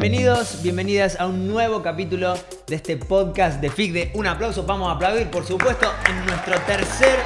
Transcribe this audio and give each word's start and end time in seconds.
Bienvenidos, 0.00 0.62
bienvenidas 0.62 1.18
a 1.18 1.26
un 1.26 1.48
nuevo 1.48 1.82
capítulo 1.82 2.34
de 2.68 2.76
este 2.76 2.96
podcast 2.96 3.60
de 3.60 3.68
FICDE. 3.68 4.12
Un 4.14 4.28
aplauso, 4.28 4.62
vamos 4.62 4.88
a 4.88 4.92
aplaudir, 4.92 5.26
por 5.26 5.44
supuesto, 5.44 5.90
en 6.08 6.24
nuestro 6.24 6.54
tercer 6.60 7.18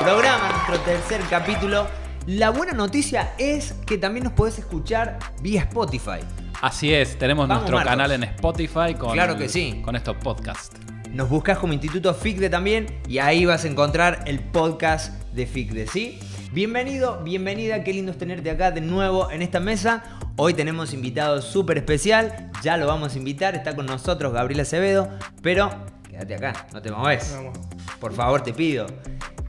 programa, 0.00 0.48
nuestro 0.66 0.80
tercer 0.80 1.20
capítulo. 1.30 1.86
La 2.26 2.50
buena 2.50 2.72
noticia 2.72 3.34
es 3.38 3.72
que 3.86 3.98
también 3.98 4.24
nos 4.24 4.32
podés 4.32 4.58
escuchar 4.58 5.20
vía 5.42 5.60
Spotify. 5.60 6.18
Así 6.60 6.92
es, 6.92 7.16
tenemos 7.20 7.46
Vamos, 7.46 7.62
nuestro 7.62 7.76
Marcos. 7.76 7.92
canal 7.92 8.10
en 8.10 8.24
Spotify 8.24 8.94
con, 8.98 9.12
Claro 9.12 9.38
que 9.38 9.48
sí. 9.48 9.80
con 9.84 9.94
estos 9.94 10.16
podcasts. 10.16 10.76
Nos 11.12 11.28
buscas 11.28 11.58
como 11.58 11.72
Instituto 11.72 12.12
FICDE 12.12 12.50
también 12.50 12.98
y 13.06 13.18
ahí 13.18 13.44
vas 13.44 13.64
a 13.64 13.68
encontrar 13.68 14.24
el 14.26 14.40
podcast 14.40 15.22
de 15.32 15.46
FICDE, 15.46 15.86
¿sí? 15.86 16.18
Bienvenido, 16.50 17.20
bienvenida, 17.22 17.84
qué 17.84 17.92
lindo 17.92 18.10
es 18.10 18.16
tenerte 18.16 18.50
acá 18.50 18.70
de 18.70 18.80
nuevo 18.80 19.30
en 19.30 19.42
esta 19.42 19.60
mesa. 19.60 20.02
Hoy 20.36 20.54
tenemos 20.54 20.94
invitado 20.94 21.42
súper 21.42 21.76
especial, 21.76 22.50
ya 22.62 22.78
lo 22.78 22.86
vamos 22.86 23.14
a 23.14 23.18
invitar, 23.18 23.54
está 23.54 23.76
con 23.76 23.84
nosotros 23.84 24.32
Gabriel 24.32 24.60
Acevedo, 24.60 25.10
pero 25.42 25.70
quédate 26.08 26.34
acá, 26.36 26.66
no 26.72 26.80
te 26.80 26.90
mueves. 26.90 27.36
Por 28.00 28.14
favor, 28.14 28.42
te 28.42 28.54
pido. 28.54 28.86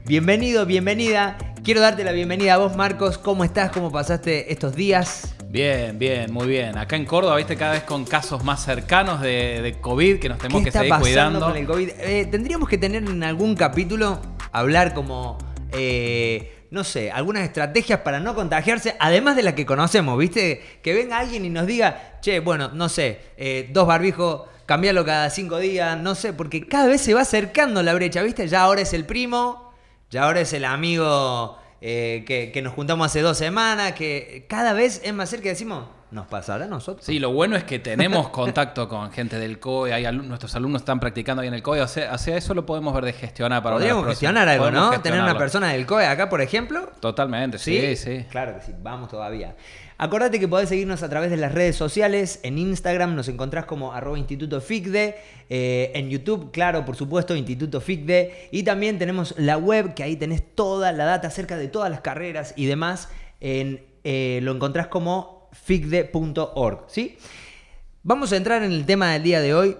Bienvenido, 0.04 0.66
bienvenida. 0.66 1.38
Quiero 1.64 1.80
darte 1.80 2.04
la 2.04 2.12
bienvenida 2.12 2.54
a 2.54 2.58
vos, 2.58 2.76
Marcos. 2.76 3.16
¿Cómo 3.16 3.44
estás? 3.44 3.70
¿Cómo 3.70 3.90
pasaste 3.90 4.52
estos 4.52 4.74
días? 4.74 5.34
Bien, 5.48 5.98
bien, 5.98 6.30
muy 6.30 6.48
bien. 6.48 6.76
Acá 6.76 6.96
en 6.96 7.06
Córdoba, 7.06 7.36
viste, 7.36 7.56
cada 7.56 7.72
vez 7.72 7.82
con 7.84 8.04
casos 8.04 8.44
más 8.44 8.62
cercanos 8.62 9.22
de, 9.22 9.62
de 9.62 9.80
COVID 9.80 10.18
que 10.18 10.28
nos 10.28 10.36
tenemos 10.36 10.60
¿Qué 10.60 10.64
que 10.64 10.68
está 10.68 10.80
seguir 10.80 10.90
pasando 10.90 11.40
cuidando. 11.40 11.46
con 11.46 11.56
el 11.56 11.66
COVID? 11.66 11.88
Eh, 11.98 12.28
tendríamos 12.30 12.68
que 12.68 12.76
tener 12.76 13.02
en 13.04 13.24
algún 13.24 13.56
capítulo, 13.56 14.20
hablar 14.52 14.92
como, 14.92 15.38
eh, 15.72 16.59
no 16.70 16.84
sé, 16.84 17.10
algunas 17.10 17.42
estrategias 17.42 18.00
para 18.00 18.20
no 18.20 18.34
contagiarse, 18.34 18.94
además 19.00 19.36
de 19.36 19.42
las 19.42 19.54
que 19.54 19.66
conocemos, 19.66 20.16
¿viste? 20.16 20.62
Que 20.82 20.94
venga 20.94 21.18
alguien 21.18 21.44
y 21.44 21.50
nos 21.50 21.66
diga, 21.66 22.18
che, 22.20 22.40
bueno, 22.40 22.70
no 22.72 22.88
sé, 22.88 23.20
eh, 23.36 23.68
dos 23.72 23.86
barbijos, 23.86 24.42
cambiarlo 24.66 25.04
cada 25.04 25.30
cinco 25.30 25.58
días, 25.58 25.98
no 25.98 26.14
sé, 26.14 26.32
porque 26.32 26.66
cada 26.66 26.86
vez 26.86 27.00
se 27.00 27.12
va 27.12 27.22
acercando 27.22 27.82
la 27.82 27.92
brecha, 27.94 28.22
¿viste? 28.22 28.46
Ya 28.46 28.62
ahora 28.62 28.82
es 28.82 28.92
el 28.92 29.04
primo, 29.04 29.72
ya 30.10 30.24
ahora 30.24 30.40
es 30.40 30.52
el 30.52 30.64
amigo 30.64 31.58
eh, 31.80 32.24
que, 32.26 32.52
que 32.52 32.62
nos 32.62 32.74
juntamos 32.74 33.06
hace 33.06 33.20
dos 33.20 33.36
semanas, 33.36 33.92
que 33.92 34.46
cada 34.48 34.72
vez 34.72 35.00
es 35.02 35.12
más 35.12 35.28
cerca 35.28 35.48
decimos, 35.48 35.88
¿nos 36.10 36.26
pasará 36.26 36.64
a 36.64 36.68
nosotros? 36.68 37.04
Sí, 37.06 37.18
lo 37.18 37.32
bueno 37.32 37.56
es 37.56 37.64
que 37.64 37.78
tenemos 37.78 38.28
contacto 38.30 38.88
con 38.88 39.10
gente 39.12 39.38
del 39.38 39.58
COE, 39.60 39.92
hay 39.92 40.04
alum- 40.04 40.24
nuestros 40.24 40.54
alumnos 40.56 40.82
están 40.82 41.00
practicando 41.00 41.42
ahí 41.42 41.48
en 41.48 41.54
el 41.54 41.62
COE, 41.62 41.80
o 41.82 41.88
sea, 41.88 42.14
eso 42.14 42.54
lo 42.54 42.66
podemos 42.66 42.92
ver 42.94 43.04
de 43.04 43.12
gestionar 43.12 43.62
para 43.62 43.76
Podríamos 43.76 44.06
gestionar 44.06 44.48
algo, 44.48 44.64
podemos 44.66 44.90
¿no? 44.92 45.00
Tener 45.00 45.20
una 45.20 45.38
persona 45.38 45.68
del 45.72 45.86
COE 45.86 46.06
acá, 46.06 46.28
por 46.28 46.40
ejemplo. 46.40 46.90
Totalmente, 47.00 47.58
sí, 47.58 47.96
sí. 47.96 48.24
Claro 48.30 48.54
que 48.56 48.60
sí, 48.66 48.72
vamos 48.82 49.08
todavía. 49.08 49.54
Acordate 50.02 50.40
que 50.40 50.48
podés 50.48 50.70
seguirnos 50.70 51.02
a 51.02 51.10
través 51.10 51.30
de 51.30 51.36
las 51.36 51.52
redes 51.52 51.76
sociales. 51.76 52.40
En 52.42 52.56
Instagram 52.56 53.14
nos 53.14 53.28
encontrás 53.28 53.66
como 53.66 53.92
arroba 53.92 54.18
Instituto 54.18 54.58
FICDE. 54.62 55.14
eh, 55.50 55.92
en 55.94 56.08
YouTube, 56.08 56.50
claro, 56.52 56.86
por 56.86 56.96
supuesto, 56.96 57.36
Instituto 57.36 57.82
FICDE. 57.82 58.48
Y 58.50 58.62
también 58.62 58.98
tenemos 58.98 59.34
la 59.36 59.58
web, 59.58 59.92
que 59.92 60.02
ahí 60.02 60.16
tenés 60.16 60.42
toda 60.54 60.92
la 60.92 61.04
data 61.04 61.28
acerca 61.28 61.58
de 61.58 61.68
todas 61.68 61.90
las 61.90 62.00
carreras 62.00 62.54
y 62.56 62.64
demás. 62.64 63.10
En, 63.40 63.84
eh, 64.04 64.40
lo 64.42 64.52
encontrás 64.52 64.86
como 64.86 65.39
ficde.org, 65.52 66.84
¿sí? 66.88 67.18
Vamos 68.02 68.32
a 68.32 68.36
entrar 68.36 68.62
en 68.62 68.72
el 68.72 68.86
tema 68.86 69.12
del 69.12 69.22
día 69.22 69.40
de 69.40 69.54
hoy 69.54 69.76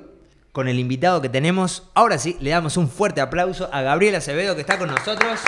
con 0.53 0.69
el 0.69 0.79
invitado 0.79 1.23
que 1.23 1.29
tenemos. 1.29 1.89
Ahora 1.95 2.19
sí, 2.19 2.37
le 2.41 2.51
damos 2.51 2.77
un 2.77 2.89
fuerte 2.89 3.21
aplauso 3.21 3.71
a 3.73 3.83
Gabriel 3.83 4.15
Acevedo 4.15 4.55
que 4.55 4.61
está 4.61 4.79
con 4.79 4.89
nosotros. 4.89 5.41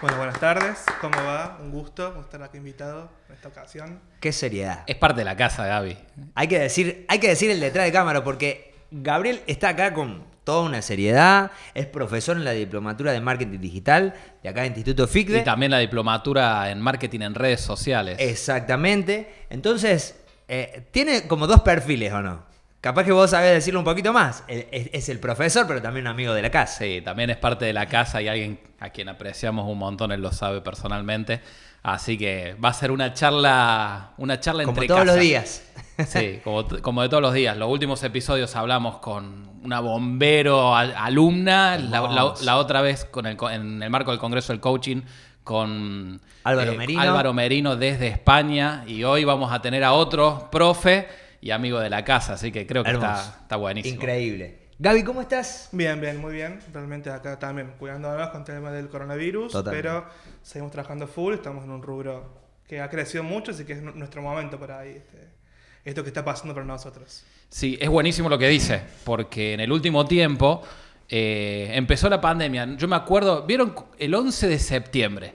Bueno, 0.00 0.16
buenas 0.16 0.38
tardes. 0.38 0.84
¿Cómo 1.00 1.16
va? 1.24 1.58
Un 1.60 1.72
gusto 1.72 2.20
estar 2.20 2.40
aquí 2.42 2.58
invitado 2.58 3.10
en 3.28 3.34
esta 3.34 3.48
ocasión. 3.48 4.00
Qué 4.20 4.32
seriedad. 4.32 4.84
Es 4.86 4.96
parte 4.96 5.22
de 5.22 5.24
la 5.24 5.36
casa, 5.36 5.66
Gaby. 5.66 5.98
Hay 6.36 6.46
que 6.46 6.58
decir, 6.60 7.04
hay 7.08 7.18
que 7.18 7.28
decir 7.28 7.50
el 7.50 7.58
detrás 7.58 7.84
de 7.84 7.92
cámara 7.92 8.22
porque 8.22 8.74
Gabriel 8.92 9.42
está 9.48 9.70
acá 9.70 9.92
con 9.92 10.24
toda 10.48 10.62
una 10.62 10.80
seriedad, 10.80 11.50
es 11.74 11.84
profesor 11.84 12.38
en 12.38 12.44
la 12.44 12.52
diplomatura 12.52 13.12
de 13.12 13.20
marketing 13.20 13.58
digital 13.60 14.14
de 14.42 14.48
acá 14.48 14.62
del 14.62 14.68
Instituto 14.68 15.06
FICDE. 15.06 15.40
Y 15.40 15.44
también 15.44 15.70
la 15.70 15.78
diplomatura 15.78 16.70
en 16.70 16.80
marketing 16.80 17.20
en 17.20 17.34
redes 17.34 17.60
sociales. 17.60 18.16
Exactamente. 18.18 19.44
Entonces, 19.50 20.16
eh, 20.48 20.86
tiene 20.90 21.28
como 21.28 21.46
dos 21.46 21.60
perfiles, 21.60 22.10
¿o 22.14 22.22
no? 22.22 22.46
Capaz 22.80 23.04
que 23.04 23.12
vos 23.12 23.28
sabés 23.30 23.52
decirlo 23.52 23.80
un 23.80 23.84
poquito 23.84 24.12
más. 24.14 24.42
El- 24.48 24.66
Es, 24.70 24.88
es 24.94 25.08
el 25.10 25.18
profesor, 25.20 25.66
pero 25.66 25.82
también 25.82 26.06
un 26.06 26.12
amigo 26.12 26.32
de 26.32 26.40
la 26.40 26.50
casa. 26.50 26.78
Sí, 26.84 27.02
también 27.04 27.28
es 27.28 27.36
parte 27.36 27.66
de 27.66 27.74
la 27.74 27.84
casa 27.86 28.22
y 28.22 28.28
alguien 28.28 28.58
a 28.80 28.88
quien 28.88 29.10
apreciamos 29.10 29.66
un 29.70 29.76
montón, 29.76 30.12
él 30.12 30.22
lo 30.22 30.32
sabe 30.32 30.62
personalmente. 30.62 31.42
Así 31.82 32.16
que 32.16 32.56
va 32.64 32.70
a 32.70 32.72
ser 32.72 32.90
una 32.90 33.12
charla, 33.12 34.12
una 34.16 34.40
charla 34.40 34.64
Como 34.64 34.76
entre 34.76 34.88
todos 34.88 35.00
los 35.04 35.14
casa. 35.16 35.20
días. 35.20 35.62
Sí, 36.06 36.40
como, 36.44 36.64
como 36.82 37.02
de 37.02 37.08
todos 37.08 37.22
los 37.22 37.34
días. 37.34 37.56
Los 37.56 37.68
últimos 37.70 38.02
episodios 38.04 38.54
hablamos 38.56 38.98
con 38.98 39.48
una 39.64 39.80
bombero 39.80 40.74
al- 40.76 40.94
alumna, 40.96 41.76
la, 41.78 42.00
la- 42.02 42.06
Hermoso. 42.08 42.44
la 42.44 42.56
otra 42.58 42.80
vez 42.82 43.04
con 43.04 43.26
el, 43.26 43.36
co- 43.36 43.50
en 43.50 43.82
el 43.82 43.90
marco 43.90 44.10
del 44.12 44.20
Congreso 44.20 44.52
del 44.52 44.60
Coaching 44.60 45.02
con 45.42 46.20
eh, 46.24 46.28
Álvaro 46.44 46.74
Merino. 46.74 47.00
Álvaro 47.00 47.32
Merino 47.32 47.76
desde 47.76 48.06
España 48.08 48.84
y 48.86 49.02
hoy 49.04 49.24
vamos 49.24 49.52
a 49.52 49.60
tener 49.62 49.82
a 49.82 49.92
otro 49.92 50.48
profe 50.52 51.08
y 51.40 51.50
amigo 51.50 51.80
de 51.80 51.88
la 51.90 52.04
casa, 52.04 52.34
así 52.34 52.52
que 52.52 52.66
creo 52.66 52.84
que 52.84 52.90
está, 52.90 53.38
está 53.42 53.56
buenísimo. 53.56 53.94
Increíble. 53.94 54.68
Gaby, 54.80 55.02
¿cómo 55.02 55.20
estás? 55.22 55.68
Bien, 55.72 56.00
bien, 56.00 56.20
muy 56.20 56.32
bien. 56.34 56.60
Realmente 56.72 57.10
acá 57.10 57.36
también 57.38 57.74
cuidándonos 57.78 58.28
con 58.28 58.40
el 58.42 58.46
tema 58.46 58.70
del 58.70 58.88
coronavirus, 58.88 59.50
Totalmente. 59.52 59.88
pero 59.88 60.04
seguimos 60.42 60.70
trabajando 60.70 61.08
full. 61.08 61.34
Estamos 61.34 61.64
en 61.64 61.70
un 61.70 61.82
rubro 61.82 62.38
que 62.68 62.80
ha 62.80 62.88
crecido 62.88 63.24
mucho, 63.24 63.50
así 63.50 63.64
que 63.64 63.72
es 63.72 63.82
nu- 63.82 63.92
nuestro 63.94 64.22
momento 64.22 64.58
para 64.58 64.78
ahí, 64.80 64.90
este, 64.90 65.37
esto 65.84 66.02
que 66.02 66.08
está 66.08 66.24
pasando 66.24 66.54
para 66.54 66.66
nosotros. 66.66 67.24
Sí, 67.48 67.78
es 67.80 67.88
buenísimo 67.88 68.28
lo 68.28 68.38
que 68.38 68.48
dice, 68.48 68.82
porque 69.04 69.54
en 69.54 69.60
el 69.60 69.72
último 69.72 70.04
tiempo 70.06 70.62
eh, 71.08 71.70
empezó 71.72 72.08
la 72.08 72.20
pandemia. 72.20 72.76
Yo 72.76 72.88
me 72.88 72.96
acuerdo, 72.96 73.44
¿vieron 73.46 73.74
el 73.98 74.14
11 74.14 74.48
de 74.48 74.58
septiembre? 74.58 75.32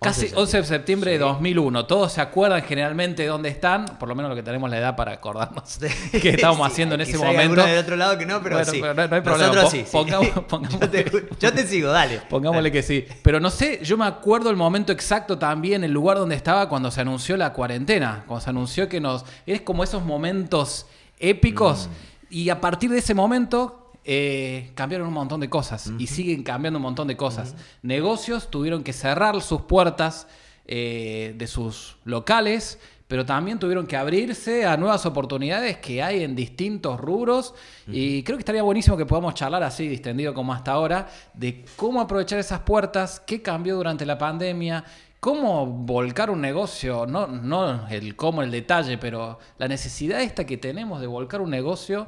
11 0.00 0.20
Casi 0.20 0.28
de 0.32 0.40
11 0.40 0.56
de 0.58 0.64
septiembre 0.64 1.10
de 1.10 1.18
2001. 1.18 1.86
Todos 1.86 2.12
se 2.12 2.20
acuerdan 2.20 2.62
generalmente 2.62 3.22
de 3.22 3.28
dónde 3.28 3.48
están, 3.48 3.84
por 3.98 4.08
lo 4.08 4.14
menos 4.14 4.28
lo 4.28 4.36
que 4.36 4.44
tenemos 4.44 4.70
la 4.70 4.78
edad 4.78 4.94
para 4.94 5.10
acordarnos 5.10 5.76
qué 6.22 6.28
estábamos 6.30 6.64
Sí, 6.68 6.72
haciendo 6.72 6.94
en 6.94 7.00
ese 7.00 7.14
hay 7.14 7.18
momento. 7.18 7.40
alguno 7.42 7.64
del 7.64 7.78
otro 7.78 7.96
lado 7.96 8.16
que 8.16 8.24
no, 8.24 8.40
pero 8.40 8.56
Bueno, 8.58 8.70
sí. 8.70 8.80
no- 8.80 8.94
no 8.94 9.02
hay 9.02 9.08
problema. 9.22 9.36
Nosotros 9.54 9.70
sí. 9.72 9.78
sí. 9.84 9.90
pongamos- 9.90 10.28
pongamos- 10.48 10.80
yo, 10.80 10.88
te, 10.88 11.04
yo 11.40 11.52
te 11.52 11.66
sigo, 11.66 11.88
dale. 11.90 12.20
Pongámosle 12.30 12.70
que 12.70 12.82
sí. 12.84 13.06
Pero 13.22 13.40
no 13.40 13.50
sé, 13.50 13.80
yo 13.82 13.96
me 13.96 14.06
acuerdo 14.06 14.50
el 14.50 14.56
momento 14.56 14.92
exacto 14.92 15.36
también, 15.36 15.82
el 15.82 15.90
lugar 15.90 16.16
donde 16.18 16.36
estaba 16.36 16.68
cuando 16.68 16.92
se 16.92 17.00
anunció 17.00 17.36
la 17.36 17.52
cuarentena. 17.52 18.22
Cuando 18.28 18.44
se 18.44 18.50
anunció 18.50 18.88
que 18.88 19.00
nos. 19.00 19.24
Es 19.46 19.62
como 19.62 19.82
esos 19.82 20.04
momentos 20.04 20.86
épicos. 21.18 21.88
Y 22.30 22.50
a 22.50 22.60
partir 22.60 22.90
de 22.90 22.98
ese 22.98 23.14
momento. 23.14 23.87
Eh, 24.10 24.70
cambiaron 24.74 25.06
un 25.06 25.12
montón 25.12 25.38
de 25.38 25.50
cosas 25.50 25.92
y 25.98 26.06
siguen 26.06 26.42
cambiando 26.42 26.78
un 26.78 26.82
montón 26.82 27.08
de 27.08 27.16
cosas. 27.18 27.54
Negocios 27.82 28.50
tuvieron 28.50 28.82
que 28.82 28.94
cerrar 28.94 29.38
sus 29.42 29.60
puertas 29.60 30.26
eh, 30.64 31.34
de 31.36 31.46
sus 31.46 31.98
locales, 32.04 32.78
pero 33.06 33.26
también 33.26 33.58
tuvieron 33.58 33.86
que 33.86 33.98
abrirse 33.98 34.64
a 34.64 34.78
nuevas 34.78 35.04
oportunidades 35.04 35.76
que 35.76 36.02
hay 36.02 36.24
en 36.24 36.34
distintos 36.34 36.98
rubros. 36.98 37.54
Y 37.86 38.22
creo 38.22 38.38
que 38.38 38.42
estaría 38.42 38.62
buenísimo 38.62 38.96
que 38.96 39.04
podamos 39.04 39.34
charlar 39.34 39.62
así, 39.62 39.86
distendido 39.86 40.32
como 40.32 40.54
hasta 40.54 40.72
ahora, 40.72 41.06
de 41.34 41.66
cómo 41.76 42.00
aprovechar 42.00 42.38
esas 42.38 42.60
puertas, 42.60 43.20
qué 43.20 43.42
cambió 43.42 43.76
durante 43.76 44.06
la 44.06 44.16
pandemia, 44.16 44.84
cómo 45.20 45.66
volcar 45.66 46.30
un 46.30 46.40
negocio, 46.40 47.06
no, 47.06 47.26
no 47.26 47.88
el 47.88 48.14
cómo, 48.14 48.42
el 48.42 48.50
detalle, 48.50 48.98
pero 48.98 49.38
la 49.58 49.66
necesidad 49.66 50.20
esta 50.20 50.46
que 50.46 50.56
tenemos 50.56 51.00
de 51.00 51.06
volcar 51.06 51.40
un 51.40 51.50
negocio 51.50 52.06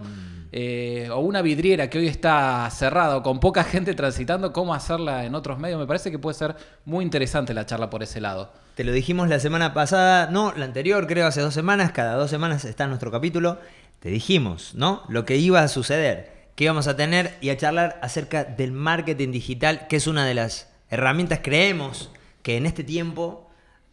eh, 0.53 1.09
o 1.13 1.19
una 1.21 1.43
vidriera 1.43 1.91
que 1.91 1.99
hoy 1.99 2.07
está 2.07 2.69
cerrada 2.71 3.17
o 3.17 3.23
con 3.23 3.41
poca 3.41 3.65
gente 3.65 3.95
transitando, 3.95 4.53
cómo 4.53 4.75
hacerla 4.75 5.25
en 5.25 5.35
otros 5.35 5.59
medios. 5.59 5.81
Me 5.81 5.87
parece 5.87 6.11
que 6.11 6.19
puede 6.19 6.35
ser 6.35 6.55
muy 6.85 7.05
interesante 7.05 7.53
la 7.53 7.67
charla 7.67 7.91
por 7.91 8.03
ese 8.03 8.21
lado. 8.21 8.53
Te 8.75 8.85
lo 8.85 8.93
dijimos 8.93 9.29
la 9.29 9.41
semana 9.41 9.75
pasada, 9.75 10.29
no, 10.31 10.53
la 10.57 10.65
anterior, 10.65 11.07
creo, 11.07 11.27
hace 11.27 11.41
dos 11.41 11.55
semanas, 11.55 11.93
cada 11.93 12.15
dos 12.15 12.31
semanas 12.31 12.65
está 12.65 12.87
nuestro 12.87 13.11
capítulo. 13.11 13.59
Te 13.99 14.09
dijimos, 14.09 14.75
¿no? 14.75 15.03
Lo 15.09 15.27
que 15.27 15.37
iba 15.37 15.61
a 15.61 15.69
suceder, 15.69 16.49
que 16.55 16.65
íbamos 16.65 16.87
a 16.87 16.97
tener 16.97 17.37
y 17.41 17.51
a 17.51 17.57
charlar 17.57 17.99
acerca 18.03 18.45
del 18.45 18.73
marketing 18.73 19.33
digital, 19.33 19.89
que 19.89 19.97
es 19.97 20.07
una 20.07 20.25
de 20.25 20.35
las 20.35 20.73
herramientas, 20.89 21.41
creemos, 21.43 22.11
que 22.43 22.57
en 22.57 22.67
este 22.67 22.85
tiempo 22.85 23.51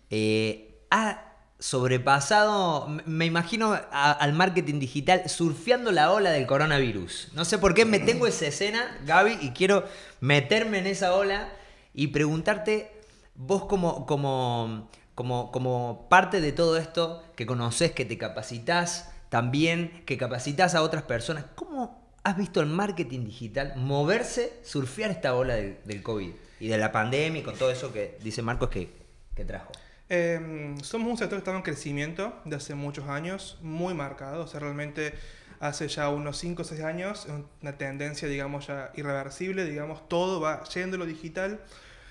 eh, 0.09 0.85
ha 0.89 1.23
sobrepasado, 1.59 2.87
me 3.05 3.25
imagino 3.25 3.79
al 3.91 4.33
marketing 4.33 4.79
digital 4.79 5.27
surfeando 5.27 5.91
la 5.91 6.11
ola 6.11 6.29
del 6.29 6.45
coronavirus. 6.45 7.29
No 7.33 7.45
sé 7.45 7.57
por 7.57 7.73
qué 7.73 7.83
me 7.83 7.99
tengo 7.99 8.27
esa 8.27 8.47
escena, 8.47 8.99
Gaby, 9.05 9.39
y 9.41 9.51
quiero 9.51 9.83
meterme 10.19 10.79
en 10.79 10.87
esa 10.87 11.15
ola 11.15 11.49
y 11.93 12.07
preguntarte, 12.07 12.91
vos 13.33 13.65
como, 13.65 14.05
como, 14.05 14.87
como, 15.15 15.51
como 15.51 16.07
parte 16.09 16.41
de 16.41 16.51
todo 16.51 16.77
esto, 16.77 17.23
que 17.35 17.47
conoces, 17.47 17.91
que 17.91 18.05
te 18.05 18.19
capacitas 18.19 19.09
también, 19.29 20.03
que 20.05 20.17
capacitas 20.17 20.75
a 20.75 20.83
otras 20.83 21.03
personas, 21.03 21.45
¿cómo 21.55 22.07
has 22.23 22.37
visto 22.37 22.61
el 22.61 22.67
marketing 22.67 23.25
digital 23.25 23.73
moverse, 23.77 24.59
surfear 24.63 25.09
esta 25.09 25.33
ola 25.33 25.55
del 25.55 26.03
COVID 26.03 26.31
y 26.59 26.67
de 26.67 26.77
la 26.77 26.91
pandemia 26.91 27.41
y 27.41 27.43
con 27.43 27.55
todo 27.55 27.71
eso 27.71 27.91
que 27.93 28.17
dice 28.23 28.41
Marcos 28.41 28.69
que, 28.69 28.89
que 29.35 29.45
trajo? 29.45 29.71
Eh, 30.09 30.75
somos 30.83 31.09
un 31.09 31.17
sector 31.17 31.37
que 31.37 31.41
está 31.41 31.55
en 31.55 31.61
crecimiento 31.61 32.39
de 32.45 32.55
hace 32.55 32.75
muchos 32.75 33.07
años, 33.09 33.57
muy 33.61 33.93
marcado. 33.93 34.43
O 34.43 34.47
sea, 34.47 34.59
realmente 34.59 35.13
hace 35.59 35.87
ya 35.87 36.09
unos 36.09 36.37
5 36.37 36.61
o 36.61 36.65
6 36.65 36.81
años 36.81 37.27
una 37.61 37.77
tendencia, 37.77 38.27
digamos, 38.27 38.67
ya 38.67 38.91
irreversible. 38.95 39.65
Digamos, 39.65 40.07
todo 40.07 40.39
va 40.39 40.63
yendo 40.65 40.95
a 40.95 40.99
lo 40.99 41.05
digital. 41.05 41.59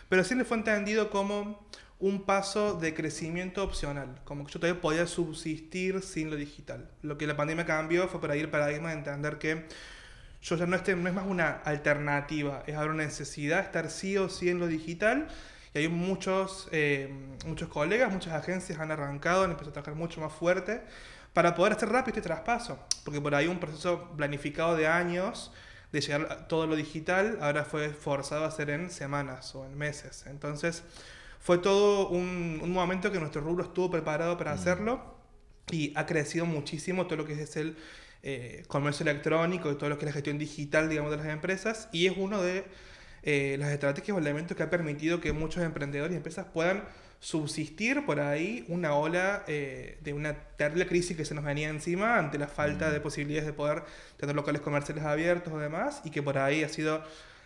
Pero 0.09 0.25
siempre 0.25 0.45
fue 0.45 0.59
entendido 0.59 1.11
como 1.11 1.67
un 1.99 2.25
paso 2.25 2.75
de 2.75 2.95
crecimiento 2.95 3.63
opcional, 3.65 4.21
como 4.25 4.45
que 4.45 4.53
yo 4.53 4.61
todavía 4.61 4.81
podía 4.81 5.07
subsistir 5.07 6.03
sin 6.03 6.31
lo 6.31 6.37
digital. 6.37 6.91
Lo 7.03 7.17
que 7.17 7.27
la 7.27 7.37
pandemia 7.37 7.65
cambió 7.65 8.07
fue 8.09 8.21
para 8.21 8.37
ir 8.37 8.45
el 8.45 8.51
paradigma 8.51 8.91
de 8.91 8.97
entender 8.97 9.39
que 9.39 9.67
yo 10.47 10.55
ya 10.55 10.65
no, 10.67 10.77
no 10.77 11.09
es 11.09 11.15
más 11.15 11.27
una 11.27 11.61
alternativa, 11.65 12.63
es 12.69 12.77
ahora 12.77 12.93
una 12.93 13.05
necesidad 13.05 13.61
estar 13.61 13.91
sí 13.91 14.17
o 14.17 14.29
sí 14.29 14.49
en 14.49 14.61
lo 14.61 14.69
digital. 14.69 15.27
Y 15.75 15.79
hay 15.79 15.89
muchos, 15.89 16.69
eh, 16.71 17.13
muchos 17.45 17.69
colegas, 17.69 18.13
muchas 18.13 18.33
agencias 18.35 18.79
han 18.79 18.93
arrancado, 18.93 19.43
han 19.43 19.51
empezado 19.51 19.71
a 19.71 19.73
trabajar 19.73 19.97
mucho 19.97 20.21
más 20.21 20.33
fuerte 20.33 20.83
para 21.33 21.57
poder 21.57 21.73
hacer 21.73 21.89
rápido 21.89 22.17
este 22.17 22.29
traspaso. 22.29 22.79
Porque 23.05 23.21
por 23.21 23.35
ahí 23.35 23.49
un 23.49 23.59
proceso 23.59 24.13
planificado 24.17 24.77
de 24.77 24.87
años 24.87 25.51
de 25.91 26.01
llegar 26.01 26.29
a 26.31 26.47
todo 26.47 26.69
lo 26.69 26.77
digital, 26.77 27.39
ahora 27.41 27.65
fue 27.65 27.89
forzado 27.89 28.45
a 28.45 28.49
hacer 28.49 28.71
en 28.71 28.91
semanas 28.91 29.53
o 29.57 29.67
en 29.67 29.77
meses. 29.77 30.27
Entonces, 30.29 30.85
fue 31.41 31.59
todo 31.59 32.09
un, 32.09 32.61
un 32.63 32.73
momento 32.73 33.11
que 33.11 33.19
nuestro 33.19 33.41
rubro 33.41 33.65
estuvo 33.65 33.91
preparado 33.91 34.39
para 34.39 34.53
hacerlo 34.53 35.17
y 35.73 35.93
ha 35.97 36.07
crecido 36.07 36.47
muchísimo 36.47 37.07
todo 37.07 37.17
lo 37.17 37.25
que 37.25 37.33
es 37.33 37.57
el 37.57 37.77
eh, 38.23 38.65
comercio 38.69 39.05
electrónico 39.05 39.71
y 39.71 39.77
todo 39.77 39.91
lo 39.91 39.99
que 39.99 40.05
es 40.05 40.11
la 40.11 40.13
gestión 40.13 40.39
digital, 40.39 40.89
digamos, 40.89 41.11
de 41.11 41.19
las 41.19 41.27
empresas. 41.27 41.89
Y 41.93 42.07
es 42.07 42.15
uno 42.17 42.43
de 42.43 42.65
eh, 43.23 43.57
las 43.59 43.71
estrategias 43.71 44.17
o 44.17 44.21
elementos 44.21 44.57
que 44.57 44.63
ha 44.63 44.71
permitido 44.71 45.21
que 45.21 45.33
muchos 45.33 45.63
emprendedores 45.63 46.15
y 46.15 46.17
empresas 46.17 46.47
puedan 46.53 46.85
subsistir 47.19 48.05
por 48.05 48.21
ahí 48.21 48.65
una 48.69 48.95
ola 48.95 49.43
eh, 49.49 49.99
de 50.03 50.13
una 50.13 50.35
terrible 50.35 50.87
crisis 50.87 51.17
que 51.17 51.25
se 51.25 51.35
nos 51.35 51.45
venía 51.45 51.69
encima 51.69 52.19
ante 52.19 52.39
la 52.39 52.47
falta 52.47 52.91
de 52.91 53.01
posibilidades 53.01 53.47
de 53.47 53.55
poder 53.55 53.85
tener 54.19 54.37
locales 54.37 54.61
comerciales 54.61 55.03
abiertos 55.03 55.53
o 55.53 55.59
demás 55.59 56.03
y 56.05 56.11
que 56.11 56.23
por 56.23 56.37
ahí 56.37 56.63
ha 56.63 56.69
sido 56.69 57.03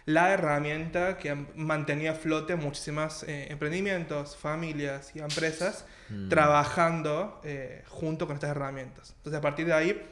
la 0.06 0.32
herramienta 0.32 1.18
que 1.18 1.34
mantenía 1.54 2.12
a 2.12 2.14
flote 2.14 2.56
muchísimos 2.56 3.22
eh, 3.22 3.46
emprendimientos, 3.50 4.36
familias 4.36 5.12
y 5.14 5.20
empresas 5.20 5.84
Mm. 6.10 6.28
trabajando 6.28 7.40
eh, 7.44 7.84
junto 7.88 8.26
con 8.26 8.34
estas 8.34 8.50
herramientas. 8.50 9.14
Entonces, 9.18 9.38
a 9.38 9.40
partir 9.40 9.66
de 9.66 9.72
ahí, 9.72 10.02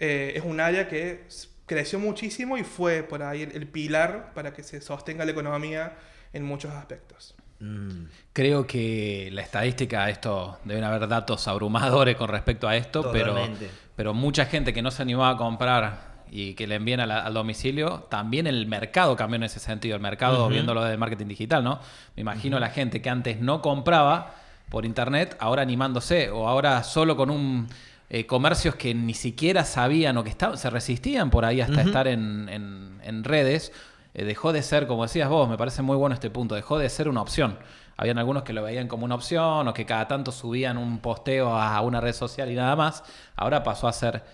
eh, 0.00 0.32
es 0.34 0.42
un 0.44 0.58
área 0.60 0.88
que 0.88 1.26
creció 1.66 2.00
muchísimo 2.00 2.56
y 2.58 2.64
fue 2.64 3.04
por 3.04 3.22
ahí 3.22 3.42
el, 3.42 3.52
el 3.52 3.68
pilar 3.68 4.32
para 4.34 4.52
que 4.52 4.62
se 4.64 4.80
sostenga 4.80 5.24
la 5.24 5.30
economía 5.30 5.92
en 6.32 6.44
muchos 6.44 6.72
aspectos. 6.72 7.36
Mm. 7.60 8.06
Creo 8.32 8.66
que 8.66 9.28
la 9.32 9.42
estadística, 9.42 10.08
esto 10.10 10.58
deben 10.64 10.82
haber 10.82 11.06
datos 11.06 11.46
abrumadores 11.46 12.16
con 12.16 12.28
respecto 12.28 12.66
a 12.66 12.74
esto, 12.76 13.10
pero, 13.12 13.34
Totalmente. 13.34 13.70
pero 13.94 14.14
mucha 14.14 14.46
gente 14.46 14.72
que 14.72 14.82
no 14.82 14.90
se 14.90 15.02
animaba 15.02 15.30
a 15.30 15.36
comprar 15.36 16.10
y 16.32 16.54
que 16.54 16.66
le 16.66 16.76
envían 16.76 17.06
la- 17.06 17.20
al 17.20 17.34
domicilio, 17.34 18.06
también 18.08 18.46
el 18.46 18.66
mercado 18.66 19.14
cambió 19.16 19.36
en 19.36 19.42
ese 19.42 19.60
sentido, 19.60 19.94
el 19.96 20.00
mercado 20.02 20.42
Ujú. 20.44 20.50
viéndolo 20.54 20.82
del 20.84 20.96
marketing 20.96 21.26
digital, 21.26 21.62
¿no? 21.62 21.80
Me 22.16 22.22
imagino 22.22 22.58
la 22.58 22.70
gente 22.70 23.02
que 23.02 23.10
antes 23.10 23.40
no 23.40 23.60
compraba 23.60 24.34
por 24.70 24.86
internet, 24.86 25.36
ahora 25.40 25.62
animándose, 25.62 26.30
o 26.30 26.48
ahora 26.48 26.82
solo 26.84 27.16
con 27.16 27.28
un 27.30 27.68
eh, 28.10 28.26
comercios 28.26 28.74
que 28.74 28.92
ni 28.94 29.14
siquiera 29.14 29.64
sabían 29.64 30.16
o 30.18 30.24
que 30.24 30.30
estaban, 30.30 30.58
se 30.58 30.68
resistían 30.68 31.30
por 31.30 31.44
ahí 31.44 31.60
hasta 31.60 31.80
estar 31.82 32.06
en, 32.08 32.48
en- 32.48 33.00
en 33.04 33.24
redes, 33.24 33.72
eh, 34.14 34.24
dejó 34.24 34.52
de 34.52 34.62
ser, 34.62 34.86
como 34.88 35.04
decías 35.04 35.28
vos, 35.28 35.48
me 35.48 35.56
parece 35.56 35.80
muy 35.82 35.96
bueno 35.96 36.12
este 36.14 36.28
punto, 36.30 36.54
dejó 36.56 36.78
de 36.78 36.88
ser 36.88 37.08
una 37.08 37.22
opción. 37.22 37.58
Habían 37.96 38.18
algunos 38.18 38.42
que 38.42 38.52
lo 38.52 38.62
veían 38.62 38.88
como 38.88 39.04
una 39.04 39.14
opción 39.14 39.68
o 39.68 39.74
que 39.74 39.86
cada 39.86 40.08
tanto 40.08 40.32
subían 40.32 40.76
un 40.78 40.98
posteo 41.00 41.54
a 41.56 41.80
una 41.82 42.00
red 42.00 42.14
social 42.14 42.50
y 42.50 42.54
nada 42.54 42.74
más. 42.74 43.04
Ahora 43.36 43.62
pasó 43.62 43.86
a 43.88 43.92
ser 43.92 44.24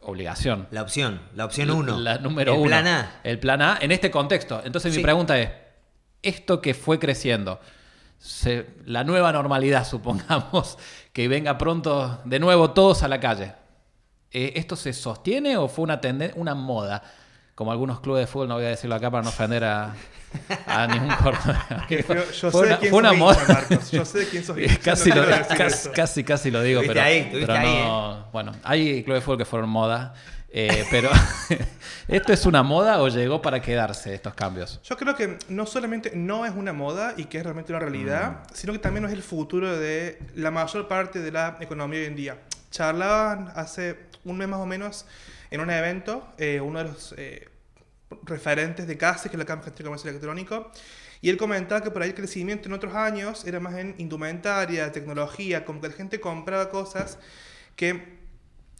obligación. 0.00 0.68
La 0.70 0.82
opción, 0.82 1.20
la 1.34 1.44
opción 1.44 1.70
1. 1.70 1.98
La 1.98 2.18
número 2.18 2.52
el 2.54 2.58
uno. 2.60 2.68
plan 2.68 2.86
A. 2.86 3.20
El 3.24 3.38
plan 3.40 3.60
A 3.60 3.76
en 3.80 3.90
este 3.92 4.10
contexto. 4.10 4.62
Entonces 4.64 4.92
Sí. 4.92 4.98
mi 5.00 5.02
pregunta 5.02 5.38
es, 5.38 5.50
esto 6.22 6.60
que 6.60 6.74
fue 6.74 6.98
creciendo, 7.00 7.60
se- 8.18 8.66
la 8.86 9.04
nueva 9.04 9.32
normalidad, 9.32 9.84
supongamos, 9.88 10.78
que 11.18 11.26
venga 11.26 11.58
pronto 11.58 12.20
de 12.24 12.38
nuevo 12.38 12.70
todos 12.70 13.02
a 13.02 13.08
la 13.08 13.18
calle, 13.18 13.52
eh, 14.30 14.52
¿esto 14.54 14.76
se 14.76 14.92
sostiene 14.92 15.56
o 15.56 15.66
fue 15.66 15.82
una, 15.82 16.00
una 16.36 16.54
moda? 16.54 17.02
Como 17.56 17.72
algunos 17.72 17.98
clubes 17.98 18.20
de 18.20 18.26
fútbol, 18.28 18.46
no 18.46 18.54
voy 18.54 18.66
a 18.66 18.68
decirlo 18.68 18.94
acá 18.94 19.10
para 19.10 19.24
no 19.24 19.30
ofender 19.30 19.64
a, 19.64 19.96
a 20.68 20.86
ningún 20.86 21.08
cordobés. 21.20 22.40
Yo 22.40 22.52
Fue 22.52 22.68
sé 22.68 22.72
una- 22.72 22.76
fue 22.76 22.88
hincha, 23.00 23.12
moda. 23.14 23.44
Marcos. 23.48 23.90
Yo 23.90 24.04
sé 24.04 24.18
de 24.20 24.28
quién 24.28 24.44
sos 24.44 24.56
casi, 24.84 25.10
no 25.10 25.16
lo, 25.22 25.26
casi, 25.48 25.62
eso. 25.64 25.90
casi, 25.92 26.22
casi 26.22 26.50
lo 26.52 26.62
digo, 26.62 26.82
pero, 26.86 27.02
ahí, 27.02 27.28
pero 27.32 27.52
ahí, 27.52 27.66
¿eh? 27.78 27.82
no. 27.84 28.26
Bueno, 28.32 28.52
hay 28.62 29.02
clubes 29.02 29.20
de 29.20 29.24
fútbol 29.24 29.38
que 29.38 29.44
fueron 29.44 29.68
moda, 29.70 30.14
eh, 30.50 30.86
pero 30.90 31.10
¿esto 32.08 32.32
es 32.32 32.46
una 32.46 32.62
moda 32.62 33.02
o 33.02 33.08
llegó 33.08 33.42
para 33.42 33.60
quedarse 33.60 34.14
estos 34.14 34.34
cambios? 34.34 34.80
Yo 34.82 34.96
creo 34.96 35.14
que 35.14 35.38
no 35.48 35.66
solamente 35.66 36.12
no 36.14 36.46
es 36.46 36.52
una 36.54 36.72
moda 36.72 37.14
y 37.16 37.26
que 37.26 37.38
es 37.38 37.44
realmente 37.44 37.72
una 37.72 37.80
realidad, 37.80 38.44
sino 38.54 38.72
que 38.72 38.78
también 38.78 39.04
es 39.04 39.12
el 39.12 39.22
futuro 39.22 39.78
de 39.78 40.18
la 40.34 40.50
mayor 40.50 40.88
parte 40.88 41.20
de 41.20 41.32
la 41.32 41.58
economía 41.60 42.00
hoy 42.00 42.06
en 42.06 42.16
día. 42.16 42.38
Charlaban 42.70 43.52
hace 43.54 44.08
un 44.24 44.38
mes 44.38 44.48
más 44.48 44.60
o 44.60 44.66
menos 44.66 45.06
en 45.50 45.60
un 45.60 45.70
evento, 45.70 46.26
eh, 46.38 46.60
uno 46.60 46.78
de 46.78 46.84
los 46.86 47.14
eh, 47.18 47.48
referentes 48.22 48.86
de 48.86 48.96
CASE, 48.96 49.28
que 49.28 49.36
es 49.36 49.38
la 49.38 49.44
Cámara 49.44 49.70
de 49.70 49.84
Comercio 49.84 50.08
Electrónico, 50.08 50.70
y 51.20 51.30
él 51.30 51.36
comentaba 51.36 51.82
que 51.82 51.90
por 51.90 52.02
ahí 52.02 52.10
el 52.10 52.14
crecimiento 52.14 52.68
en 52.68 52.74
otros 52.74 52.94
años 52.94 53.44
era 53.44 53.60
más 53.60 53.74
en 53.74 53.94
indumentaria, 53.98 54.92
tecnología, 54.92 55.64
como 55.64 55.80
que 55.80 55.88
la 55.88 55.94
gente 55.94 56.20
compraba 56.20 56.70
cosas 56.70 57.18
que 57.76 58.17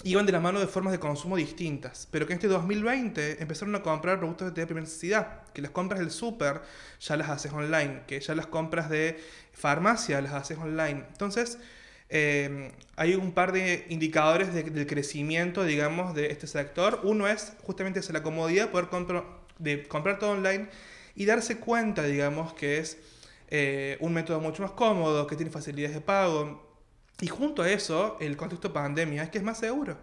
iban 0.05 0.27
de 0.27 0.33
la 0.33 0.41
mano 0.41 0.61
de 0.61 0.67
formas 0.69 0.93
de 0.93 1.01
consumo 1.01 1.37
distintas, 1.37 2.07
pero 2.11 2.27
que 2.27 2.33
en 2.33 2.37
este 2.39 2.49
2020 2.49 3.43
empezaron 3.43 3.75
a 3.75 3.83
comprar 3.83 4.19
productos 4.19 4.55
de 4.55 4.67
primera 4.67 4.85
necesidad, 4.85 5.43
que 5.53 5.61
las 5.63 5.73
compras 5.73 6.01
del 6.01 6.11
súper 6.11 6.63
ya 7.01 7.17
las 7.17 7.29
haces 7.31 7.53
online, 7.53 8.03
que 8.07 8.21
ya 8.21 8.35
las 8.35 8.47
compras 8.47 8.91
de 8.91 9.21
farmacia 9.53 10.21
las 10.21 10.33
haces 10.35 10.59
online. 10.59 11.05
Entonces, 11.11 11.59
eh, 12.11 12.73
hay 12.97 13.15
un 13.17 13.33
par 13.33 13.53
de 13.53 13.87
indicadores 13.89 14.55
de- 14.55 14.63
del 14.65 14.87
crecimiento, 14.87 15.65
digamos, 15.65 16.15
de 16.15 16.31
este 16.31 16.47
sector. 16.47 17.01
Uno 17.05 17.27
es 17.29 17.53
justamente 17.65 18.01
esa, 18.01 18.13
la 18.13 18.23
comodidad 18.23 18.67
de 18.67 18.71
poder 18.71 18.89
comprar, 18.89 19.25
de 19.59 19.87
comprar 19.89 20.19
todo 20.19 20.31
online 20.33 20.69
y 21.15 21.25
darse 21.27 21.59
cuenta, 21.59 22.05
digamos, 22.05 22.55
que 22.55 22.79
es 22.79 22.99
eh, 23.51 23.97
un 24.01 24.13
método 24.13 24.41
mucho 24.41 24.63
más 24.63 24.73
cómodo, 24.73 25.27
que 25.27 25.35
tiene 25.37 25.51
facilidades 25.51 25.95
de 25.95 26.01
pago, 26.03 26.68
y 27.21 27.27
junto 27.27 27.63
a 27.63 27.71
eso, 27.71 28.17
el 28.21 28.37
contexto 28.37 28.73
pandemia 28.73 29.25
es 29.25 29.31
que 29.31 29.39
es 29.39 29.45
más 29.45 29.59
seguro. 29.59 29.97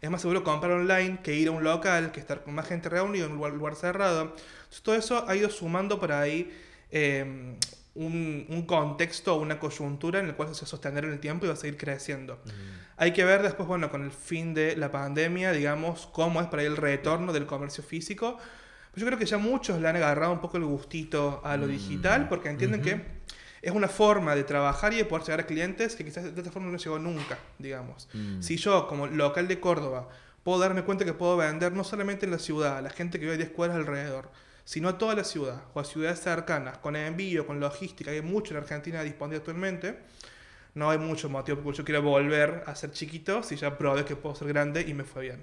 Es 0.00 0.10
más 0.10 0.20
seguro 0.20 0.44
comprar 0.44 0.72
online 0.72 1.20
que 1.22 1.34
ir 1.34 1.48
a 1.48 1.50
un 1.50 1.64
local, 1.64 2.12
que 2.12 2.20
estar 2.20 2.44
con 2.44 2.54
más 2.54 2.66
gente 2.66 2.88
reunida 2.88 3.24
en 3.24 3.32
un 3.32 3.38
lugar, 3.38 3.52
lugar 3.52 3.74
cerrado. 3.74 4.22
Entonces, 4.22 4.82
todo 4.82 4.94
eso 4.94 5.28
ha 5.28 5.34
ido 5.34 5.50
sumando 5.50 5.98
por 5.98 6.12
ahí 6.12 6.52
eh, 6.90 7.56
un, 7.94 8.46
un 8.48 8.62
contexto, 8.62 9.36
una 9.36 9.58
coyuntura 9.58 10.20
en 10.20 10.26
el 10.26 10.36
cual 10.36 10.54
se 10.54 10.60
va 10.60 10.66
a 10.66 10.68
sostener 10.68 11.04
en 11.04 11.12
el 11.12 11.20
tiempo 11.20 11.46
y 11.46 11.48
va 11.48 11.54
a 11.54 11.56
seguir 11.56 11.76
creciendo. 11.76 12.38
Hay 12.96 13.12
que 13.12 13.24
ver 13.24 13.42
después, 13.42 13.66
bueno, 13.66 13.90
con 13.90 14.04
el 14.04 14.12
fin 14.12 14.54
de 14.54 14.76
la 14.76 14.92
pandemia, 14.92 15.52
digamos, 15.52 16.06
cómo 16.12 16.40
es 16.40 16.46
para 16.46 16.62
ahí 16.62 16.68
el 16.68 16.76
retorno 16.76 17.32
del 17.32 17.46
comercio 17.46 17.82
físico. 17.82 18.38
Pero 18.92 19.00
yo 19.00 19.06
creo 19.06 19.18
que 19.18 19.26
ya 19.26 19.38
muchos 19.38 19.80
le 19.80 19.88
han 19.88 19.96
agarrado 19.96 20.32
un 20.32 20.40
poco 20.40 20.58
el 20.58 20.64
gustito 20.64 21.40
a 21.44 21.56
lo 21.56 21.66
digital 21.66 22.28
porque 22.28 22.50
entienden 22.50 22.82
que 22.82 23.17
es 23.62 23.72
una 23.72 23.88
forma 23.88 24.34
de 24.34 24.44
trabajar 24.44 24.92
y 24.92 24.96
de 24.96 25.04
poder 25.04 25.24
llegar 25.24 25.40
a 25.40 25.46
clientes 25.46 25.96
que 25.96 26.04
quizás 26.04 26.34
de 26.34 26.40
esta 26.40 26.52
forma 26.52 26.70
no 26.70 26.78
llegó 26.78 26.98
nunca, 26.98 27.38
digamos. 27.58 28.08
Mm. 28.12 28.40
Si 28.40 28.56
yo, 28.56 28.86
como 28.86 29.06
local 29.06 29.48
de 29.48 29.60
Córdoba, 29.60 30.08
puedo 30.42 30.58
darme 30.60 30.82
cuenta 30.82 31.04
que 31.04 31.12
puedo 31.12 31.36
vender 31.36 31.72
no 31.72 31.84
solamente 31.84 32.26
en 32.26 32.32
la 32.32 32.38
ciudad, 32.38 32.78
a 32.78 32.82
la 32.82 32.90
gente 32.90 33.18
que 33.18 33.24
vive 33.24 33.34
a 33.34 33.38
10 33.38 33.50
cuadras 33.50 33.78
alrededor, 33.78 34.30
sino 34.64 34.88
a 34.88 34.98
toda 34.98 35.14
la 35.14 35.24
ciudad 35.24 35.62
o 35.74 35.80
a 35.80 35.84
ciudades 35.84 36.20
cercanas, 36.20 36.78
con 36.78 36.94
envío, 36.94 37.46
con 37.46 37.58
logística, 37.58 38.10
hay 38.10 38.22
mucho 38.22 38.54
en 38.54 38.58
Argentina 38.58 39.02
disponible 39.02 39.38
actualmente. 39.38 39.98
No 40.74 40.90
hay 40.90 40.98
mucho 40.98 41.28
motivo 41.28 41.58
porque 41.60 41.78
yo 41.78 41.84
quiero 41.84 42.02
volver 42.02 42.62
a 42.66 42.74
ser 42.76 42.92
chiquito 42.92 43.42
si 43.42 43.56
ya 43.56 43.76
probé 43.76 44.04
que 44.04 44.14
puedo 44.14 44.34
ser 44.34 44.48
grande 44.48 44.82
y 44.86 44.94
me 44.94 45.04
fue 45.04 45.22
bien. 45.22 45.42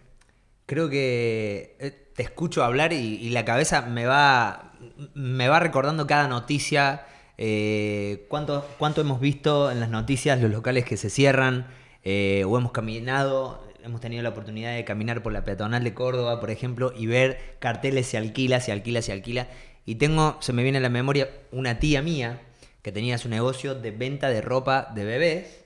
Creo 0.65 0.89
que 0.89 1.75
eh, 1.79 2.12
te 2.15 2.24
escucho 2.24 2.63
hablar 2.63 2.93
y, 2.93 2.98
y 2.98 3.29
la 3.31 3.45
cabeza 3.45 3.81
me 3.81 4.05
va, 4.05 4.74
me 5.13 5.48
va 5.48 5.60
recordando 5.60 6.07
cada 6.07 6.27
noticia, 6.27 7.05
eh, 7.38 8.25
cuánto, 8.30 8.65
cuánto 8.77 9.01
hemos 9.01 9.20
visto 9.20 9.72
en 9.72 9.80
las 9.80 9.89
noticias 9.89 10.42
los 10.42 10.51
locales 10.51 10.86
que 10.86 10.98
se 10.98 11.10
cierran, 11.10 11.68
eh, 12.04 12.44
o 12.48 12.58
hemos 12.58 12.72
caminado, 12.72 13.68
hemos 13.84 14.01
tenido 14.01 14.24
la 14.24 14.30
oportunidad 14.30 14.75
de 14.75 14.86
caminar 14.86 15.24
por 15.24 15.34
la 15.34 15.44
peatonal 15.44 15.84
de 15.84 15.94
Córdoba, 15.94 16.39
por 16.39 16.51
ejemplo, 16.51 16.94
y 16.96 17.08
ver 17.08 17.58
carteles 17.60 18.08
se 18.08 18.18
alquila, 18.18 18.60
se 18.60 18.72
alquila, 18.72 19.01
se 19.01 19.12
alquila. 19.12 19.48
Y 19.86 19.96
tengo, 19.96 20.38
se 20.39 20.54
me 20.54 20.63
viene 20.63 20.80
a 20.80 20.82
la 20.82 20.89
memoria, 20.89 21.30
una 21.51 21.80
tía 21.80 22.01
mía 22.01 22.42
que 22.82 22.92
tenía 22.92 23.18
su 23.18 23.30
negocio 23.30 23.75
de 23.75 23.92
venta 23.92 24.30
de 24.30 24.42
ropa 24.42 24.92
de 24.94 25.06
bebés. 25.06 25.65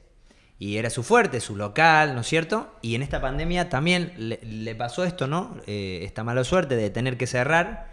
Y 0.58 0.76
era 0.76 0.90
su 0.90 1.04
fuerte, 1.04 1.40
su 1.40 1.56
local, 1.56 2.16
¿no 2.16 2.22
es 2.22 2.28
cierto? 2.28 2.74
Y 2.82 2.96
en 2.96 3.02
esta 3.02 3.22
pandemia 3.22 3.70
también 3.70 4.14
le, 4.18 4.76
pasó 4.76 5.06
esto, 5.06 5.26
¿no? 5.26 5.56
Eh, 5.68 6.02
esta 6.04 6.26
mala 6.26 6.44
suerte 6.44 6.76
de 6.76 6.90
tener 6.90 7.18
que 7.18 7.28
cerrar, 7.28 7.90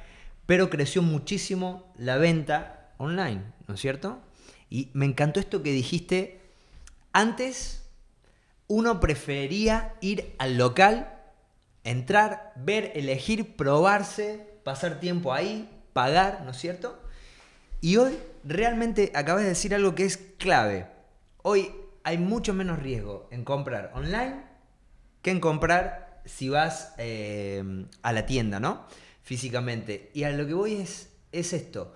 pero 0.47 0.69
creció 0.69 1.03
muchísimo 1.03 1.93
la 1.97 2.17
venta 2.17 2.86
online, 2.99 3.43
¿no 3.67 3.75
es 3.75 3.81
cierto? 3.81 4.21
Y 4.71 4.91
me 4.95 5.07
encantó 5.07 5.41
esto 5.41 5.63
que 5.63 5.73
dijiste 5.73 6.41
Antes, 7.13 7.83
uno 8.69 9.01
prefería 9.01 9.95
ir 10.01 10.35
al 10.39 10.59
local, 10.59 11.13
entrar, 11.85 12.53
ver, 12.57 12.93
elegir, 12.95 13.57
probarse, 13.57 14.47
pasar 14.65 15.01
tiempo 15.01 15.33
ahí, 15.33 15.69
pagar, 15.93 16.43
¿no 16.45 16.51
es 16.51 16.59
cierto? 16.59 17.01
Y 17.81 17.97
hoy 17.97 18.19
realmente 18.45 19.13
acabas 19.15 19.43
de 19.43 19.51
decir 19.51 19.75
algo 19.75 19.95
que 19.95 20.05
es 20.05 20.17
clave. 20.39 20.89
Hoy 21.43 21.73
hay 22.03 22.19
mucho 22.19 22.55
menos 22.55 22.79
riesgo 22.79 23.29
en 23.31 23.45
comprar 23.45 23.93
online 23.95 24.43
que 25.23 25.31
en 25.31 25.41
comprar 25.41 26.23
si 26.25 26.49
vas 26.49 26.95
eh, 26.99 27.87
a 28.03 28.13
la 28.13 28.27
tienda, 28.27 28.61
¿no? 28.61 28.87
Físicamente. 29.23 30.11
Y 30.15 30.25
a 30.25 30.31
lo 30.31 30.47
que 30.47 30.55
voy 30.55 30.75
es, 30.75 31.11
es 31.33 31.53
esto. 31.53 31.95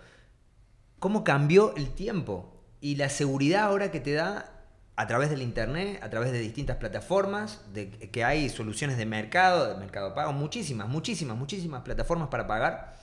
¿Cómo 1.01 1.25
cambió 1.25 1.75
el 1.77 1.89
tiempo? 1.91 2.63
Y 2.81 2.97
la 2.97 3.09
seguridad 3.09 3.65
ahora 3.65 3.91
que 3.91 4.01
te 4.01 4.13
da 4.13 4.53
a 4.97 5.07
través 5.07 5.31
del 5.31 5.41
internet, 5.41 5.99
a 6.03 6.11
través 6.11 6.31
de 6.31 6.39
distintas 6.39 6.77
plataformas, 6.77 7.63
de 7.73 7.91
que 7.91 8.23
hay 8.23 8.51
soluciones 8.51 8.99
de 8.99 9.07
mercado, 9.07 9.67
de 9.73 9.81
mercado 9.81 10.15
pago, 10.15 10.35
muchísimas, 10.35 10.89
muchísimas, 10.89 11.39
muchísimas 11.39 11.83
plataformas 11.83 12.29
para 12.29 12.47
pagar. 12.47 12.97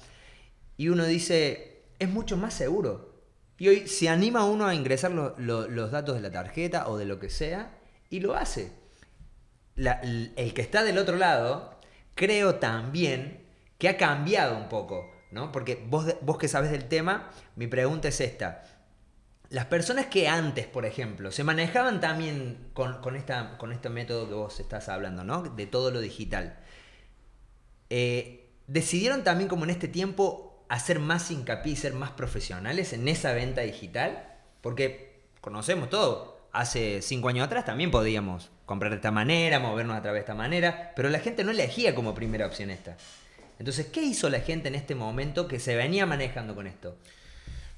Y 0.78 0.90
uno 0.90 1.06
dice, 1.06 1.86
es 1.98 2.08
mucho 2.08 2.38
más 2.38 2.54
seguro. 2.54 3.24
Y 3.58 3.68
hoy 3.70 3.88
se 3.88 4.10
anima 4.10 4.46
uno 4.46 4.68
a 4.68 4.76
ingresar 4.76 5.12
los 5.12 5.92
datos 5.92 6.16
de 6.16 6.22
la 6.22 6.32
tarjeta 6.32 6.88
o 6.90 6.98
de 6.98 7.06
lo 7.06 7.20
que 7.20 7.32
sea 7.32 7.80
y 8.12 8.20
lo 8.20 8.36
hace. 8.36 8.74
el 9.76 10.54
que 10.54 10.62
está 10.62 10.84
del 10.84 11.00
otro 11.00 11.18
lado, 11.18 11.80
creo 12.14 12.56
también 12.56 13.44
que 13.80 13.90
ha 13.90 13.98
cambiado 13.98 14.56
un 14.56 14.70
poco, 14.70 15.10
¿no? 15.32 15.52
Porque 15.52 15.86
vos, 15.90 16.16
vos 16.22 16.38
que 16.38 16.48
sabes 16.48 16.72
del 16.72 16.88
tema, 16.88 17.30
mi 17.56 17.68
pregunta 17.68 18.08
es 18.08 18.22
esta. 18.22 18.64
Las 19.50 19.66
personas 19.66 20.08
que 20.08 20.28
antes, 20.28 20.66
por 20.66 20.86
ejemplo, 20.86 21.32
se 21.32 21.44
manejaban 21.44 22.02
también 22.02 22.70
con, 22.74 23.16
esta, 23.16 23.58
con 23.58 23.72
este 23.72 23.90
método 23.90 24.28
que 24.28 24.34
vos 24.34 24.60
estás 24.60 24.90
hablando, 24.90 25.24
¿no? 25.24 25.44
De 25.44 25.66
todo 25.66 25.92
lo 25.92 26.02
digital. 26.02 26.58
Eh, 27.90 28.50
decidieron 28.68 29.24
también 29.24 29.48
como 29.48 29.64
en 29.64 29.70
este 29.70 29.88
tiempo 29.88 30.48
hacer 30.70 31.00
más 31.00 31.32
hincapié 31.32 31.74
y 31.74 31.76
ser 31.76 31.94
más 31.94 32.12
profesionales 32.12 32.94
en 32.94 33.08
esa 33.08 33.34
venta 33.34 33.62
digital? 33.62 34.36
Porque 34.62 35.22
conocemos 35.42 35.90
todo. 35.90 36.38
Hace 36.52 37.02
cinco 37.02 37.30
años 37.30 37.46
atrás 37.46 37.66
también 37.66 37.92
podíamos 37.92 38.50
comprar 38.66 38.92
de 38.92 38.98
esta 38.98 39.12
manera, 39.12 39.60
movernos 39.60 39.96
a 39.98 40.02
través 40.02 40.20
de 40.20 40.22
esta 40.22 40.36
manera, 40.36 40.94
pero 40.96 41.10
la 41.10 41.20
gente 41.20 41.44
no 41.44 41.52
elegía 41.52 41.94
como 41.94 42.16
primera 42.16 42.48
opción 42.48 42.70
esta. 42.70 42.98
Entonces, 43.60 43.88
¿qué 43.88 44.02
hizo 44.02 44.30
la 44.30 44.40
gente 44.40 44.68
en 44.68 44.76
este 44.76 44.96
momento 44.96 45.48
que 45.48 45.60
se 45.60 45.76
venía 45.76 46.06
manejando 46.06 46.56
con 46.56 46.68
esto? 46.68 46.98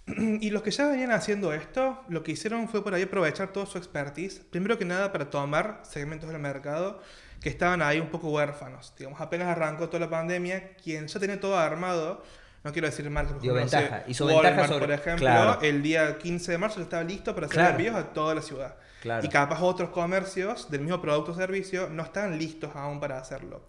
Y 0.41 0.49
los 0.49 0.63
que 0.63 0.71
ya 0.71 0.87
venían 0.87 1.11
haciendo 1.11 1.53
esto, 1.53 2.03
lo 2.09 2.23
que 2.23 2.31
hicieron 2.31 2.67
fue 2.67 2.83
por 2.83 2.93
ahí 2.93 3.03
aprovechar 3.03 3.53
toda 3.53 3.65
su 3.65 3.77
expertise, 3.77 4.41
primero 4.49 4.77
que 4.77 4.85
nada 4.85 5.11
para 5.11 5.29
tomar 5.29 5.81
segmentos 5.83 6.29
del 6.29 6.39
mercado 6.39 7.01
que 7.41 7.49
estaban 7.49 7.81
ahí 7.81 7.99
un 7.99 8.09
poco 8.09 8.29
huérfanos. 8.29 8.93
Digamos, 8.97 9.21
apenas 9.21 9.47
arrancó 9.47 9.87
toda 9.87 10.01
la 10.01 10.09
pandemia, 10.09 10.75
quien 10.75 11.07
ya 11.07 11.19
tenía 11.19 11.39
todo 11.39 11.57
armado, 11.57 12.23
no 12.63 12.73
quiero 12.73 12.87
decir 12.87 13.09
marcas, 13.09 13.41
Dio 13.41 13.53
ventaja. 13.53 14.03
Hizo 14.07 14.25
ventaja 14.25 14.67
sobre... 14.67 14.79
por 14.79 14.91
ejemplo, 14.91 15.61
el 15.61 15.81
día 15.81 16.17
15 16.17 16.51
de 16.51 16.57
marzo 16.57 16.81
estaba 16.81 17.03
listo 17.03 17.33
para 17.33 17.47
hacer 17.47 17.71
envíos 17.71 17.95
a 17.95 18.11
toda 18.11 18.35
la 18.35 18.41
ciudad. 18.41 18.75
Y 19.23 19.29
capaz 19.29 19.61
otros 19.61 19.89
comercios 19.89 20.69
del 20.69 20.81
mismo 20.81 21.01
producto 21.01 21.31
o 21.31 21.35
servicio 21.35 21.89
no 21.89 22.03
estaban 22.03 22.37
listos 22.37 22.75
aún 22.75 22.99
para 22.99 23.17
hacerlo. 23.17 23.61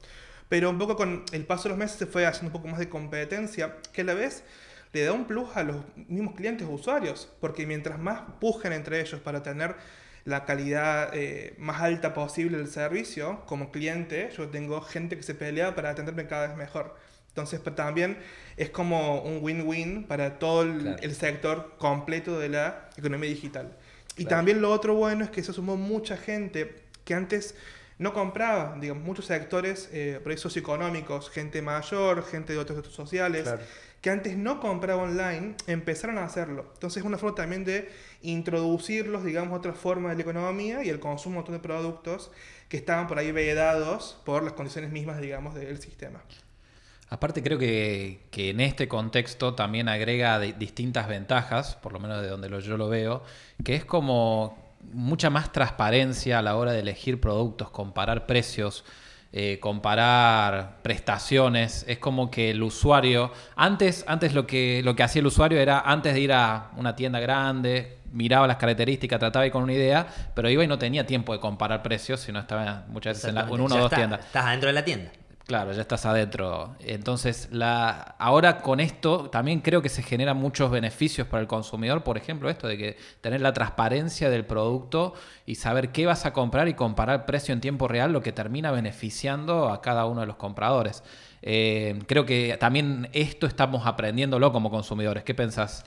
Pero 0.50 0.68
un 0.68 0.78
poco 0.78 0.96
con 0.96 1.24
el 1.32 1.46
paso 1.46 1.62
de 1.62 1.68
los 1.70 1.78
meses 1.78 1.96
se 1.96 2.06
fue 2.06 2.26
haciendo 2.26 2.48
un 2.48 2.52
poco 2.52 2.68
más 2.68 2.80
de 2.80 2.88
competencia, 2.88 3.76
que 3.92 4.02
a 4.02 4.04
la 4.04 4.14
vez 4.14 4.42
le 4.92 5.04
da 5.04 5.12
un 5.12 5.24
plus 5.24 5.48
a 5.54 5.62
los 5.62 5.76
mismos 6.08 6.34
clientes 6.34 6.66
o 6.66 6.72
usuarios, 6.72 7.32
porque 7.40 7.66
mientras 7.66 8.00
más 8.00 8.22
pujen 8.40 8.72
entre 8.72 9.00
ellos 9.00 9.20
para 9.20 9.44
tener 9.44 9.76
la 10.24 10.44
calidad 10.44 11.10
eh, 11.14 11.54
más 11.58 11.80
alta 11.80 12.12
posible 12.14 12.58
del 12.58 12.66
servicio, 12.66 13.42
como 13.46 13.70
cliente, 13.70 14.30
yo 14.36 14.48
tengo 14.48 14.80
gente 14.80 15.16
que 15.16 15.22
se 15.22 15.36
pelea 15.36 15.76
para 15.76 15.90
atenderme 15.90 16.26
cada 16.26 16.48
vez 16.48 16.56
mejor. 16.56 16.96
Entonces 17.28 17.62
también 17.76 18.18
es 18.56 18.70
como 18.70 19.22
un 19.22 19.38
win-win 19.40 20.04
para 20.08 20.40
todo 20.40 20.62
el, 20.62 21.14
sector 21.14 21.76
completo 21.78 22.40
de 22.40 22.48
la 22.48 22.90
economía 22.96 23.30
digital. 23.30 23.76
Y 24.16 24.24
también 24.24 24.60
lo 24.60 24.72
otro 24.72 24.94
bueno 24.94 25.22
es 25.24 25.30
que 25.30 25.44
se 25.44 25.52
sumó 25.52 25.76
mucha 25.76 26.16
gente 26.16 26.74
que 27.04 27.14
antes 27.14 27.54
no 28.00 28.14
compraba, 28.14 28.78
digamos, 28.80 29.04
muchos 29.04 29.26
sectores 29.26 29.90
eh, 29.92 30.20
por 30.22 30.36
socioeconómicos, 30.38 31.28
gente 31.28 31.60
mayor, 31.60 32.24
gente 32.24 32.54
de 32.54 32.58
otros 32.58 32.76
sectores 32.76 32.96
sociales, 32.96 33.46
que 34.00 34.08
antes 34.08 34.38
no 34.38 34.58
compraba 34.58 35.02
online, 35.02 35.54
empezaron 35.66 36.16
a 36.16 36.24
hacerlo. 36.24 36.70
Entonces 36.72 37.02
es 37.02 37.06
una 37.06 37.18
forma 37.18 37.36
también 37.36 37.66
de 37.66 37.90
introducirlos, 38.22 39.22
digamos, 39.22 39.52
a 39.52 39.56
otra 39.56 39.74
forma 39.74 40.08
de 40.08 40.14
la 40.14 40.22
economía 40.22 40.82
y 40.82 40.88
el 40.88 40.98
consumo 40.98 41.42
de 41.42 41.58
productos 41.58 42.30
que 42.70 42.78
estaban 42.78 43.06
por 43.06 43.18
ahí 43.18 43.32
vedados 43.32 44.18
por 44.24 44.44
las 44.44 44.54
condiciones 44.54 44.90
mismas, 44.90 45.20
digamos, 45.20 45.54
del 45.54 45.78
sistema. 45.78 46.22
Aparte 47.10 47.42
creo 47.42 47.58
que, 47.58 48.20
en 48.32 48.60
este 48.60 48.88
contexto 48.88 49.54
también 49.54 49.90
agrega 49.90 50.38
distintas 50.38 51.06
ventajas, 51.06 51.74
por 51.74 51.92
lo 51.92 52.00
menos 52.00 52.22
de 52.22 52.28
donde 52.28 52.48
yo 52.62 52.78
lo 52.78 52.88
veo, 52.88 53.22
que 53.62 53.74
es 53.74 53.84
como 53.84 54.56
mucha 54.92 55.30
más 55.30 55.52
transparencia 55.52 56.38
a 56.38 56.42
la 56.42 56.56
hora 56.56 56.72
de 56.72 56.80
elegir 56.80 57.20
productos, 57.20 57.70
comparar 57.70 58.26
precios, 58.26 58.84
eh, 59.32 59.58
comparar 59.60 60.82
prestaciones. 60.82 61.84
Es 61.88 61.98
como 61.98 62.30
que 62.30 62.50
el 62.50 62.62
usuario, 62.62 63.32
antes, 63.56 64.04
antes 64.08 64.34
lo, 64.34 64.46
que, 64.46 64.82
lo 64.84 64.96
que 64.96 65.02
hacía 65.02 65.20
el 65.20 65.26
usuario 65.26 65.60
era, 65.60 65.80
antes 65.80 66.14
de 66.14 66.20
ir 66.20 66.32
a 66.32 66.70
una 66.76 66.96
tienda 66.96 67.20
grande, 67.20 67.98
miraba 68.12 68.46
las 68.46 68.56
características, 68.56 69.18
trataba 69.20 69.46
ir 69.46 69.52
con 69.52 69.62
una 69.62 69.72
idea, 69.72 70.06
pero 70.34 70.50
iba 70.50 70.64
y 70.64 70.66
no 70.66 70.78
tenía 70.78 71.06
tiempo 71.06 71.32
de 71.32 71.40
comparar 71.40 71.82
precios, 71.82 72.20
sino 72.20 72.40
estaba 72.40 72.84
muchas 72.88 73.18
veces 73.18 73.28
en, 73.28 73.36
la, 73.36 73.44
una 73.44 73.74
o 73.76 73.78
dos 73.78 73.90
tiendas. 73.90 74.20
Estás 74.20 74.46
adentro 74.46 74.66
de 74.68 74.72
la 74.72 74.84
tienda. 74.84 75.12
Claro, 75.50 75.72
ya 75.72 75.82
estás 75.82 76.06
adentro. 76.06 76.76
Entonces, 76.78 77.48
ahora 78.18 78.58
con 78.58 78.78
esto 78.78 79.30
también 79.30 79.62
creo 79.62 79.82
que 79.82 79.88
se 79.88 80.00
generan 80.00 80.36
muchos 80.36 80.70
beneficios 80.70 81.26
para 81.26 81.40
el 81.40 81.48
consumidor. 81.48 82.04
Por 82.04 82.16
ejemplo, 82.16 82.48
esto 82.48 82.68
de 82.68 82.78
que 82.78 82.96
tener 83.20 83.40
la 83.40 83.52
transparencia 83.52 84.30
del 84.30 84.44
producto 84.44 85.12
y 85.46 85.56
saber 85.56 85.88
qué 85.88 86.06
vas 86.06 86.24
a 86.24 86.32
comprar 86.32 86.68
y 86.68 86.74
comparar 86.74 87.26
precio 87.26 87.52
en 87.52 87.60
tiempo 87.60 87.88
real, 87.88 88.12
lo 88.12 88.22
que 88.22 88.30
termina 88.30 88.70
beneficiando 88.70 89.70
a 89.70 89.82
cada 89.82 90.06
uno 90.06 90.20
de 90.20 90.28
los 90.28 90.36
compradores. 90.36 91.02
Eh, 91.42 91.98
creo 92.06 92.24
que 92.24 92.56
también 92.60 93.08
esto 93.12 93.48
estamos 93.48 93.88
aprendiéndolo 93.88 94.52
como 94.52 94.70
consumidores. 94.70 95.24
¿Qué 95.24 95.34
pensás? 95.34 95.82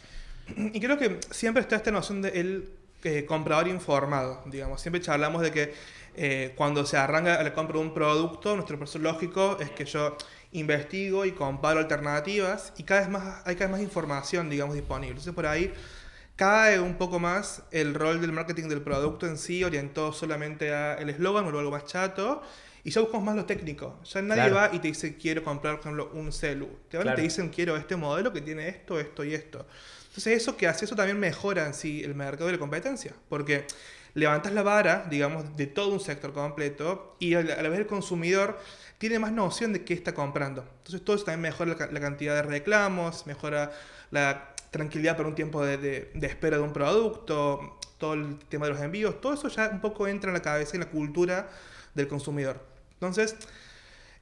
Y 0.57 0.77
creo 0.81 0.97
que 0.97 1.21
siempre 1.31 1.61
está 1.61 1.77
esta 1.77 1.89
noción 1.89 2.21
de 2.21 2.37
el 2.37 2.69
eh, 3.05 3.25
comprador 3.25 3.69
informado, 3.69 4.41
digamos. 4.45 4.81
Siempre 4.81 4.99
charlamos 4.99 5.41
de 5.41 5.51
que 5.51 5.73
eh, 6.15 6.53
cuando 6.55 6.85
se 6.85 6.97
arranca 6.97 7.41
la 7.41 7.53
compra 7.53 7.77
de 7.77 7.85
un 7.85 7.93
producto, 7.93 8.55
nuestro 8.55 8.77
proceso 8.77 8.99
lógico 8.99 9.57
es 9.59 9.71
que 9.71 9.85
yo 9.85 10.17
investigo 10.51 11.25
y 11.25 11.31
comparo 11.31 11.79
alternativas 11.79 12.73
y 12.77 12.83
cada 12.83 13.01
vez 13.01 13.09
más 13.09 13.41
hay 13.45 13.55
cada 13.55 13.67
vez 13.67 13.71
más 13.71 13.81
información, 13.81 14.49
digamos, 14.49 14.75
disponible. 14.75 15.11
Entonces 15.11 15.33
por 15.33 15.45
ahí 15.45 15.73
cae 16.35 16.79
un 16.79 16.95
poco 16.95 17.19
más 17.19 17.63
el 17.71 17.93
rol 17.93 18.21
del 18.21 18.31
marketing 18.31 18.67
del 18.69 18.81
producto 18.81 19.27
en 19.27 19.37
sí, 19.37 19.63
orientado 19.63 20.13
solamente 20.13 20.73
al 20.73 21.09
eslogan 21.09 21.45
o 21.45 21.59
algo 21.59 21.71
más 21.71 21.85
chato. 21.85 22.41
Y 22.85 22.91
ya 22.91 22.99
buscamos 22.99 23.25
más 23.25 23.35
lo 23.35 23.45
técnico. 23.45 23.97
Ya 24.03 24.21
nadie 24.21 24.51
va 24.51 24.69
y 24.73 24.79
te 24.79 24.89
dice 24.89 25.15
quiero 25.15 25.41
comprar, 25.43 25.75
por 25.75 25.81
ejemplo, 25.81 26.11
un 26.13 26.33
celu. 26.33 26.67
Te 26.89 26.97
van 26.97 27.07
y 27.07 27.15
te 27.15 27.21
dicen 27.21 27.49
quiero 27.49 27.77
este 27.77 27.95
modelo 27.95 28.33
que 28.33 28.41
tiene 28.41 28.67
esto, 28.67 28.99
esto 28.99 29.23
y 29.23 29.33
esto. 29.33 29.65
Entonces 30.07 30.41
eso 30.41 30.57
que 30.57 30.67
hace, 30.67 30.85
eso 30.85 30.95
también 30.95 31.19
mejora 31.19 31.65
en 31.65 31.73
sí 31.73 32.03
el 32.03 32.13
mercado 32.13 32.47
de 32.47 32.53
la 32.53 32.59
competencia. 32.59 33.13
Porque 33.29 33.65
levantas 34.13 34.53
la 34.53 34.63
vara, 34.63 35.05
digamos, 35.09 35.55
de 35.55 35.67
todo 35.67 35.89
un 35.93 35.99
sector 35.99 36.33
completo 36.33 37.15
y 37.19 37.33
a 37.33 37.41
la 37.41 37.69
vez 37.69 37.79
el 37.79 37.87
consumidor 37.87 38.59
tiene 38.97 39.19
más 39.19 39.31
noción 39.31 39.73
de 39.73 39.83
qué 39.83 39.93
está 39.93 40.13
comprando. 40.13 40.61
Entonces 40.77 41.03
todo 41.03 41.15
eso 41.15 41.25
también 41.25 41.41
mejora 41.41 41.75
la, 41.91 41.99
cantidad 41.99 42.35
de 42.35 42.43
reclamos, 42.43 43.25
mejora 43.25 43.71
la 44.11 44.53
tranquilidad 44.71 45.17
por 45.17 45.25
un 45.25 45.35
tiempo 45.35 45.65
de, 45.65 46.11
espera 46.21 46.57
de 46.57 46.63
un 46.63 46.73
producto, 46.73 47.79
todo 47.97 48.13
el 48.13 48.37
tema 48.49 48.65
de 48.67 48.73
los 48.73 48.81
envíos, 48.81 49.19
todo 49.19 49.33
eso 49.33 49.47
ya 49.47 49.69
un 49.69 49.81
poco 49.81 50.07
entra 50.07 50.29
en 50.29 50.35
la 50.35 50.41
cabeza, 50.41 50.75
en 50.75 50.81
la 50.81 50.89
cultura 50.89 51.49
del 51.93 52.07
consumidor. 52.07 52.59
Entonces, 52.93 53.35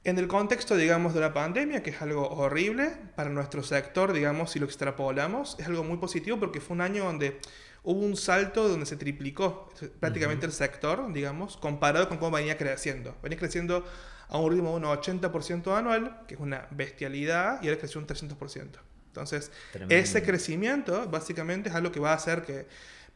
en 0.04 0.18
el 0.18 0.26
contexto, 0.26 0.76
digamos, 0.76 1.14
de 1.14 1.20
la 1.20 1.32
pandemia, 1.32 1.82
que 1.82 1.90
es 1.90 2.02
algo 2.02 2.28
horrible 2.28 2.92
para 3.14 3.30
nuestro 3.30 3.62
sector, 3.62 4.12
digamos, 4.12 4.50
si 4.50 4.58
lo 4.58 4.66
extrapolamos, 4.66 5.56
es 5.60 5.66
algo 5.66 5.84
muy 5.84 5.98
positivo 5.98 6.40
porque 6.40 6.60
fue 6.60 6.74
un 6.74 6.80
año 6.80 7.04
donde 7.04 7.38
hubo 7.84 8.00
un 8.00 8.16
salto 8.16 8.68
donde 8.68 8.86
se 8.86 8.96
triplicó 8.96 9.68
prácticamente 10.00 10.46
el 10.46 10.52
sector, 10.52 11.12
digamos, 11.12 11.56
comparado 11.56 12.08
con 12.08 12.18
cómo 12.18 12.36
venía 12.36 12.56
creciendo. 12.56 13.14
Venía 13.22 13.38
creciendo 13.38 13.84
a 14.28 14.38
un 14.38 14.52
ritmo 14.52 14.70
de 14.70 14.76
un 14.76 14.84
80% 14.84 15.76
anual, 15.76 16.22
que 16.26 16.34
es 16.34 16.40
una 16.40 16.66
bestialidad, 16.70 17.62
y 17.62 17.68
ahora 17.68 17.78
creció 17.78 18.00
un 18.00 18.06
300%. 18.06 18.66
Entonces, 19.08 19.50
ese 19.90 20.22
crecimiento 20.22 21.06
básicamente 21.08 21.68
es 21.68 21.74
algo 21.74 21.92
que 21.92 22.00
va 22.00 22.12
a 22.12 22.14
hacer 22.14 22.42
que 22.42 22.66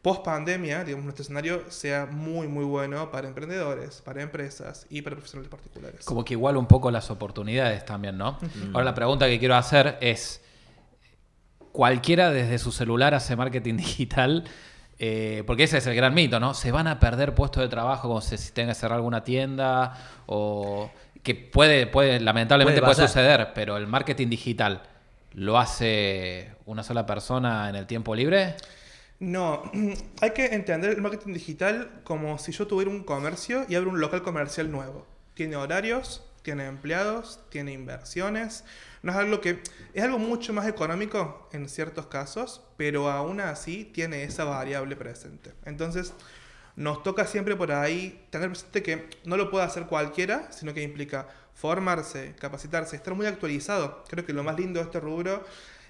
post 0.03 0.23
pandemia, 0.23 0.85
digamos, 0.85 1.05
nuestro 1.05 1.23
escenario 1.23 1.71
sea 1.71 2.07
muy, 2.07 2.49
muy 2.49 2.65
bueno 2.65 3.11
para 3.11 3.29
emprendedores, 3.29 4.03
para 4.03 4.23
empresas 4.23 4.87
y 4.91 5.01
para 5.01 5.17
profesionales 5.17 5.51
particulares. 5.51 6.05
Como 6.05 6.25
que 6.25 6.35
igual 6.35 6.57
un 6.59 6.67
poco 6.67 6.91
las 6.91 7.11
oportunidades 7.11 7.85
también, 7.87 8.19
¿no? 8.19 8.39
Ahora 8.75 8.85
la 8.85 8.95
pregunta 8.95 9.27
que 9.27 9.39
quiero 9.39 9.57
hacer 9.57 9.97
es, 10.01 10.43
cualquiera 11.77 12.31
desde 12.31 12.59
su 12.59 12.73
celular 12.73 13.13
hace 13.13 13.37
marketing 13.37 13.77
digital. 13.77 14.45
Eh, 14.99 15.45
porque 15.47 15.65
ese 15.65 15.77
es 15.77 15.87
el 15.87 15.95
gran 15.95 16.15
mito, 16.15 16.41
¿no? 16.41 16.55
Se 16.55 16.73
van 16.73 16.87
a 16.87 16.99
perder 16.99 17.35
puestos 17.35 17.63
de 17.63 17.69
trabajo 17.69 18.09
como 18.09 18.23
si 18.23 18.35
tenga 18.53 18.73
que 18.73 18.77
cerrar 18.77 18.97
alguna 18.97 19.23
tienda 19.23 19.93
o 20.25 20.91
que 21.23 21.35
puede, 21.35 21.87
puede 21.87 22.19
lamentablemente 22.19 22.81
Puede 22.81 22.95
puede, 22.95 23.07
suceder, 23.07 23.53
pero 23.55 23.77
el 23.77 23.87
marketing 23.87 24.29
digital 24.29 24.85
lo 25.35 25.59
hace 25.59 26.53
una 26.65 26.83
sola 26.83 27.05
persona 27.05 27.69
en 27.69 27.77
el 27.77 27.87
tiempo 27.87 28.15
libre. 28.15 28.55
No, 29.19 29.71
hay 30.23 30.31
que 30.31 30.47
entender 30.47 30.93
el 30.93 31.03
marketing 31.03 31.35
digital 31.35 31.91
como 32.03 32.39
si 32.39 32.53
yo 32.53 32.67
tuviera 32.67 32.91
un 32.91 33.05
comercio 33.05 33.67
y 33.69 33.75
abro 33.75 33.91
un 33.91 34.01
local 34.01 34.23
comercial 34.23 34.71
nuevo. 34.71 35.07
Tiene 35.35 35.57
horarios, 35.57 36.25
tiene 36.47 36.67
empleados, 36.67 37.41
tiene 37.49 37.73
inversiones. 37.73 38.63
No 39.03 39.11
es 39.11 39.19
algo 39.19 39.41
que 39.41 39.61
es 39.95 40.05
algo 40.05 40.17
mucho 40.21 40.53
más 40.53 40.69
económico 40.69 41.49
en 41.53 41.69
ciertos 41.69 42.07
casos, 42.07 42.63
pero 42.77 43.11
aún 43.11 43.41
así 43.41 43.85
tiene 43.85 44.23
esa 44.23 44.45
variable 44.45 44.95
presente. 44.95 45.53
Entonces, 45.65 46.15
nos 46.77 47.03
toca 47.03 47.27
siempre 47.27 47.57
por 47.57 47.73
ahí 47.73 48.25
tener 48.31 48.49
presente 48.51 48.85
que 48.85 49.11
no 49.25 49.37
lo 49.37 49.51
puede 49.51 49.65
hacer 49.65 49.87
cualquiera, 49.87 50.53
sino 50.53 50.73
que 50.73 50.83
implica 50.85 51.27
formarse, 51.53 52.37
capacitarse, 52.39 52.95
estar 52.95 53.13
muy 53.15 53.27
actualizado. 53.27 54.05
Creo 54.09 54.25
que 54.25 54.33
lo 54.33 54.45
más 54.45 54.57
lindo 54.57 54.79
de 54.79 54.85
este 54.85 55.01
rubro 55.01 55.45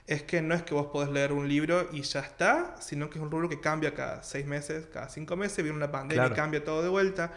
es 0.07 0.23
que 0.23 0.41
no 0.41 0.55
es 0.55 0.63
que 0.63 0.73
vos 0.73 0.87
podés 0.87 1.11
leer 1.11 1.33
un 1.33 1.47
libro 1.51 1.87
y 1.93 2.01
ya 2.01 2.21
está, 2.21 2.77
sino 2.81 3.11
que 3.11 3.19
es 3.19 3.23
un 3.23 3.31
rubro 3.31 3.51
que 3.51 3.61
cambia 3.61 3.93
cada 3.93 4.23
seis 4.23 4.47
meses, 4.47 4.87
cada 4.91 5.11
cinco 5.11 5.37
meses, 5.37 5.63
viene 5.63 5.77
una 5.77 5.91
pandemia 5.93 6.23
Claro. 6.23 6.35
y 6.35 6.37
cambia 6.37 6.65
todo 6.65 6.83
de 6.83 6.89
vuelta. 6.89 7.33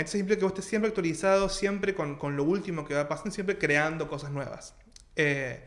Entonces 0.00 0.20
implica 0.20 0.40
que 0.40 0.44
vos 0.44 0.52
estés 0.52 0.64
siempre 0.64 0.88
actualizado, 0.88 1.48
siempre 1.48 1.94
con, 1.94 2.16
con 2.16 2.36
lo 2.36 2.44
último 2.44 2.86
que 2.86 2.94
va 2.94 3.08
pasando, 3.08 3.32
siempre 3.32 3.58
creando 3.58 4.08
cosas 4.08 4.30
nuevas. 4.30 4.74
Eh, 5.16 5.62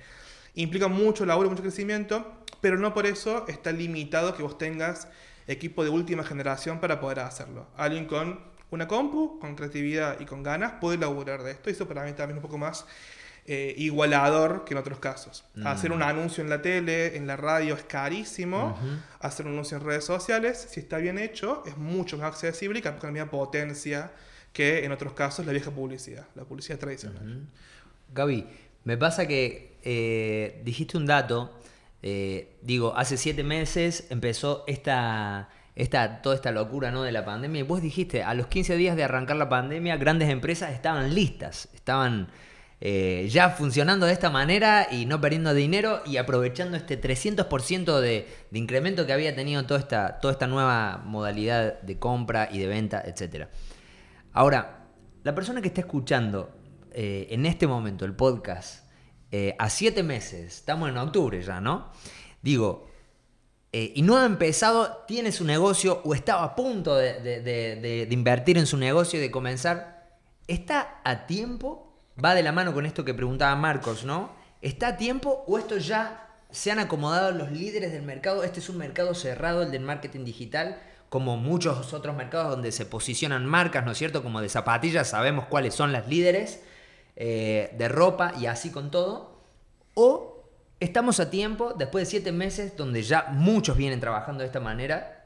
implica 0.56 0.88
mucho 0.88 1.26
laburo, 1.26 1.50
mucho 1.50 1.62
crecimiento, 1.62 2.44
pero 2.60 2.78
no 2.78 2.94
por 2.94 3.06
eso 3.06 3.46
está 3.48 3.72
limitado 3.72 4.36
que 4.36 4.44
vos 4.44 4.58
tengas 4.58 5.08
equipo 5.48 5.84
de 5.84 5.90
última 5.90 6.24
generación 6.24 6.80
para 6.80 7.00
poder 7.00 7.20
hacerlo. 7.20 7.68
Alguien 7.78 8.06
con 8.06 8.40
una 8.72 8.88
compu, 8.88 9.40
con 9.40 9.56
creatividad 9.56 10.20
y 10.20 10.26
con 10.26 10.42
ganas 10.42 10.74
puede 10.82 10.98
laburar 10.98 11.44
de 11.44 11.52
esto. 11.52 11.70
Y 11.70 11.74
eso 11.74 11.88
para 11.88 12.04
mí 12.04 12.14
también 12.14 12.38
es 12.38 12.44
un 12.44 12.50
poco 12.50 12.58
más 12.58 12.86
eh, 13.46 13.76
igualador 13.78 14.64
que 14.64 14.74
en 14.74 14.78
otros 14.78 15.00
casos. 15.00 15.44
Mm. 15.56 15.68
Hacer 15.68 15.92
un 15.92 16.02
anuncio 16.02 16.42
en 16.42 16.50
la 16.50 16.62
tele, 16.62 17.18
en 17.18 17.28
la 17.28 17.36
radio 17.36 17.76
es 17.76 17.84
carísimo. 17.84 18.78
Hacer 19.20 19.46
un 19.46 19.54
anuncio 19.54 19.78
en 19.78 19.84
redes 19.84 20.06
sociales, 20.06 20.68
si 20.70 20.80
está 20.80 20.98
bien 20.98 21.20
hecho, 21.20 21.62
es 21.66 21.76
mucho 21.76 22.18
más 22.18 22.28
accesible 22.28 22.80
y 22.80 22.82
capaz 22.82 23.00
con 23.00 23.10
la 23.10 23.14
misma 23.14 23.30
potencia 23.30 24.12
que 24.54 24.86
en 24.86 24.94
otros 24.94 25.14
casos 25.14 25.46
la 25.46 25.52
vieja 25.52 25.72
publicidad, 25.72 26.26
la 26.36 26.46
publicidad 26.46 26.80
tradicional. 26.80 27.46
Gaby, 28.14 28.48
me 28.86 28.96
pasa 28.98 29.28
que 29.28 29.78
eh, 29.84 30.62
dijiste 30.64 30.96
un 30.98 31.06
dato. 31.06 31.60
eh, 32.02 32.56
digo, 32.62 32.96
hace 32.96 33.18
siete 33.18 33.44
meses 33.44 34.08
empezó 34.10 34.64
esta, 34.68 35.50
esta, 35.76 36.22
toda 36.22 36.36
esta 36.36 36.52
locura 36.52 36.92
¿no? 36.92 37.04
de 37.04 37.12
la 37.12 37.26
pandemia. 37.26 37.60
Y 37.60 37.64
vos 37.64 37.82
dijiste, 37.82 38.24
a 38.24 38.34
los 38.36 38.48
15 38.48 38.78
días 38.78 38.96
de 38.96 39.04
arrancar 39.04 39.36
la 39.36 39.50
pandemia, 39.50 39.98
grandes 39.98 40.30
empresas 40.30 40.72
estaban 40.72 41.14
listas, 41.14 41.68
estaban 41.74 42.30
eh, 42.86 43.30
ya 43.32 43.50
funcionando 43.52 44.06
de 44.06 44.12
esta 44.12 44.30
manera 44.30 44.90
y 44.92 45.06
no 45.06 45.22
perdiendo 45.22 45.54
dinero 45.54 46.02
y 46.06 46.18
aprovechando 46.18 46.76
este 46.76 47.00
300% 47.00 48.02
de, 48.02 48.28
de 48.52 48.60
incremento 48.60 49.06
que 49.06 49.14
había 49.14 49.34
tenido 49.34 49.66
toda 49.66 49.80
esta, 49.80 50.20
toda 50.20 50.34
esta 50.34 50.48
nueva 50.48 51.02
modalidad 51.06 51.80
de 51.82 51.98
compra 51.98 52.50
y 52.52 52.60
de 52.60 52.68
venta, 52.68 53.02
etcétera. 53.06 53.50
Ahora, 54.34 54.86
la 55.24 55.34
persona 55.34 55.62
que 55.62 55.70
está 55.70 55.80
escuchando 55.80 56.54
eh, 56.92 57.28
en 57.30 57.46
este 57.46 57.68
momento 57.68 58.04
el 58.04 58.16
podcast, 58.16 58.84
eh, 59.32 59.56
a 59.60 59.70
siete 59.70 60.04
meses, 60.04 60.54
estamos 60.58 60.90
en 60.90 60.98
octubre 60.98 61.42
ya, 61.42 61.62
¿no? 61.62 61.90
Digo, 62.42 62.90
y 63.72 64.02
no 64.02 64.18
ha 64.18 64.26
empezado, 64.26 65.06
tiene 65.08 65.32
su 65.32 65.46
negocio 65.46 66.02
o 66.04 66.14
estaba 66.14 66.44
a 66.44 66.54
punto 66.56 66.96
de- 66.98 67.22
de 67.22 68.08
invertir 68.12 68.58
en 68.58 68.68
su 68.68 68.76
negocio 68.78 69.18
y 69.18 69.22
de 69.22 69.32
comenzar, 69.32 70.20
¿está 70.48 71.00
a 71.06 71.26
tiempo? 71.26 71.93
Va 72.22 72.36
de 72.36 72.44
la 72.44 72.52
mano 72.52 72.74
con 72.74 72.86
esto 72.86 73.06
que 73.06 73.14
preguntaba 73.14 73.56
Marcos, 73.56 74.04
¿no? 74.06 74.32
¿Está 74.62 74.90
a 74.90 74.98
tiempo 74.98 75.44
o 75.48 75.58
esto 75.58 75.78
ya 75.78 76.30
se 76.52 76.72
han 76.72 76.80
acomodado 76.80 77.32
los 77.32 77.52
líderes 77.52 77.92
del 77.92 78.04
mercado? 78.04 78.44
Este 78.44 78.60
es 78.60 78.70
un 78.70 78.78
mercado 78.78 79.16
cerrado, 79.16 79.64
el 79.64 79.72
del 79.72 79.82
marketing 79.82 80.24
digital, 80.24 80.80
como 81.10 81.38
muchos 81.38 81.92
otros 81.94 82.16
mercados 82.16 82.52
donde 82.52 82.72
se 82.72 82.86
posicionan 82.86 83.46
marcas, 83.46 83.84
¿no 83.84 83.92
es 83.92 83.98
cierto? 83.98 84.22
Como 84.22 84.42
de 84.42 84.50
zapatillas, 84.50 85.10
sabemos 85.10 85.48
cuáles 85.48 85.74
son 85.74 85.92
las 85.92 86.08
líderes, 86.08 86.62
eh, 87.16 87.74
de 87.78 87.90
ropa 87.90 88.34
y 88.40 88.46
así 88.46 88.70
con 88.70 88.92
todo. 88.92 89.42
O 89.96 90.50
estamos 90.80 91.20
a 91.20 91.32
tiempo, 91.32 91.74
después 91.74 92.06
de 92.08 92.12
siete 92.12 92.32
meses, 92.32 92.78
donde 92.78 93.02
ya 93.02 93.28
muchos 93.32 93.76
vienen 93.76 94.00
trabajando 94.00 94.42
de 94.42 94.48
esta 94.48 94.60
manera, 94.60 95.26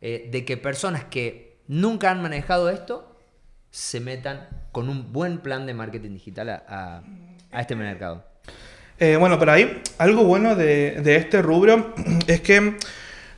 eh, 0.00 0.28
de 0.32 0.44
que 0.44 0.56
personas 0.56 1.04
que 1.04 1.60
nunca 1.68 2.10
han 2.10 2.20
manejado 2.22 2.70
esto 2.70 3.16
se 3.70 4.00
metan 4.00 4.63
con 4.74 4.88
un 4.90 5.12
buen 5.12 5.38
plan 5.38 5.64
de 5.66 5.72
marketing 5.72 6.10
digital 6.10 6.50
a, 6.50 6.62
a- 6.68 7.02
a 7.52 7.60
este 7.60 7.74
mercado. 7.76 8.24
Eh, 8.98 9.16
bueno, 9.16 9.38
por 9.38 9.48
ahí, 9.48 9.80
algo 9.98 10.24
bueno 10.24 10.54
de, 10.56 11.00
de 11.02 11.16
este 11.16 11.40
rubro 11.40 11.94
es 12.26 12.40
que 12.42 12.76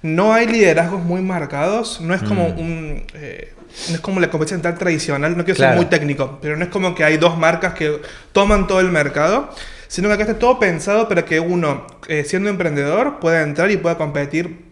no 0.03 0.33
hay 0.33 0.47
liderazgos 0.47 1.03
muy 1.05 1.21
marcados, 1.23 2.01
no 2.01 2.15
es 2.15 2.23
como 2.23 2.49
Mm. 2.49 2.59
un... 2.59 3.03
eh, 3.15 3.53
no 3.91 3.95
es 3.97 4.01
como 4.01 4.21
la 4.21 4.31
competencia 4.31 4.63
tal 4.71 4.79
tradicional, 4.79 5.37
no 5.37 5.45
quiero 5.45 5.57
Claro. 5.59 5.73
ser 5.75 5.77
muy 5.83 5.87
técnico, 5.91 6.39
pero 6.41 6.57
no 6.57 6.65
es 6.65 6.71
como 6.71 6.95
que 6.95 7.05
hay 7.05 7.19
dos 7.19 7.37
marcas 7.37 7.75
que 7.75 8.01
toman 8.33 8.67
todo 8.67 8.81
el 8.81 8.91
mercado, 8.91 9.51
sino 9.89 10.09
que 10.09 10.15
acá 10.15 10.23
está 10.23 10.39
todo 10.39 10.59
pensado 10.59 11.09
para 11.09 11.27
que 11.27 11.41
uno, 11.41 11.87
eh, 12.09 12.25
siendo 12.25 12.49
emprendedor, 12.49 13.19
pueda 13.21 13.43
entrar 13.43 13.71
y 13.71 13.77
pueda 13.77 13.99
competir, 13.99 14.65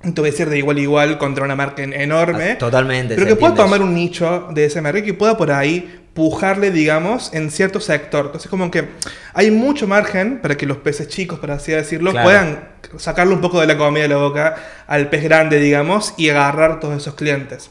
te 0.00 0.10
voy 0.20 0.28
a 0.28 0.30
decir 0.30 0.48
de 0.48 0.58
igual 0.58 0.76
a 0.76 0.80
igual 0.80 1.18
contra 1.18 1.44
una 1.44 1.56
marca 1.56 1.82
en- 1.82 1.92
enorme. 1.92 2.52
Ah, 2.52 2.58
totalmente, 2.58 3.14
Pero 3.16 3.26
que 3.26 3.36
pueda 3.36 3.54
tomar 3.54 3.82
un 3.82 3.94
nicho 3.94 4.48
de 4.52 4.64
ese 4.66 4.80
mercado 4.80 5.02
y 5.04 5.06
que 5.06 5.14
pueda 5.14 5.36
por 5.36 5.50
ahí 5.50 6.02
pujarle, 6.14 6.70
digamos, 6.72 7.32
en 7.32 7.50
cierto 7.50 7.80
sector. 7.80 8.26
Entonces, 8.26 8.50
como 8.50 8.70
que 8.70 8.88
hay 9.34 9.50
mucho 9.50 9.86
margen 9.86 10.38
para 10.38 10.56
que 10.56 10.66
los 10.66 10.78
peces 10.78 11.08
chicos, 11.08 11.38
por 11.38 11.50
así 11.52 11.72
decirlo, 11.72 12.10
Claro. 12.10 12.24
puedan 12.26 12.68
sacarle 12.96 13.34
un 13.34 13.40
poco 13.40 13.60
de 13.60 13.66
la 13.68 13.76
comida 13.76 14.02
de 14.02 14.08
la 14.08 14.16
boca 14.16 14.56
al 14.86 15.10
pez 15.10 15.22
grande, 15.22 15.60
digamos, 15.60 16.14
y 16.16 16.28
agarrar 16.30 16.80
todos 16.80 16.96
esos 16.96 17.14
clientes. 17.14 17.70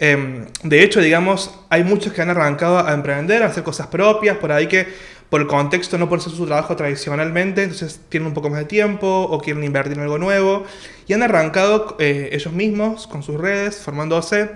Em, 0.00 0.46
de 0.62 0.82
hecho, 0.82 1.00
digamos, 1.00 1.58
hay 1.70 1.82
muchos 1.82 2.12
que 2.12 2.22
han 2.22 2.30
arrancado 2.30 2.78
a 2.86 2.92
emprender, 2.94 3.42
a 3.42 3.46
hacer 3.46 3.62
cosas 3.64 3.88
propias, 3.88 4.36
por 4.36 4.52
ahí 4.52 4.66
que 4.68 4.86
por 5.30 5.40
el 5.40 5.46
contexto 5.46 5.98
no 5.98 6.08
por 6.08 6.18
hacer 6.18 6.32
su 6.32 6.46
trabajo 6.46 6.74
tradicionalmente, 6.76 7.62
entonces 7.64 8.00
tienen 8.08 8.28
un 8.28 8.34
poco 8.34 8.50
más 8.50 8.60
de 8.60 8.64
tiempo 8.64 9.06
o 9.06 9.40
quieren 9.40 9.62
invertir 9.64 9.94
en 9.94 10.00
algo 10.00 10.18
nuevo 10.18 10.64
y 11.06 11.12
han 11.12 11.22
arrancado 11.22 11.96
eh, 11.98 12.30
ellos 12.32 12.52
mismos 12.52 13.06
con 13.06 13.22
sus 13.22 13.38
redes, 13.38 13.76
formándose 13.76 14.50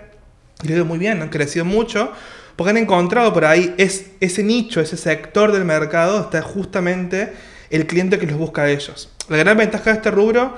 y 0.63 0.69
les 0.69 0.85
muy 0.85 0.99
bien, 0.99 1.21
han 1.23 1.29
crecido 1.29 1.65
mucho 1.65 2.13
porque 2.57 2.71
han 2.71 2.77
encontrado 2.77 3.33
por 3.33 3.45
ahí 3.45 3.75
es, 3.79 4.07
ese 4.21 4.43
nicho, 4.43 4.81
ese 4.81 4.97
sector 4.97 5.53
del 5.53 5.65
mercado, 5.65 6.21
está 6.21 6.43
justamente 6.43 7.33
el 7.71 7.87
cliente 7.87 8.19
que 8.19 8.27
los 8.27 8.37
busca 8.37 8.63
a 8.63 8.71
ellos. 8.71 9.11
La 9.29 9.39
gran 9.39 9.57
ventaja 9.57 9.91
de 9.91 9.97
este 9.97 10.11
rubro 10.11 10.57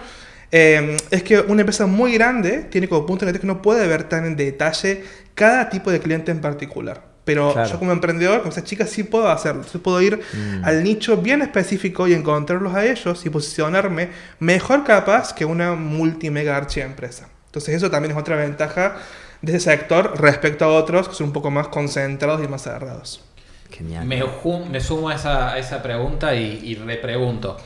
eh, 0.51 0.97
es 1.11 1.23
que 1.23 1.41
una 1.41 1.63
empresa 1.63 1.87
muy 1.87 2.13
grande 2.15 2.67
tiene 2.71 2.89
como 2.89 3.07
punto 3.07 3.25
de 3.27 3.33
que 3.39 3.47
no 3.47 3.63
puede 3.63 3.87
ver 3.87 4.09
tan 4.09 4.27
en 4.27 4.37
detalle 4.37 5.05
cada 5.35 5.69
tipo 5.69 5.91
de 5.91 6.01
cliente 6.01 6.31
en 6.31 6.41
particular. 6.41 7.14
Pero 7.25 7.53
Claro. 7.53 7.71
yo 7.71 7.79
como 7.79 7.93
emprendedor, 7.93 8.41
como 8.41 8.51
esa 8.51 8.65
chica, 8.65 8.87
sí 8.87 9.03
puedo 9.03 9.29
hacerlo. 9.29 9.61
Entonces 9.61 9.81
puedo 9.81 10.01
ir 10.03 10.21
al 10.63 10.85
nicho 10.85 11.17
bien 11.17 11.41
específico 11.43 12.07
y 12.07 12.13
encontrarlos 12.13 12.75
a 12.75 12.85
ellos 12.85 13.25
y 13.25 13.31
posicionarme 13.31 14.11
mejor 14.41 14.85
capaz 14.85 15.33
que 15.33 15.45
una 15.45 15.75
multimega 15.75 16.57
archiempresa. 16.57 17.29
Entonces 17.47 17.75
eso 17.77 17.91
también 17.91 18.13
es 18.13 18.19
otra 18.19 18.37
ventaja 18.37 18.97
de 19.41 19.57
ese 19.57 19.71
sector 19.71 20.21
respecto 20.21 20.65
a 20.65 20.69
otros 20.69 21.09
que 21.09 21.15
son 21.15 21.29
un 21.29 21.33
poco 21.33 21.51
más 21.51 21.69
concentrados 21.69 22.43
y 22.45 22.49
más 22.49 22.63
cerrados. 22.63 23.23
Genial. 23.71 24.05
Me, 24.07 24.81
sumo 24.81 25.09
a 25.09 25.15
esa, 25.15 25.53
a 25.53 25.59
esa 25.59 25.83
pregunta 25.83 26.35
y, 26.35 26.61
y 26.63 26.75
repregunto. 26.77 27.57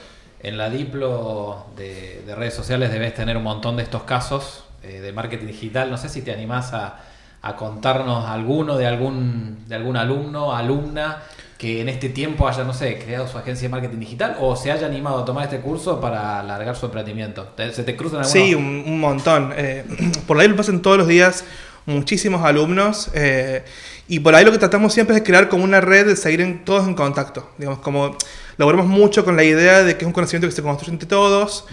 En 0.40 0.56
la 0.56 0.70
Diplo 0.70 1.66
de, 1.76 2.22
de 2.24 2.34
redes 2.34 2.54
sociales 2.54 2.92
debes 2.92 3.12
tener 3.14 3.36
un 3.36 3.42
montón 3.42 3.76
de 3.76 3.82
estos 3.82 4.04
casos 4.04 4.64
eh, 4.84 5.00
de 5.00 5.12
marketing 5.12 5.46
digital. 5.48 5.90
No 5.90 5.98
sé 5.98 6.08
si 6.08 6.22
te 6.22 6.32
animás 6.32 6.72
a, 6.72 7.00
a 7.42 7.56
contarnos 7.56 8.26
alguno 8.26 8.76
de 8.76 8.86
algún, 8.86 9.58
de 9.68 9.74
algún 9.76 9.96
alumno, 9.96 10.54
alumna 10.54 11.22
que 11.56 11.80
en 11.80 11.88
este 11.88 12.08
tiempo 12.08 12.46
haya, 12.46 12.62
no 12.62 12.72
sé, 12.72 12.98
creado 13.04 13.26
su 13.26 13.36
agencia 13.36 13.66
de 13.68 13.72
marketing 13.72 13.98
digital 13.98 14.36
o 14.40 14.54
se 14.54 14.70
haya 14.70 14.86
animado 14.86 15.18
a 15.18 15.24
tomar 15.24 15.44
este 15.44 15.58
curso 15.60 16.00
para 16.00 16.38
alargar 16.40 16.76
su 16.76 16.86
emprendimiento. 16.86 17.44
¿Te- 17.56 17.72
¿Se 17.72 17.82
te 17.82 17.96
cruzan 17.96 18.20
algunos? 18.20 18.32
Sí, 18.32 18.54
un, 18.54 18.84
un 18.86 19.00
montón. 19.00 19.52
Eh, 19.56 19.84
por 20.26 20.38
ahí 20.38 20.46
lo 20.48 20.54
pasan 20.56 20.82
todos 20.82 20.98
los 20.98 21.08
días 21.08 21.44
muchísimos 21.86 22.44
alumnos 22.44 23.10
eh, 23.14 23.64
y 24.08 24.20
por 24.20 24.34
ahí 24.34 24.44
lo 24.44 24.52
que 24.52 24.58
tratamos 24.58 24.92
siempre 24.92 25.16
es 25.16 25.22
crear 25.22 25.48
como 25.48 25.64
una 25.64 25.80
red 25.80 26.06
de 26.06 26.16
seguir 26.16 26.42
en, 26.42 26.64
todos 26.64 26.86
en 26.86 26.94
contacto. 26.94 27.50
Digamos, 27.56 27.78
como 27.80 28.14
logramos 28.58 28.86
mucho 28.86 29.24
con 29.24 29.36
la 29.36 29.42
idea 29.42 29.82
de 29.82 29.96
que 29.96 30.04
es 30.04 30.06
un 30.06 30.12
conocimiento 30.12 30.46
que 30.48 30.54
se 30.54 30.62
construye 30.62 30.92
entre 30.92 31.08
todos 31.08 31.64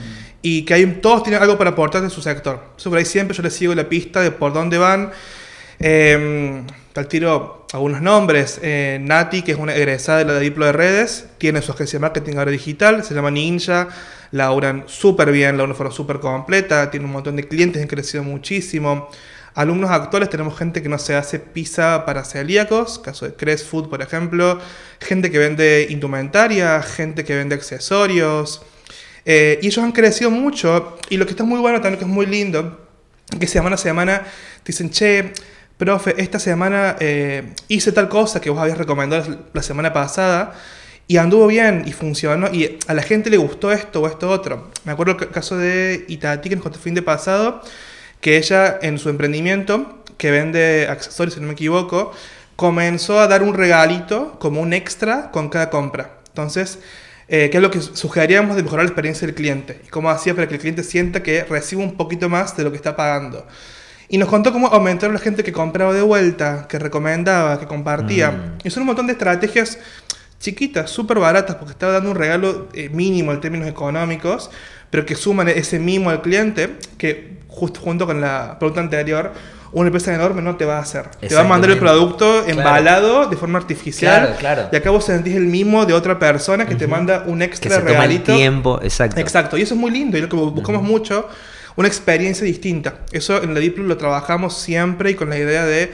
y 0.41 0.63
que 0.63 0.73
hay, 0.73 0.86
todos 1.01 1.21
tienen 1.23 1.41
algo 1.41 1.58
para 1.58 1.71
aportar 1.71 2.01
de 2.01 2.10
su 2.10 2.21
sector. 2.21 2.63
Eso 2.78 2.89
por 2.89 2.97
ahí 2.97 3.06
siempre 3.06 3.36
yo 3.36 3.43
les 3.43 3.54
sigo 3.54 3.75
la 3.75 3.88
pista 3.89 4.21
de 4.21 4.32
por 4.32 4.54
dónde 4.54 4.78
van. 4.78 5.12
Eh, 5.80 6.64
al 6.96 7.08
tiro 7.08 7.68
algunos 7.74 8.02
nombres. 8.02 8.60
Eh, 8.62 9.00
Nati, 9.02 9.42
que 9.42 9.52
es 9.52 9.58
una 9.58 9.76
egresada 9.76 10.20
de 10.20 10.26
la 10.26 10.40
Diplo 10.40 10.66
de 10.66 10.72
redes, 10.72 11.28
tiene 11.38 11.62
su 11.62 11.72
agencia 11.72 12.00
de 12.00 12.02
marketing 12.02 12.38
ahora 12.38 12.52
digital, 12.52 13.04
se 13.04 13.14
llama 13.14 13.32
Ninja 13.32 13.90
laburan 14.32 14.84
súper 14.88 15.32
bien, 15.32 15.58
la 15.58 15.64
una 15.64 15.74
forma 15.74 15.94
súper 15.94 16.20
completa, 16.20 16.92
tiene 16.92 17.06
un 17.06 17.14
montón 17.14 17.36
de 17.36 17.48
clientes, 17.48 17.82
han 17.82 17.88
crecido 17.88 18.24
muchísimo. 18.24 19.10
Alumnos 19.54 19.90
actuales 19.90 20.30
tenemos 20.30 20.58
gente 20.58 20.82
que 20.82 20.90
no 20.90 20.98
se 20.98 21.16
hace 21.16 21.40
pizza 21.40 22.06
para 22.06 22.26
celíacos, 22.26 23.00
caso 23.00 23.26
de 23.26 23.34
Crest 23.34 23.70
Food, 23.70 23.90
por 23.90 24.02
ejemplo, 24.02 24.60
gente 25.00 25.32
que 25.32 25.38
vende 25.38 25.88
indumentaria, 25.90 26.82
gente 26.82 27.24
que 27.24 27.36
vende 27.36 27.56
accesorios. 27.56 28.62
Eh, 29.24 29.60
y 29.62 29.68
ellos 29.68 29.84
han 29.84 29.94
crecido 29.94 30.30
mucho. 30.30 30.98
Y 31.10 31.16
lo 31.16 31.26
que 31.26 31.32
está 31.32 31.46
muy 31.46 31.60
bueno 31.60 31.80
también, 31.80 32.00
que 32.00 32.06
es 32.06 32.12
muy 32.12 32.26
lindo, 32.26 32.86
que 33.40 33.48
semana 33.48 33.76
a 33.76 33.78
semana 33.78 34.24
dicen, 34.66 34.90
che, 34.90 35.32
profe, 35.78 36.16
esta 36.18 36.40
semana 36.40 36.96
eh, 37.00 37.54
hice 37.68 37.92
tal 37.92 38.10
cosa 38.10 38.40
que 38.42 38.50
vos 38.50 38.60
habías 38.60 38.78
recomendado 38.78 39.46
la 39.54 39.62
semana 39.62 39.94
pasada 39.94 40.54
y 41.08 41.18
anduvo 41.18 41.48
bien 41.48 41.84
y 41.86 41.92
funcionó 41.92 42.48
y 42.52 42.80
a 42.88 42.94
la 42.94 43.04
gente 43.04 43.30
le 43.30 43.38
gustó 43.38 43.72
esto 43.72 44.02
o 44.02 44.08
esto 44.08 44.30
otro. 44.30 44.72
Me 44.86 44.94
acuerdo 44.94 45.18
el 45.20 45.30
caso 45.30 45.58
de 45.58 46.06
Itati 46.08 46.50
que 46.50 46.56
nos 46.56 46.66
el 46.66 46.74
fin 46.74 46.96
de 46.96 47.02
pasado, 47.02 47.62
que 48.22 48.38
ella 48.38 48.80
en 48.82 48.98
su 48.98 49.10
emprendimiento, 49.10 50.04
que 50.18 50.32
vende 50.32 50.88
accesorios 50.90 51.36
si 51.36 51.42
no 51.42 51.48
me 51.48 51.54
equivoco, 51.54 52.12
comenzó 52.56 53.20
a 53.20 53.28
dar 53.28 53.44
un 53.44 53.54
regalito 53.54 54.40
como 54.40 54.62
un 54.62 54.74
extra 54.74 55.30
con 55.32 55.50
cada 55.50 55.70
compra. 55.70 56.18
Entonces, 56.30 56.80
eh, 57.28 57.50
que 57.50 57.58
es 57.58 57.64
lo 57.64 57.72
que 57.72 57.82
sugeríamos 57.82 58.56
de 58.56 58.64
mejorar 58.64 58.86
la 58.86 58.90
experiencia 58.90 59.26
del 59.28 59.36
cliente 59.36 59.82
y 59.86 59.90
cómo 59.90 60.10
hacía 60.10 60.36
para 60.36 60.48
que 60.48 60.56
el 60.56 60.60
cliente 60.60 60.84
sienta 60.84 61.24
que 61.24 61.44
recibe 61.44 61.84
un 61.84 61.98
poquito 61.98 62.30
más 62.30 62.56
de 62.56 62.64
lo 62.64 62.72
que 62.72 62.78
está 62.78 62.96
pagando. 62.96 63.46
Y 64.08 64.18
nos 64.18 64.30
contó 64.30 64.52
cómo 64.52 64.68
aumentaron 64.68 65.13
la 65.13 65.20
gente 65.20 65.44
que 65.44 65.52
compraba 65.52 65.94
de 65.94 66.02
vuelta, 66.02 66.68
que 66.68 66.78
recomendaba, 66.78 67.60
que 67.60 67.65
compartía. 67.65 68.32
Mm. 68.32 68.58
Y 68.63 68.70
son 68.70 68.82
un 68.82 68.88
montón 68.88 69.08
de 69.08 69.13
estrategias 69.13 69.80
chiquitas, 70.39 70.91
súper 70.91 71.20
baratas, 71.20 71.56
porque 71.56 71.72
estaba 71.72 71.94
dando 71.94 72.12
un 72.12 72.15
regalo 72.15 72.68
eh, 72.74 72.89
mínimo 72.89 73.32
en 73.32 73.41
términos 73.41 73.68
económicos, 73.68 74.52
pero 74.89 75.06
que 75.06 75.15
suman 75.15 75.48
ese 75.48 75.80
mimo 75.80 76.10
al 76.10 76.22
cliente, 76.22 76.76
que 76.98 77.38
justo 77.48 77.80
junto 77.80 78.06
con 78.06 78.22
la 78.22 78.58
pregunta 78.60 78.82
anterior, 78.82 79.32
una 79.72 79.88
empresa 79.88 80.13
enorme 80.13 80.41
no 80.41 80.56
te 80.56 80.65
va 80.65 80.78
a 80.78 80.82
hacer. 80.82 81.10
Te 81.20 81.36
va 81.36 81.41
a 81.41 81.44
mandar 81.44 81.70
el 81.70 81.78
producto 81.78 82.46
embalado 82.48 83.28
de 83.28 83.36
forma 83.36 83.60
artificial. 83.60 84.22
Claro, 84.22 84.36
claro. 84.38 84.70
Y 84.72 84.76
acá 84.76 84.89
vos 84.89 85.04
sentís 85.04 85.36
el 85.36 85.48
mimo 85.48 85.86
de 85.86 85.94
otra 85.94 86.18
persona 86.18 86.65
que 86.65 86.76
te 86.76 86.88
manda 86.88 87.24
un 87.28 87.39
Que 87.39 87.46
extra 87.46 87.72
se 87.72 87.78
toma 87.80 87.89
el 87.89 87.96
regalito. 87.98 88.34
tiempo, 88.34 88.80
exacto. 88.82 89.20
Exacto, 89.20 89.58
y 89.58 89.63
eso 89.63 89.74
es 89.74 89.80
muy 89.80 89.91
lindo 89.91 90.18
y 90.18 90.22
lo 90.22 90.30
que 90.30 90.36
buscamos 90.38 90.82
mucho, 90.82 91.28
una 91.76 91.88
experiencia 91.88 92.46
distinta. 92.46 93.00
Eso 93.12 93.42
en 93.44 93.54
la 93.54 93.60
Diplo 93.60 93.84
lo 93.84 93.98
trabajamos 93.98 94.58
siempre 94.58 95.12
y 95.12 95.16
con 95.16 95.30
la 95.30 95.38
idea 95.38 95.66
de 95.66 95.92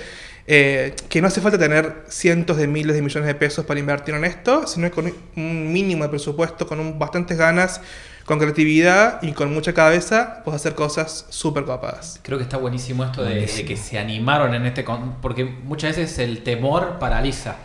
eh, 0.48 0.96
que 1.10 1.22
no 1.22 1.28
hace 1.28 1.39
falta 1.41 1.58
tener 1.58 2.04
cientos 2.10 2.58
de 2.58 2.67
miles 2.67 2.96
de 2.96 3.02
millones 3.02 3.28
de 3.28 3.36
pesos 3.36 3.65
para 3.65 3.80
invertir 3.80 4.15
en 4.15 4.26
esto, 4.26 4.67
sino 4.67 4.88
que 4.89 4.91
con 4.94 5.13
un 5.36 5.72
mínimo 5.72 6.04
de 6.04 6.10
presupuesto, 6.10 6.67
con 6.67 6.80
un, 6.80 7.00
bastantes 7.00 7.38
ganas, 7.38 7.80
con 8.26 8.38
creatividad 8.39 9.22
y 9.24 9.32
con 9.34 9.54
mucha 9.54 9.74
cabeza, 9.74 10.41
puedes 10.44 10.62
hacer 10.62 10.76
cosas 10.76 11.26
súper 11.30 11.63
copadas. 11.65 12.20
Creo 12.24 12.38
que 12.38 12.44
está 12.44 12.58
buenísimo 12.58 13.04
esto 13.04 13.24
de, 13.24 13.46
de 13.46 13.65
que 13.65 13.76
se 13.78 13.98
animaron 13.98 14.54
en 14.54 14.65
este... 14.65 14.84
con- 14.84 15.15
Porque 15.22 15.46
muchas 15.46 15.96
veces 15.96 16.20
el 16.20 16.44
temor 16.44 16.98
paraliza. 17.00 17.56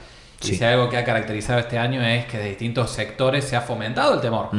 Y 0.42 0.48
Sí. 0.48 0.56
si 0.56 0.64
algo 0.64 0.88
que 0.90 0.98
ha 0.98 1.04
caracterizado 1.04 1.58
este 1.58 1.78
año 1.78 2.02
es 2.02 2.26
que 2.26 2.36
de 2.38 2.48
distintos 2.50 2.90
sectores 2.92 3.44
se 3.46 3.56
ha 3.56 3.62
fomentado 3.62 4.14
el 4.14 4.20
temor. 4.20 4.50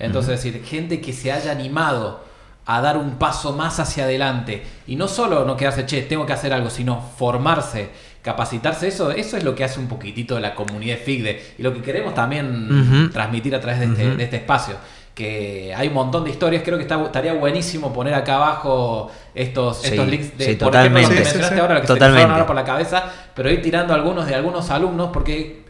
Entonces, 0.00 0.34
es 0.34 0.42
decir, 0.44 0.64
gente 0.64 1.00
que 1.00 1.12
se 1.12 1.30
haya 1.32 1.52
animado 1.52 2.24
a 2.66 2.80
dar 2.80 2.96
un 2.96 3.12
paso 3.12 3.52
más 3.52 3.80
hacia 3.80 4.04
adelante 4.04 4.62
y 4.86 4.96
no 4.96 5.08
solo 5.08 5.44
no 5.44 5.56
quedarse, 5.56 5.84
che, 5.86 6.02
tengo 6.02 6.24
que 6.26 6.32
hacer 6.32 6.52
algo, 6.52 6.70
sino 6.70 7.00
formarse, 7.18 7.90
capacitarse, 8.22 8.86
eso, 8.88 9.10
eso 9.10 9.36
es 9.36 9.42
lo 9.42 9.54
que 9.54 9.64
hace 9.64 9.80
un 9.80 9.88
poquitito 9.88 10.36
de 10.36 10.42
la 10.42 10.54
comunidad 10.54 10.96
FIGDE 10.98 11.54
y 11.58 11.62
lo 11.62 11.74
que 11.74 11.82
queremos 11.82 12.14
también 12.14 13.10
transmitir 13.12 13.54
a 13.54 13.60
través 13.60 13.80
de 13.80 13.86
este, 13.86 14.16
de 14.16 14.24
este 14.24 14.36
espacio. 14.36 14.76
Que 15.12 15.74
hay 15.76 15.88
un 15.88 15.94
montón 15.94 16.24
de 16.24 16.30
historias, 16.30 16.62
creo 16.64 16.78
que 16.78 16.84
está, 16.84 16.98
estaría 17.04 17.34
buenísimo 17.34 17.92
poner 17.92 18.14
acá 18.14 18.36
abajo 18.36 19.10
estos, 19.34 19.82
Sí, 19.82 19.88
estos 19.88 20.08
links 20.08 20.38
de, 20.38 20.44
sí, 20.46 20.54
por 20.54 20.74
ejemplo, 20.74 21.00
lo 21.00 21.02
que 21.02 21.02
totalmente. 21.04 21.08
Sí, 21.08 21.14
sí, 21.16 21.22
mencionaste 21.24 21.60
ahora, 21.60 21.74
lo 21.74 21.80
que 21.82 21.86
se 21.86 21.92
me 21.92 21.98
Totalmente. 21.98 22.20
fueron 22.22 22.32
ahora 22.32 22.46
por 22.46 22.56
la 22.56 22.64
cabeza, 22.64 23.04
pero 23.34 23.50
ir 23.50 23.60
tirando 23.60 23.92
algunos 23.92 24.26
de 24.26 24.34
algunos 24.34 24.70
alumnos, 24.70 25.10
porque 25.12 25.64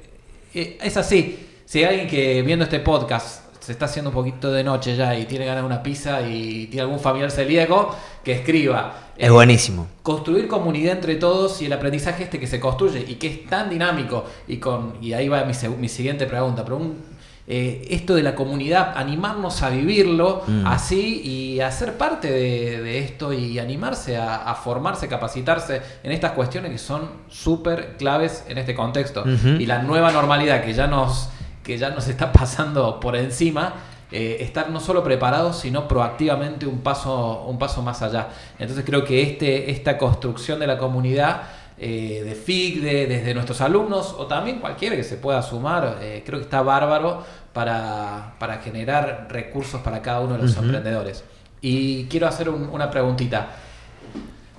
eh, 0.54 0.78
es 0.80 0.96
así. 0.96 1.48
Si 1.64 1.78
hay 1.78 1.86
alguien 1.86 2.06
que 2.06 2.42
viendo 2.42 2.64
este 2.64 2.78
podcast 2.78 3.41
se 3.62 3.72
está 3.72 3.84
haciendo 3.84 4.10
un 4.10 4.14
poquito 4.14 4.50
de 4.50 4.64
noche 4.64 4.96
ya 4.96 5.16
y 5.16 5.24
tiene 5.24 5.44
ganas 5.46 5.62
de 5.62 5.66
una 5.66 5.82
pizza 5.82 6.20
y 6.22 6.66
tiene 6.66 6.82
algún 6.82 6.98
familiar 7.00 7.30
celíaco, 7.30 7.94
que 8.24 8.32
escriba. 8.32 8.92
Es 9.16 9.28
Eh, 9.28 9.30
buenísimo. 9.30 9.86
Construir 10.02 10.48
comunidad 10.48 10.92
entre 10.96 11.14
todos 11.16 11.62
y 11.62 11.66
el 11.66 11.72
aprendizaje 11.72 12.24
este 12.24 12.40
que 12.40 12.46
se 12.46 12.58
construye 12.58 13.04
y 13.06 13.14
que 13.16 13.28
es 13.28 13.46
tan 13.46 13.70
dinámico. 13.70 14.24
Y, 14.48 14.56
con, 14.56 14.94
y 15.00 15.12
ahí 15.12 15.28
va 15.28 15.44
mi, 15.44 15.52
mi 15.78 15.88
siguiente 15.88 16.26
pregunta. 16.26 16.64
Pero 16.64 16.76
un- 16.78 17.12
eh, 17.46 17.86
esto 17.90 18.14
de 18.14 18.22
la 18.22 18.36
comunidad, 18.36 18.92
animarnos 18.96 19.62
a 19.62 19.68
vivirlo 19.70 20.42
Mm. 20.46 20.64
así 20.66 21.20
y 21.24 21.60
a 21.60 21.70
ser 21.72 21.94
parte 21.98 22.30
de, 22.30 22.80
de 22.80 22.98
esto 23.00 23.32
y 23.32 23.58
animarse 23.58 24.16
a, 24.16 24.36
a 24.36 24.54
formarse, 24.54 25.08
capacitarse 25.08 25.82
en 26.04 26.12
estas 26.12 26.32
cuestiones 26.32 26.70
que 26.70 26.78
son 26.78 27.02
súper 27.28 27.96
claves 27.98 28.44
en 28.48 28.58
este 28.58 28.74
contexto. 28.74 29.24
Y 29.58 29.66
la 29.66 29.82
nueva 29.82 30.12
normalidad 30.12 30.62
que 30.64 30.72
ya 30.72 30.86
nos, 30.86 31.30
que 31.62 31.78
ya 31.78 31.90
nos 31.90 32.08
está 32.08 32.32
pasando 32.32 32.98
por 33.00 33.16
encima, 33.16 33.74
eh, 34.10 34.38
estar 34.40 34.70
no 34.70 34.78
solo 34.80 35.02
preparados, 35.02 35.58
sino 35.58 35.88
proactivamente 35.88 36.66
un 36.66 36.80
paso, 36.80 37.44
un 37.48 37.58
paso 37.58 37.82
más 37.82 38.02
allá. 38.02 38.28
Entonces 38.58 38.84
creo 38.84 39.04
que 39.04 39.22
este, 39.22 39.70
esta 39.70 39.96
construcción 39.96 40.58
de 40.60 40.66
la 40.66 40.76
comunidad 40.76 41.42
eh, 41.78 42.22
de 42.24 42.34
FIG, 42.34 42.82
de- 42.82 43.06
desde 43.06 43.32
nuestros 43.34 43.60
alumnos, 43.62 44.14
o 44.18 44.26
también 44.26 44.60
cualquiera 44.60 44.94
que 44.96 45.02
se 45.02 45.16
pueda 45.16 45.40
sumar, 45.42 45.98
eh, 46.02 46.22
creo 46.26 46.38
que 46.38 46.44
está 46.44 46.60
bárbaro 46.62 47.24
para, 47.54 48.34
para 48.38 48.58
generar 48.58 49.28
recursos 49.30 49.80
para 49.80 50.02
cada 50.02 50.20
uno 50.20 50.34
de 50.36 50.42
los 50.42 50.56
emprendedores. 50.56 51.24
Y 51.62 52.04
quiero 52.04 52.26
hacer 52.28 52.48
un- 52.50 52.68
una 52.70 52.90
preguntita. 52.90 53.48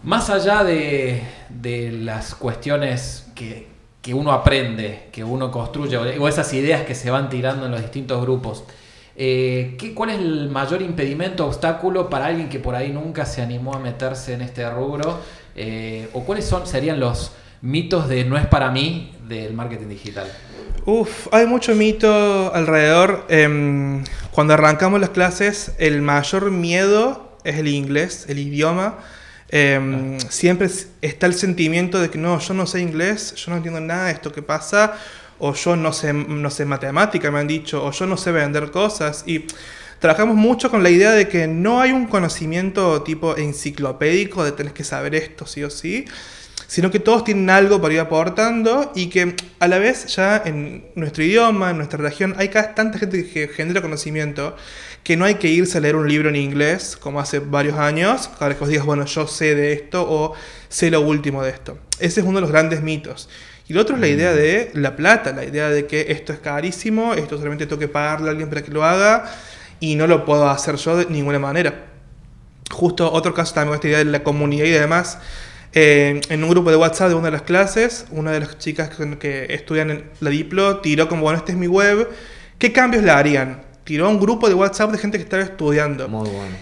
Más 0.03 0.29
allá 0.29 0.63
de, 0.63 1.23
de 1.49 1.91
las 1.91 2.35
cuestiones 2.35 3.31
que, 3.35 3.69
que 4.03 4.13
uno 4.13 4.33
aprende, 4.33 5.07
que 5.13 5.23
uno 5.23 5.49
construye, 5.49 5.97
o, 5.97 6.27
esas 6.27 6.53
ideas 6.53 6.83
que 6.83 6.93
se 6.93 7.09
van 7.09 7.29
tirando 7.29 7.65
en 7.65 7.71
los 7.71 7.81
distintos 7.81 8.21
grupos, 8.21 8.65
eh, 9.15 9.75
¿qué, 9.79 9.93
¿cuál 9.93 10.09
es 10.09 10.19
el 10.19 10.49
mayor 10.49 10.81
impedimento, 10.81 11.47
obstáculo 11.47 12.09
para 12.09 12.25
alguien 12.25 12.49
que 12.49 12.59
por 12.59 12.75
ahí 12.75 12.91
nunca 12.91 13.25
se 13.25 13.41
animó 13.41 13.73
a 13.73 13.79
meterse 13.79 14.33
en 14.33 14.41
este 14.41 14.69
rubro? 14.69 15.19
Eh, 15.55 16.09
¿O 16.11 16.25
cuáles 16.25 16.43
son, 16.43 16.67
serían 16.67 16.99
los 16.99 17.31
mitos 17.61 18.09
de 18.09 18.25
no 18.25 18.37
es 18.37 18.45
para 18.45 18.71
mí 18.71 19.13
del 19.25 19.53
marketing 19.53 19.87
digital? 19.87 20.27
Uf, 20.85 21.29
hay 21.31 21.45
mucho 21.45 21.73
mito 21.73 22.53
alrededor. 22.53 23.25
Em, 23.29 24.03
cuando 24.31 24.53
arrancamos 24.55 24.99
las 24.99 25.11
clases, 25.11 25.75
el 25.77 26.01
mayor 26.01 26.51
miedo 26.51 27.37
es 27.45 27.55
el 27.55 27.69
inglés, 27.69 28.25
el 28.27 28.39
idioma. 28.39 28.97
Em, 29.55 30.17
Siempre 30.29 30.65
es- 30.65 30.87
está 31.01 31.27
el 31.27 31.35
sentimiento 31.35 31.99
de 32.01 32.09
que 32.09 32.17
no, 32.17 32.39
yo 32.39 32.53
no 32.55 32.65
sé 32.65 32.79
inglés, 32.81 33.35
yo 33.35 33.51
no 33.51 33.57
entiendo 33.57 33.79
nada 33.79 34.05
de 34.07 34.13
esto 34.13 34.31
que 34.31 34.41
pasa, 34.41 34.93
o 35.37 35.53
yo 35.53 35.75
no 35.75 35.93
sé, 35.93 36.11
no 36.11 36.49
sé 36.49 36.65
matemática, 36.65 37.29
me 37.29 37.39
han 37.39 37.47
dicho, 37.47 37.83
o 37.85 37.91
yo 37.91 38.07
no 38.07 38.17
sé 38.17 38.31
vender 38.31 38.71
cosas. 38.71 39.23
Y 39.27 39.45
trabajamos 39.99 40.35
mucho 40.35 40.71
con 40.71 40.81
la 40.81 40.89
idea 40.89 41.11
de 41.11 41.27
que 41.27 41.45
no 41.47 41.81
hay 41.81 41.91
un 41.91 42.07
conocimiento 42.07 43.03
tipo 43.03 43.37
enciclopédico 43.37 44.43
de 44.43 44.53
tenés 44.53 44.73
que 44.73 44.83
saber 44.83 45.13
esto 45.13 45.45
sí 45.45 45.63
o 45.63 45.69
sí, 45.69 46.05
sino 46.67 46.89
que 46.89 46.99
todos 46.99 47.23
tienen 47.23 47.49
algo 47.51 47.79
para 47.79 47.93
ir 47.93 47.99
aportando 47.99 48.91
y 48.95 49.07
que 49.07 49.35
a 49.59 49.67
la 49.67 49.77
vez 49.77 50.07
ya 50.15 50.41
en 50.43 50.85
nuestro 50.95 51.23
idioma, 51.23 51.69
en 51.69 51.77
nuestra 51.77 51.99
región, 51.99 52.33
hay 52.37 52.47
cada 52.49 52.73
tanta 52.73 52.97
gente 52.97 53.29
que 53.29 53.47
genera 53.49 53.81
conocimiento 53.83 54.55
que 55.03 55.17
no 55.17 55.25
hay 55.25 55.35
que 55.35 55.49
irse 55.49 55.77
a 55.77 55.81
leer 55.81 55.95
un 55.95 56.07
libro 56.07 56.29
en 56.29 56.35
inglés 56.35 56.97
como 56.97 57.19
hace 57.19 57.39
varios 57.39 57.77
años, 57.77 58.29
para 58.39 58.53
que 58.53 58.61
vos 58.61 58.69
digas, 58.69 58.85
bueno, 58.85 59.05
yo 59.05 59.27
sé 59.27 59.53
de 59.53 59.73
esto 59.73 60.05
o 60.07 60.33
sé 60.69 60.89
lo 60.89 61.01
último 61.01 61.43
de 61.43 61.49
esto. 61.49 61.77
Ese 61.99 62.21
es 62.21 62.25
uno 62.25 62.37
de 62.37 62.41
los 62.41 62.51
grandes 62.51 62.81
mitos. 62.81 63.29
Y 63.67 63.73
el 63.73 63.79
otro 63.79 63.95
es 63.95 64.01
la 64.01 64.07
idea 64.07 64.33
de 64.33 64.71
la 64.73 64.95
plata, 64.95 65.31
la 65.31 65.45
idea 65.45 65.69
de 65.69 65.87
que 65.87 66.07
esto 66.09 66.33
es 66.33 66.39
carísimo, 66.39 67.13
esto 67.13 67.37
solamente 67.37 67.65
tengo 67.65 67.79
que 67.79 67.87
pagarle 67.87 68.27
a 68.27 68.31
alguien 68.31 68.49
para 68.49 68.61
que 68.61 68.71
lo 68.71 68.83
haga 68.83 69.25
y 69.79 69.95
no 69.95 70.07
lo 70.07 70.25
puedo 70.25 70.49
hacer 70.49 70.75
yo 70.75 70.97
de 70.97 71.05
ninguna 71.05 71.39
manera. 71.39 71.85
Justo 72.71 73.11
otro 73.11 73.33
caso 73.33 73.53
también, 73.53 73.75
esta 73.75 73.87
idea 73.87 73.97
de 73.99 74.05
la 74.05 74.23
comunidad 74.23 74.65
y 74.65 74.71
demás. 74.71 75.17
eh, 75.73 76.21
en 76.29 76.43
un 76.43 76.49
grupo 76.49 76.69
de 76.69 76.77
WhatsApp 76.77 77.09
de 77.09 77.15
una 77.15 77.25
de 77.25 77.31
las 77.31 77.41
clases, 77.41 78.05
una 78.11 78.31
de 78.31 78.41
las 78.41 78.57
chicas 78.59 78.89
que, 78.89 79.17
que 79.17 79.53
estudian 79.53 79.89
en 79.89 80.03
la 80.19 80.29
Diplo 80.29 80.79
tiró 80.81 81.09
como, 81.09 81.23
bueno, 81.23 81.39
esta 81.39 81.51
es 81.51 81.57
mi 81.57 81.67
web, 81.67 82.09
¿qué 82.59 82.71
cambios 82.71 83.03
le 83.03 83.11
harían? 83.11 83.63
Tiró 83.83 84.05
a 84.05 84.09
un 84.09 84.19
grupo 84.19 84.47
de 84.47 84.53
WhatsApp 84.55 84.91
de 84.91 84.97
gente 84.97 85.17
que 85.17 85.23
estaba 85.23 85.43
estudiando. 85.43 86.07
Muy 86.07 86.29
bueno. 86.29 86.55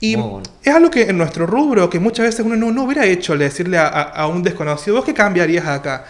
Y 0.00 0.16
Muy 0.16 0.28
bueno. 0.28 0.42
es 0.62 0.74
algo 0.74 0.90
que 0.90 1.02
en 1.02 1.16
nuestro 1.16 1.46
rubro, 1.46 1.88
que 1.88 1.98
muchas 1.98 2.26
veces 2.26 2.44
uno 2.44 2.54
no, 2.56 2.70
no 2.70 2.82
hubiera 2.84 3.06
hecho, 3.06 3.34
le 3.34 3.44
decirle 3.44 3.78
a, 3.78 3.86
a- 3.86 4.02
a 4.02 4.26
un 4.26 4.42
desconocido, 4.42 4.96
¿vos 4.96 5.04
qué 5.06 5.14
cambiarías 5.14 5.66
acá? 5.66 6.04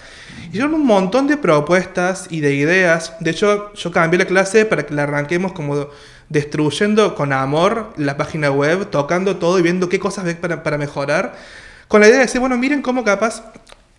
Hicieron 0.48 0.74
un 0.74 0.84
montón 0.84 1.26
de 1.28 1.36
propuestas 1.36 2.26
y 2.30 2.40
de 2.40 2.54
ideas. 2.54 3.12
De 3.20 3.30
hecho, 3.30 3.72
yo 3.74 3.90
cambié 3.92 4.18
la 4.18 4.24
clase 4.24 4.64
para 4.64 4.84
que 4.86 4.92
la 4.94 5.04
arranquemos 5.04 5.52
como 5.52 5.86
destruyendo 6.28 7.14
con 7.14 7.32
amor 7.32 7.92
la 7.96 8.16
página 8.16 8.50
web, 8.50 8.90
tocando 8.90 9.36
todo 9.36 9.58
y 9.58 9.62
viendo 9.62 9.88
qué 9.88 10.00
cosas 10.00 10.24
ve 10.24 10.34
para, 10.34 10.62
para 10.64 10.78
mejorar. 10.78 11.34
Con 11.86 12.00
la 12.00 12.08
idea 12.08 12.18
de 12.18 12.24
decir, 12.24 12.40
bueno, 12.40 12.56
miren 12.58 12.82
cómo 12.82 13.04
capaz 13.04 13.44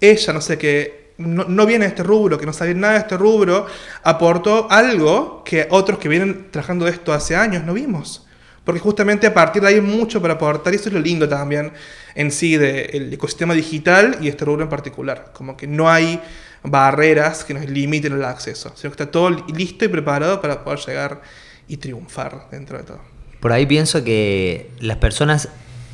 ella, 0.02 0.34
no 0.34 0.42
sé, 0.42 0.58
que 0.58 1.07
no, 1.18 1.46
no 1.46 1.66
viene 1.66 1.86
de 1.86 1.90
este 1.90 2.04
rubro, 2.04 2.38
que 2.38 2.46
no 2.46 2.54
sabe 2.54 2.74
nada 2.76 2.94
de 2.94 3.00
este 3.00 3.18
rubro, 3.18 3.66
aportó 4.04 4.68
algo 4.70 5.44
que 5.44 5.68
otros 5.70 5.98
que 6.00 6.08
vienen 6.10 6.48
trabajando 6.52 6.86
de 6.86 6.92
esto 6.92 7.14
hace 7.14 7.36
años 7.36 7.64
no 7.64 7.74
vimos. 7.74 8.24
Porque 8.64 8.82
justamente 8.82 9.26
a 9.28 9.34
partir 9.34 9.62
de 9.62 9.70
ahí 9.70 9.74
hay 9.76 9.82
mucho 9.82 10.22
para 10.22 10.34
aportar 10.34 10.74
y 10.74 10.76
eso 10.76 10.90
es 10.90 10.94
lo 10.94 11.00
lindo 11.00 11.28
también 11.30 11.72
en 12.16 12.32
sí 12.32 12.58
del 12.58 13.14
ecosistema 13.14 13.54
digital 13.54 14.18
y 14.22 14.28
este 14.28 14.44
rubro 14.44 14.64
en 14.64 14.70
particular. 14.70 15.32
Como 15.34 15.56
que 15.56 15.68
no 15.68 15.90
hay 15.90 16.20
barreras 16.64 17.46
que 17.46 17.54
nos 17.54 17.66
limiten 17.70 18.12
el 18.14 18.24
acceso, 18.26 18.74
sino 18.76 18.92
que 18.92 19.02
está 19.04 19.10
todo 19.10 19.30
listo 19.30 19.86
y 19.86 19.88
preparado 19.88 20.42
para 20.42 20.64
poder 20.66 20.80
llegar 20.80 21.22
y 21.70 21.78
triunfar 21.78 22.48
dentro 22.52 22.78
de 22.78 22.84
todo. 22.84 23.00
Por 23.40 23.54
ahí 23.54 23.66
pienso 23.66 24.04
que 24.04 24.70
las 24.80 24.98
personas, 24.98 25.48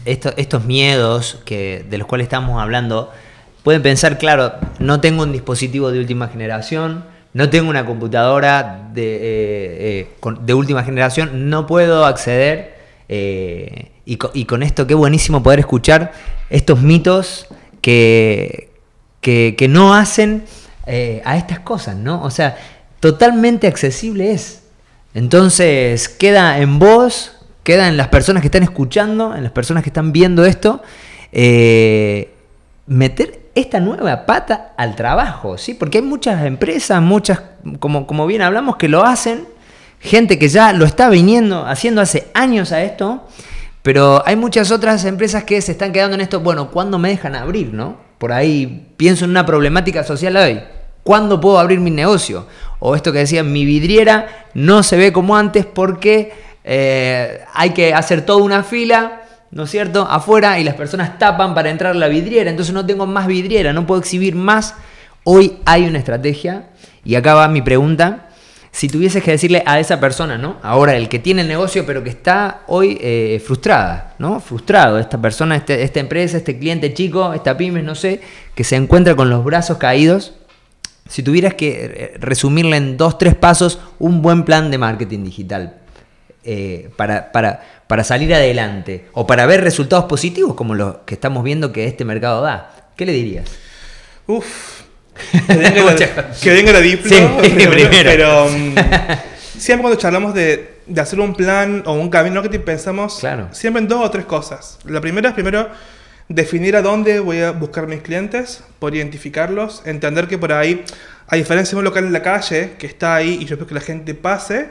esto- 0.05 0.33
estos 0.37 0.65
miedos 0.65 1.41
que, 1.45 1.85
de 1.87 1.97
los 1.99 2.07
cuales 2.07 2.25
estamos 2.25 2.59
hablando, 2.61 3.11
pueden 3.63 3.81
pensar, 3.81 4.17
claro, 4.17 4.53
no 4.79 4.99
tengo 4.99 5.23
un 5.23 5.31
dispositivo 5.31 5.91
de 5.91 5.99
última 5.99 6.27
generación, 6.27 7.05
no 7.33 7.49
tengo 7.49 7.69
una 7.69 7.85
computadora 7.85 8.89
de, 8.93 9.15
eh, 9.15 10.07
eh, 10.47 10.53
última 10.53 10.83
generación, 10.83 11.49
no 11.49 11.65
puedo 11.65 12.05
acceder. 12.05 12.73
eh, 13.09 13.89
y, 14.05 14.17
co- 14.17 14.31
y 14.33 14.45
con 14.45 14.63
esto, 14.63 14.85
qué 14.85 14.95
buenísimo 14.95 15.41
poder 15.41 15.59
escuchar 15.59 16.11
estos 16.49 16.81
mitos 16.81 17.47
que, 17.81 18.69
que, 19.21 19.55
que 19.57 19.67
no 19.69 19.93
hacen 19.93 20.43
a 21.23 21.37
estas 21.37 21.59
cosas, 21.61 21.95
¿no? 21.95 22.21
O 22.23 22.29
sea, 22.29 22.57
totalmente 22.99 23.67
accesible 23.67 24.31
es. 24.33 24.63
Entonces, 25.13 26.09
queda 26.09 26.59
en 26.59 26.79
vos, 26.79 27.31
queda 27.63 27.87
en 27.87 27.95
las 27.95 28.09
personas 28.09 28.41
que 28.41 28.47
están 28.47 28.63
escuchando, 28.63 29.33
en 29.35 29.43
las 29.43 29.53
personas 29.53 29.83
que 29.83 29.89
están 29.89 30.11
viendo 30.11 30.43
esto, 30.43 30.81
meter 32.87 33.42
esta 33.55 33.79
nueva 33.79 34.25
pata 34.25 34.73
al 34.77 34.95
trabajo, 34.95 35.57
¿sí? 35.57 35.73
Porque 35.73 35.99
hay 35.99 36.03
muchas 36.03 36.43
empresas, 36.45 37.01
muchas, 37.01 37.41
como, 37.79 38.07
como 38.07 38.25
bien 38.25 38.41
hablamos, 38.41 38.77
que 38.77 38.87
lo 38.87 39.03
hacen, 39.03 39.47
gente 39.99 40.39
que 40.39 40.49
ya 40.49 40.73
lo 40.73 40.85
está 40.85 41.09
viniendo 41.09 41.65
haciendo 41.65 42.01
hace 42.01 42.27
años 42.33 42.71
a 42.71 42.83
esto, 42.83 43.27
pero 43.81 44.23
hay 44.25 44.35
muchas 44.35 44.71
otras 44.71 45.05
empresas 45.05 45.43
que 45.43 45.61
se 45.61 45.73
están 45.73 45.91
quedando 45.91 46.15
en 46.15 46.21
esto, 46.21 46.39
bueno, 46.39 46.71
¿cuándo 46.71 46.97
me 46.97 47.09
dejan 47.09 47.35
abrir, 47.35 47.73
no? 47.73 47.97
Por 48.17 48.31
ahí 48.31 48.87
pienso 48.97 49.25
en 49.25 49.31
una 49.31 49.45
problemática 49.45 50.03
social 50.03 50.37
hoy. 50.37 50.61
¿Cuándo 51.03 51.41
puedo 51.41 51.59
abrir 51.59 51.81
mi 51.81 51.91
negocio? 51.91 52.47
O 52.79 52.95
esto 52.95 53.11
que 53.11 53.19
decía, 53.19 53.43
mi 53.43 53.65
vidriera 53.65 54.47
no 54.53 54.83
se 54.83 54.95
ve 54.95 55.11
como 55.11 55.35
antes 55.35 55.65
porque 55.65 56.31
eh, 56.63 57.41
hay 57.53 57.71
que 57.71 57.93
hacer 57.93 58.25
toda 58.25 58.41
una 58.41 58.63
fila, 58.63 59.22
¿no 59.53 59.63
es 59.63 59.69
cierto?, 59.71 60.07
afuera 60.09 60.59
y 60.59 60.63
las 60.63 60.75
personas 60.75 61.19
tapan 61.19 61.53
para 61.53 61.69
entrar 61.69 61.95
la 61.95 62.07
vidriera, 62.07 62.49
entonces 62.49 62.73
no 62.73 62.85
tengo 62.85 63.05
más 63.05 63.27
vidriera, 63.27 63.71
no 63.71 63.85
puedo 63.85 64.01
exhibir 64.01 64.35
más. 64.35 64.75
Hoy 65.23 65.59
hay 65.65 65.85
una 65.85 65.99
estrategia 65.99 66.69
y 67.05 67.15
acá 67.15 67.35
va 67.35 67.47
mi 67.47 67.61
pregunta. 67.61 68.29
Si 68.71 68.87
tuvieses 68.87 69.23
que 69.23 69.29
decirle 69.29 69.61
a 69.67 69.79
esa 69.79 69.99
persona, 69.99 70.39
¿no? 70.39 70.57
Ahora, 70.63 70.95
el 70.95 71.07
que 71.07 71.19
tiene 71.19 71.43
el 71.43 71.47
negocio, 71.47 71.85
pero 71.85 72.03
que 72.03 72.09
está 72.09 72.61
hoy 72.65 72.97
eh, 72.99 73.39
frustrada, 73.45 74.15
¿no? 74.17 74.39
Frustrado, 74.39 74.97
esta 74.97 75.21
persona, 75.21 75.55
este- 75.55 75.83
esta 75.83 75.99
empresa, 75.99 76.37
este 76.37 76.57
cliente 76.57 76.91
chico, 76.91 77.33
esta 77.33 77.55
pyme, 77.55 77.83
no 77.83 77.93
sé, 77.93 78.21
que 78.55 78.63
se 78.63 78.75
encuentra 78.75 79.15
con 79.15 79.29
los 79.29 79.43
brazos 79.43 79.77
caídos. 79.77 80.33
Si 81.07 81.21
tuvieras 81.21 81.53
que 81.53 81.69
eh, 81.85 82.17
resumirle 82.19 82.77
en 82.77 82.97
dos, 82.97 83.19
tres 83.19 83.35
pasos 83.35 83.79
un 83.99 84.23
buen 84.23 84.43
plan 84.43 84.71
de 84.71 84.79
marketing 84.79 85.23
digital 85.23 85.82
eh, 86.43 86.89
para, 86.97 87.31
para, 87.31 87.63
para 87.87 88.03
salir 88.03 88.33
adelante 88.33 89.05
o 89.13 89.25
para 89.27 89.45
ver 89.45 89.61
resultados 89.63 90.05
positivos 90.05 90.55
como 90.55 90.75
los 90.75 90.97
que 91.05 91.15
estamos 91.15 91.43
viendo 91.43 91.71
que 91.71 91.85
este 91.85 92.05
mercado 92.05 92.41
da, 92.41 92.89
¿qué 92.95 93.05
le 93.05 93.13
dirías? 93.13 93.49
Uf. 94.27 94.81
Que 95.47 95.53
venga 95.55 95.83
la, 95.83 95.95
que 96.41 96.49
venga 96.51 96.71
la 96.73 96.79
diplo. 96.79 97.09
Sí, 97.09 97.23
primero, 97.39 97.71
primero. 97.71 98.09
Pero 98.09 98.47
mm, 98.49 98.75
siempre 99.57 99.81
cuando 99.83 99.99
charlamos 99.99 100.33
de, 100.33 100.79
de 100.87 101.01
hacer 101.01 101.19
un 101.19 101.33
plan 101.35 101.83
o 101.85 101.93
un 101.93 102.09
camino 102.09 102.41
que 102.41 102.59
pensamos 102.59 103.19
Claro. 103.19 103.49
siempre 103.51 103.81
en 103.81 103.87
dos 103.87 104.03
o 104.05 104.09
tres 104.09 104.25
cosas. 104.25 104.79
La 104.85 105.01
primera 105.01 105.29
es 105.29 105.35
primero 105.35 105.69
definir 106.29 106.75
a 106.75 106.81
dónde 106.81 107.19
voy 107.19 107.41
a 107.41 107.51
buscar 107.51 107.85
mis 107.87 108.01
clientes, 108.01 108.63
por 108.79 108.95
identificarlos, 108.95 109.83
entender 109.85 110.27
que 110.27 110.37
por 110.37 110.51
ahí, 110.53 110.83
a 111.27 111.35
diferencia 111.35 111.75
de 111.75 111.79
un 111.79 111.83
local 111.85 112.05
en 112.05 112.13
la 112.13 112.21
calle 112.23 112.71
que 112.79 112.87
está 112.87 113.15
ahí 113.15 113.37
y 113.39 113.45
yo 113.45 113.55
espero 113.55 113.67
que 113.67 113.75
la 113.75 113.81
gente 113.81 114.15
pase, 114.15 114.69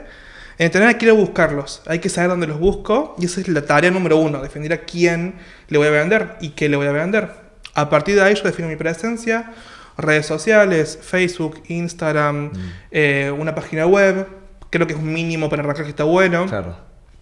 quién 0.57 0.97
ir 1.01 1.09
a 1.09 1.13
buscarlos. 1.13 1.81
Hay 1.87 1.99
que 1.99 2.09
saber 2.09 2.29
dónde 2.29 2.47
los 2.47 2.59
busco 2.59 3.15
y 3.19 3.25
esa 3.25 3.41
es 3.41 3.47
la 3.47 3.65
tarea 3.65 3.91
número 3.91 4.17
uno, 4.17 4.41
definir 4.41 4.73
a 4.73 4.79
quién 4.79 5.35
le 5.67 5.77
voy 5.77 5.87
a 5.87 5.91
vender 5.91 6.35
y 6.41 6.49
qué 6.49 6.69
le 6.69 6.77
voy 6.77 6.87
a 6.87 6.91
vender. 6.91 7.29
A 7.73 7.89
partir 7.89 8.15
de 8.15 8.21
ahí 8.21 8.35
yo 8.35 8.43
defino 8.43 8.67
mi 8.67 8.75
presencia, 8.75 9.51
redes 9.97 10.25
sociales, 10.25 10.99
Facebook, 11.01 11.63
Instagram, 11.67 12.51
eh, 12.91 13.33
una 13.37 13.55
página 13.55 13.87
web, 13.87 14.27
creo 14.69 14.87
que 14.87 14.93
es 14.93 14.99
un 14.99 15.11
mínimo 15.11 15.49
para 15.49 15.63
arrancar 15.63 15.85
que 15.85 15.89
está 15.89 16.03
bueno. 16.03 16.45
Claro. 16.47 16.77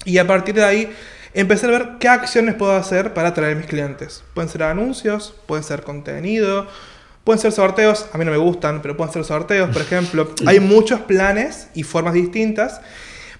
Y 0.05 0.17
a 0.17 0.27
partir 0.27 0.55
de 0.55 0.63
ahí 0.63 0.93
empezar 1.33 1.69
a 1.69 1.77
ver 1.77 1.89
qué 1.99 2.07
acciones 2.07 2.55
puedo 2.55 2.75
hacer 2.75 3.13
para 3.13 3.29
atraer 3.29 3.55
a 3.55 3.59
mis 3.59 3.67
clientes. 3.67 4.23
Pueden 4.33 4.49
ser 4.49 4.63
anuncios, 4.63 5.33
pueden 5.45 5.63
ser 5.63 5.83
contenido, 5.83 6.67
pueden 7.23 7.39
ser 7.39 7.51
sorteos. 7.51 8.07
A 8.13 8.17
mí 8.17 8.25
no 8.25 8.31
me 8.31 8.37
gustan, 8.37 8.81
pero 8.81 8.97
pueden 8.97 9.13
ser 9.13 9.23
sorteos, 9.23 9.69
por 9.69 9.81
ejemplo. 9.83 10.33
Hay 10.45 10.59
muchos 10.59 11.01
planes 11.01 11.69
y 11.73 11.83
formas 11.83 12.13
distintas. 12.13 12.81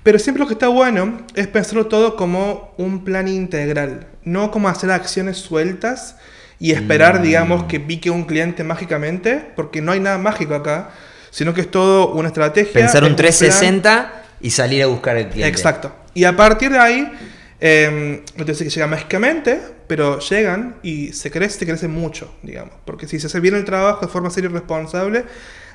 Pero 0.04 0.18
siempre 0.18 0.42
lo 0.42 0.48
que 0.48 0.54
está 0.54 0.68
bueno 0.68 1.22
es 1.36 1.48
pensarlo 1.48 1.88
todo 1.88 2.16
como 2.16 2.74
un 2.78 3.04
plan 3.04 3.28
integral, 3.28 4.08
no 4.24 4.50
como 4.50 4.68
hacer 4.68 4.90
acciones 4.92 5.38
sueltas 5.38 6.16
y 6.60 6.72
esperar, 6.72 7.22
digamos, 7.22 7.66
que 7.66 7.80
pique 7.80 8.10
un 8.10 8.24
cliente 8.24 8.64
mágicamente, 8.64 9.52
porque 9.56 9.82
no 9.82 9.92
hay 9.92 10.00
nada 10.00 10.18
mágico 10.18 10.56
acá, 10.56 10.92
sino 11.30 11.54
que 11.54 11.62
es 11.62 11.72
todo 11.72 12.14
una 12.14 12.28
estrategia. 12.28 12.74
Pensar 12.74 13.04
un 13.04 13.16
plan. 13.16 13.28
360 13.28 14.24
y 14.42 14.50
salir 14.50 14.84
a 14.84 14.88
buscar 14.88 15.18
el 15.18 15.30
cliente. 15.30 15.48
Exacto. 15.48 15.96
Y 16.14 16.24
a 16.24 16.36
partir 16.36 16.72
de 16.72 16.80
ahí, 16.80 17.12
eh, 17.60 18.24
no 18.36 18.46
te 18.46 18.54
que 18.54 18.70
llega 18.70 18.88
mágicamente, 18.88 19.60
pero 19.88 20.20
llegan 20.20 20.76
y 20.82 21.14
se 21.14 21.30
crece, 21.30 21.60
se 21.60 21.66
crece 21.66 21.88
mucho, 21.88 22.34
digamos. 22.42 22.74
Porque 22.86 23.08
si 23.08 23.20
se 23.20 23.28
hace 23.28 23.40
bien 23.40 23.56
el 23.56 23.66
trabajo 23.66 24.06
de 24.06 24.12
forma 24.12 24.30
seria 24.30 24.50
y 24.50 24.54
responsable, 24.54 25.26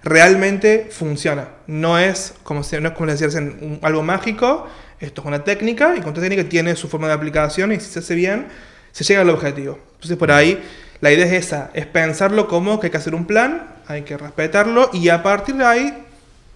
realmente 0.02 0.88
funciona. 0.90 1.48
No 1.66 1.98
es 1.98 2.34
como, 2.42 2.62
si, 2.62 2.80
no 2.80 2.88
es 2.88 2.94
como 2.94 3.06
les 3.06 3.18
decía, 3.20 3.26
recién, 3.40 3.58
un- 3.62 3.78
algo 3.82 4.02
mágico, 4.02 4.66
esto 5.00 5.20
es 5.20 5.26
una 5.26 5.44
técnica 5.44 5.94
y 5.96 6.00
con 6.00 6.08
esta 6.08 6.20
técnica 6.20 6.48
tiene 6.48 6.74
su 6.76 6.88
forma 6.88 7.06
de 7.08 7.14
aplicación 7.14 7.72
y 7.72 7.80
si 7.80 7.90
se 7.90 7.98
hace 7.98 8.14
bien, 8.14 8.48
se 8.92 9.04
llega 9.04 9.20
al 9.22 9.30
objetivo. 9.30 9.78
Entonces 9.94 10.16
por 10.16 10.30
ahí 10.30 10.62
la 11.00 11.10
idea 11.12 11.26
es 11.26 11.32
esa, 11.32 11.70
es 11.74 11.86
pensarlo 11.86 12.48
como 12.48 12.80
que 12.80 12.86
hay 12.86 12.90
que 12.90 12.96
hacer 12.96 13.14
un 13.14 13.26
plan, 13.26 13.74
hay 13.88 14.02
que 14.02 14.16
respetarlo 14.16 14.90
y 14.92 15.08
a 15.10 15.22
partir 15.22 15.56
de 15.56 15.64
ahí 15.64 16.02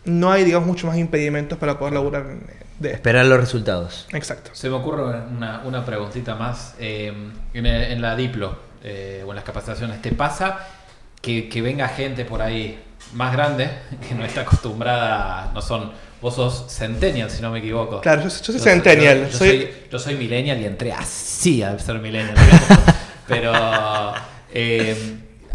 no 0.05 0.33
hay, 0.33 0.44
digamos, 0.44 0.66
muchos 0.66 0.85
más 0.88 0.96
impedimentos 0.96 1.59
para 1.59 1.79
poder 1.79 1.94
laburar 1.94 2.22
en- 2.22 2.40
de 2.79 2.88
esto. 2.88 2.96
Esperar 2.96 3.26
los 3.26 3.38
resultados. 3.38 4.09
Exacto. 4.14 4.50
Se 4.55 4.70
me 4.70 4.76
ocurre 4.76 5.03
una, 5.03 5.61
una 5.66 5.85
preguntita 5.85 6.35
más. 6.37 6.74
eh, 6.79 7.12
en, 7.53 7.66
el- 7.66 7.92
en 7.92 8.00
la 8.00 8.16
Diplo 8.16 8.57
eh, 8.83 9.22
o 9.26 9.31
en 9.31 9.37
las 9.37 9.44
capacitaciones, 9.44 10.00
¿te 10.00 10.12
pasa 10.12 10.59
que, 11.20 11.48
que 11.48 11.62
venga 11.62 11.88
gente 11.88 12.24
por 12.24 12.42
ahí 12.42 12.78
más 13.14 13.33
grande 13.33 13.70
que 14.09 14.14
no 14.14 14.24
está 14.24 14.42
acostumbrada, 14.42 15.50
no 15.54 15.62
son, 15.62 15.92
vos 16.20 16.35
sos 16.35 16.66
centennial 16.68 17.30
si 17.30 17.42
no 17.42 17.50
me 17.50 17.59
equivoco? 17.59 18.00
Claro, 18.00 18.22
yo, 18.22 18.28
yo 18.28 18.52
soy 18.52 18.59
centennial. 18.59 19.18
Yo, 19.18 19.28
yo 19.28 19.38
soy, 19.38 19.48
soy, 19.48 19.68
yo 19.90 19.98
soy 19.98 20.14
millennial 20.16 20.61
y 20.61 20.64
entré 20.64 20.92
así 20.92 21.62
a 21.62 21.78
ser 21.78 21.98
millennial. 21.98 22.35
digamos. 22.35 22.68
Pero 23.28 23.52
eh, 24.52 24.96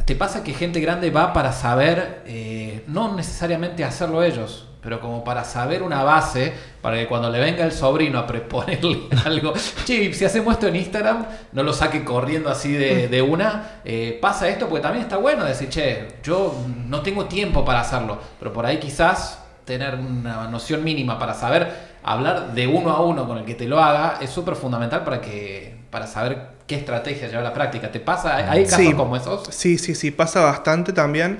te 0.05 0.15
pasa 0.15 0.43
que 0.43 0.53
gente 0.53 0.79
grande 0.79 1.09
va 1.09 1.33
para 1.33 1.51
saber, 1.51 2.21
eh, 2.27 2.83
no 2.87 3.15
necesariamente 3.15 3.83
hacerlo 3.83 4.23
ellos, 4.23 4.67
pero 4.81 5.01
como 5.01 5.23
para 5.23 5.43
saber 5.43 5.81
una 5.81 6.03
base, 6.03 6.53
para 6.81 6.97
que 6.97 7.07
cuando 7.07 7.27
le 7.31 7.39
venga 7.39 7.65
el 7.65 7.71
sobrino 7.71 8.19
a 8.19 8.27
proponerle 8.27 9.07
algo, 9.25 9.53
che, 9.83 10.13
si 10.13 10.23
hacemos 10.25 10.53
esto 10.53 10.67
en 10.67 10.75
Instagram, 10.75 11.25
no 11.53 11.63
lo 11.63 11.73
saque 11.73 12.03
corriendo 12.03 12.51
así 12.51 12.71
de, 12.71 13.07
de 13.07 13.21
una. 13.23 13.81
Eh, 13.83 14.19
pasa 14.21 14.47
esto 14.47 14.69
porque 14.69 14.83
también 14.83 15.03
está 15.03 15.17
bueno 15.17 15.43
decir, 15.43 15.69
che, 15.69 16.19
yo 16.23 16.55
no 16.87 17.01
tengo 17.01 17.25
tiempo 17.25 17.65
para 17.65 17.81
hacerlo, 17.81 18.19
pero 18.37 18.53
por 18.53 18.67
ahí 18.67 18.77
quizás 18.77 19.39
tener 19.65 19.95
una 19.95 20.47
noción 20.47 20.83
mínima 20.83 21.17
para 21.17 21.33
saber 21.33 21.95
hablar 22.03 22.53
de 22.53 22.67
uno 22.67 22.91
a 22.91 23.01
uno 23.01 23.27
con 23.27 23.39
el 23.39 23.45
que 23.45 23.55
te 23.55 23.65
lo 23.65 23.81
haga 23.81 24.19
es 24.21 24.29
súper 24.29 24.55
fundamental 24.55 25.03
para 25.03 25.19
que 25.19 25.75
para 25.89 26.05
saber 26.05 26.54
qué 26.67 26.75
estrategia 26.75 27.27
llevar 27.27 27.45
a 27.45 27.49
la 27.49 27.53
práctica. 27.53 27.91
¿Te 27.91 27.99
pasa? 27.99 28.35
¿Hay- 28.37 28.43
¿Hay 28.59 28.63
casos 28.65 28.79
Sí. 28.85 28.93
como 28.93 29.15
esos? 29.15 29.47
Sí, 29.51 29.77
sí, 29.77 29.93
sí, 29.95 30.11
pasa 30.11 30.41
bastante 30.41 30.93
también. 30.93 31.39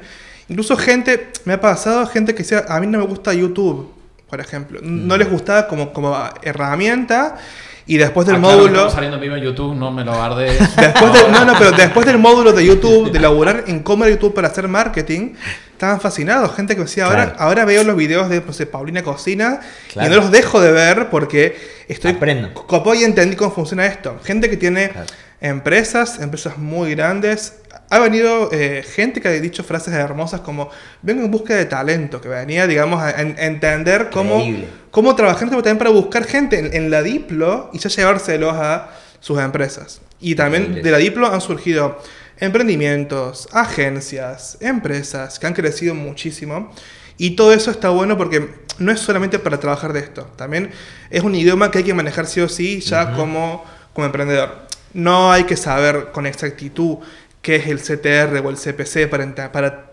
Incluso 0.49 0.77
gente, 0.77 1.31
me 1.45 1.53
ha 1.53 1.61
pasado 1.61 2.05
gente 2.07 2.33
que 2.33 2.39
decía, 2.43 2.65
a 2.67 2.79
mí 2.79 2.85
no 2.87 2.99
me 2.99 3.05
gusta 3.05 3.33
YouTube, 3.33 3.91
por 4.29 4.39
ejemplo. 4.39 4.79
Mm. 4.83 5.07
No 5.07 5.17
les 5.17 5.29
gustaba 5.29 5.67
como, 5.67 5.91
como 5.93 6.15
herramienta 6.43 7.37
y 7.87 7.97
después 7.97 8.25
del 8.25 8.37
Ah, 8.37 8.39
módulo... 8.39 8.89
saliendo 8.89 9.17
en 9.17 9.21
vivo 9.21 9.35
en 9.35 9.43
YouTube, 9.43 9.75
no 9.75 9.91
me 9.91 10.03
lo 10.03 10.13
guardé. 10.15 10.51
Después 10.77 11.13
del- 11.13 11.31
no, 11.31 11.45
no, 11.45 11.53
pero 11.57 11.71
después 11.77 12.05
del 12.05 12.17
módulo 12.17 12.51
de 12.51 12.65
YouTube, 12.65 13.11
de 13.11 13.19
elaborar 13.19 13.65
en 13.67 13.79
cómo 13.83 14.05
era 14.05 14.15
YouTube 14.15 14.33
para 14.33 14.47
hacer 14.47 14.67
marketing, 14.67 15.33
estaban 15.71 16.01
fascinados. 16.01 16.55
Gente 16.55 16.75
que 16.75 16.81
decía, 16.81 17.05
ahora, 17.05 17.25
Claro. 17.33 17.39
ahora 17.43 17.65
veo 17.65 17.83
los 17.83 17.95
videos 17.95 18.29
de 18.29 18.41
no 18.41 18.53
sé, 18.53 18.65
Paulina 18.65 19.03
Cocina 19.03 19.59
Claro. 19.93 20.07
y 20.07 20.15
no 20.15 20.21
los 20.21 20.31
dejo 20.31 20.61
de 20.61 20.71
ver 20.71 21.09
porque 21.11 21.57
estoy 21.87 22.11
Aprendo. 22.13 22.53
copó 22.53 22.95
y 22.95 23.03
entendí 23.03 23.35
cómo 23.35 23.51
funciona 23.51 23.85
esto. 23.85 24.19
Gente 24.23 24.49
que 24.49 24.57
tiene 24.57 24.89
Claro. 24.89 25.07
empresas, 25.41 26.19
empresas 26.19 26.57
muy 26.57 26.95
grandes, 26.95 27.53
ha 27.89 27.99
venido 27.99 28.49
eh, 28.51 28.83
gente 28.83 29.21
que 29.21 29.27
ha 29.27 29.31
dicho 29.31 29.63
frases 29.63 29.93
hermosas 29.93 30.41
como 30.41 30.69
vengo 31.01 31.23
en 31.23 31.31
busca 31.31 31.55
de 31.55 31.65
talento, 31.65 32.19
que 32.21 32.27
venía, 32.29 32.67
digamos, 32.67 33.01
a, 33.01 33.07
a 33.07 33.21
entender 33.21 34.09
cómo, 34.11 34.39
Increíble. 34.39 34.67
cómo 34.91 35.15
trabajar 35.15 35.49
también 35.49 35.77
para 35.77 35.89
buscar 35.91 36.25
gente 36.25 36.59
en, 36.59 36.73
en 36.73 36.89
la 36.89 37.03
Diplo 37.03 37.69
y 37.73 37.79
ya 37.79 37.89
llevárselos 37.89 38.53
a 38.55 38.89
sus 39.19 39.39
empresas. 39.39 40.01
Y 40.19 40.35
también 40.35 40.63
Increíble. 40.63 40.83
de 40.83 40.91
la 40.91 40.97
Diplo 40.97 41.27
han 41.31 41.41
surgido 41.41 41.99
emprendimientos, 42.37 43.47
agencias, 43.51 44.57
empresas 44.61 45.39
que 45.39 45.47
han 45.47 45.53
crecido 45.53 45.93
muchísimo. 45.95 46.71
Y 47.17 47.31
todo 47.31 47.53
eso 47.53 47.71
está 47.71 47.89
bueno 47.89 48.17
porque 48.17 48.49
no 48.79 48.91
es 48.91 48.99
solamente 48.99 49.39
para 49.39 49.59
trabajar 49.59 49.93
de 49.93 49.99
esto, 50.01 50.23
también 50.35 50.71
es 51.09 51.23
un 51.23 51.33
idioma 51.33 51.71
que 51.71 51.77
hay 51.77 51.83
que 51.85 51.93
manejar 51.93 52.25
sí 52.25 52.41
o 52.41 52.49
sí 52.49 52.81
ya 52.81 53.13
como, 53.13 53.63
como 53.93 54.05
emprendedor. 54.05 54.65
No 54.93 55.31
hay 55.31 55.43
que 55.45 55.55
saber 55.55 56.07
con 56.11 56.25
exactitud 56.25 56.97
qué 57.45 57.57
es 57.57 57.67
el 57.67 57.79
CTR 57.79 58.43
o 58.43 58.49
el 58.49 58.57
CPC 58.57 59.07
para, 59.07 59.51
para 59.51 59.91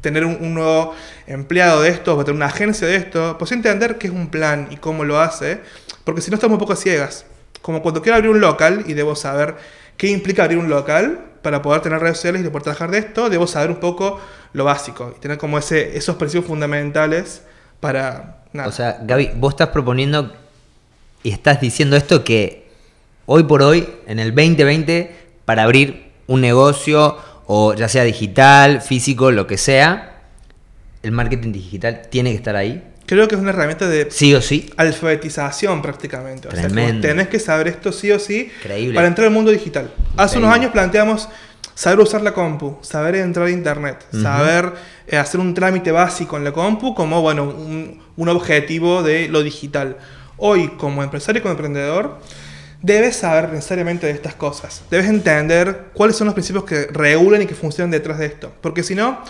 tener 0.00 0.24
un, 0.24 0.38
un 0.40 0.54
nuevo 0.54 0.94
empleado 1.26 1.82
de 1.82 1.90
esto, 1.90 2.14
para 2.14 2.24
tener 2.24 2.36
una 2.36 2.46
agencia 2.46 2.86
de 2.86 2.96
esto, 2.96 3.36
pues 3.38 3.52
entender 3.52 3.98
qué 3.98 4.06
es 4.06 4.14
un 4.14 4.28
plan 4.28 4.68
y 4.70 4.78
cómo 4.78 5.04
lo 5.04 5.20
hace, 5.20 5.60
porque 6.04 6.22
si 6.22 6.30
no 6.30 6.36
estamos 6.36 6.54
un 6.54 6.58
poco 6.58 6.74
ciegas. 6.74 7.26
Como 7.60 7.82
cuando 7.82 8.00
quiero 8.00 8.16
abrir 8.16 8.30
un 8.30 8.40
local 8.40 8.84
y 8.86 8.94
debo 8.94 9.14
saber 9.14 9.56
qué 9.98 10.08
implica 10.08 10.44
abrir 10.44 10.56
un 10.56 10.70
local 10.70 11.20
para 11.42 11.60
poder 11.60 11.82
tener 11.82 12.00
redes 12.00 12.16
sociales 12.16 12.40
y 12.40 12.48
poder 12.48 12.62
trabajar 12.62 12.90
de 12.90 12.96
esto, 12.96 13.28
debo 13.28 13.46
saber 13.46 13.68
un 13.68 13.76
poco 13.76 14.18
lo 14.54 14.64
básico 14.64 15.12
y 15.14 15.20
tener 15.20 15.36
como 15.36 15.58
ese, 15.58 15.98
esos 15.98 16.16
principios 16.16 16.46
fundamentales 16.46 17.42
para... 17.78 18.38
Nada. 18.54 18.70
O 18.70 18.72
sea, 18.72 19.00
Gaby, 19.02 19.32
vos 19.36 19.52
estás 19.52 19.68
proponiendo 19.68 20.34
y 21.22 21.30
estás 21.30 21.60
diciendo 21.60 21.94
esto 21.94 22.24
que 22.24 22.70
hoy 23.26 23.42
por 23.42 23.60
hoy, 23.60 23.86
en 24.06 24.18
el 24.18 24.34
2020, 24.34 25.14
para 25.44 25.64
abrir 25.64 26.05
un 26.26 26.40
negocio, 26.40 27.16
o 27.46 27.74
ya 27.74 27.88
sea 27.88 28.04
digital, 28.04 28.80
físico, 28.82 29.30
lo 29.30 29.46
que 29.46 29.56
sea, 29.58 30.20
el 31.02 31.12
marketing 31.12 31.52
digital 31.52 32.02
tiene 32.10 32.30
que 32.30 32.36
estar 32.36 32.56
ahí, 32.56 32.82
Creo 33.06 33.28
que 33.28 33.36
es 33.36 33.40
una 33.40 33.50
herramienta 33.50 33.86
de 33.86 34.08
sí 34.10 34.34
o 34.34 34.42
sí. 34.42 34.68
alfabetización 34.76 35.80
prácticamente. 35.80 36.48
O 36.48 36.50
sea, 36.50 36.62
Tremendo. 36.62 37.06
tenés 37.06 37.28
que 37.28 37.38
saber 37.38 37.68
esto 37.68 37.92
sí 37.92 38.10
o 38.10 38.18
sí 38.18 38.50
Increíble. 38.62 38.94
para 38.96 39.06
entrar 39.06 39.28
al 39.28 39.32
mundo 39.32 39.52
digital. 39.52 39.92
Hace 40.16 40.38
unos 40.38 40.52
años 40.52 40.72
planteamos 40.72 41.28
saber 41.74 42.00
usar 42.00 42.22
la 42.22 42.34
compu, 42.34 42.78
saber 42.82 43.14
entrar 43.14 43.46
a 43.46 43.50
internet, 43.50 44.04
saber 44.10 44.72
eh, 45.06 45.16
hacer 45.18 45.38
un 45.38 45.54
trámite 45.54 45.92
básico 45.92 46.36
en 46.36 46.42
la 46.42 46.50
compu 46.52 46.96
como, 46.96 47.22
bueno, 47.22 47.44
un, 47.44 48.00
un 48.16 48.28
objetivo 48.28 49.04
de 49.04 49.28
lo 49.28 49.44
digital. 49.44 49.98
Hoy, 50.36 50.72
como 50.76 51.04
empresario 51.04 51.38
y 51.38 51.42
como 51.42 51.52
emprendedor, 51.52 52.18
debes 52.86 53.16
saber 53.16 53.50
necesariamente 53.52 54.06
de 54.06 54.12
estas 54.12 54.34
cosas. 54.34 54.82
Debes 54.90 55.08
entender 55.08 55.86
cuáles 55.92 56.16
son 56.16 56.26
los 56.26 56.34
principios 56.34 56.64
que 56.64 56.86
regulan 56.86 57.42
y 57.42 57.46
que 57.46 57.54
funcionan 57.54 57.90
detrás 57.90 58.18
de 58.18 58.26
esto. 58.26 58.52
Porque 58.60 58.82
si 58.82 58.94
no, 58.94 59.20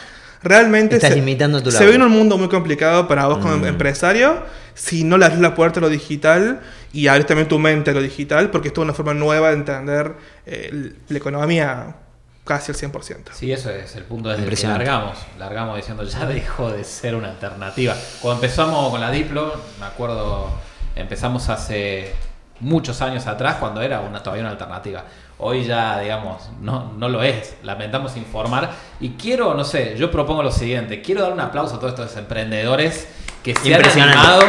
realmente 0.43 0.97
Estás 0.97 1.11
se, 1.11 1.17
limitando 1.17 1.63
tu 1.63 1.71
se 1.71 1.79
labor. 1.79 1.89
viene 1.91 2.05
un 2.05 2.13
mundo 2.13 2.37
muy 2.39 2.49
complicado 2.49 3.09
para 3.09 3.27
vos 3.27 3.39
como 3.39 3.57
Mm. 3.57 3.65
empresario 3.67 4.43
si 4.75 5.05
no 5.05 5.17
le 5.17 5.25
abres 5.25 5.41
la 5.41 5.55
puerta 5.55 5.81
a 5.81 5.83
lo 5.83 5.89
digital 5.89 6.61
y 6.93 7.09
abres 7.09 7.27
también 7.27 7.49
tu 7.49 7.59
mente 7.59 7.91
a 7.93 7.95
lo 7.95 8.03
digital, 8.03 8.51
porque 8.51 8.69
esto 8.69 8.83
es 8.83 8.85
una 8.85 8.93
forma 8.95 9.15
nueva 9.15 9.49
de 9.49 9.55
entender 9.57 10.13
eh, 10.45 10.93
la 11.09 11.19
economía 11.19 11.97
casi 12.45 12.71
al 12.73 12.77
100%. 12.79 13.33
Sí, 13.33 13.51
eso 13.51 13.71
es 13.71 13.97
el 13.97 14.05
punto 14.05 14.29
desde 14.29 14.45
el 14.45 14.55
que 14.55 14.67
largamos. 14.69 15.17
Largamos 15.39 15.77
diciendo, 15.77 16.05
ya 16.05 16.27
dejó 16.27 16.71
de 16.71 16.85
ser 16.85 17.15
una 17.17 17.31
alternativa. 17.31 17.97
Cuando 18.21 18.43
empezamos 18.43 18.91
con 18.91 19.01
la 19.01 19.11
Diplo, 19.11 19.53
me 19.81 19.87
acuerdo, 19.87 20.51
empezamos 20.95 21.49
hace 21.49 22.13
muchos 22.61 23.03
años 23.03 23.27
atrás, 23.27 23.57
cuando 23.59 23.83
era 23.83 24.01
una, 24.01 24.23
todavía 24.23 24.43
una 24.43 24.53
alternativa. 24.53 25.05
Hoy 25.39 25.65
ya, 25.65 25.99
digamos, 26.01 26.49
no, 26.61 26.93
no 26.97 27.09
lo 27.09 27.23
es. 27.23 27.57
Lamentamos 27.63 28.17
informar. 28.17 28.71
Y 29.01 29.11
quiero, 29.11 29.55
no 29.55 29.65
sé, 29.65 29.97
yo 29.97 30.11
propongo 30.11 30.43
lo 30.43 30.51
siguiente. 30.51 31.03
Quiero 31.03 31.23
dar 31.23 31.33
un 31.33 31.41
aplauso 31.41 31.77
a 31.77 31.79
todos 31.79 31.93
estos 31.93 32.17
emprendedores 32.17 33.09
que 33.43 33.55
se 33.55 33.75
han 33.75 33.85
animado 33.85 34.45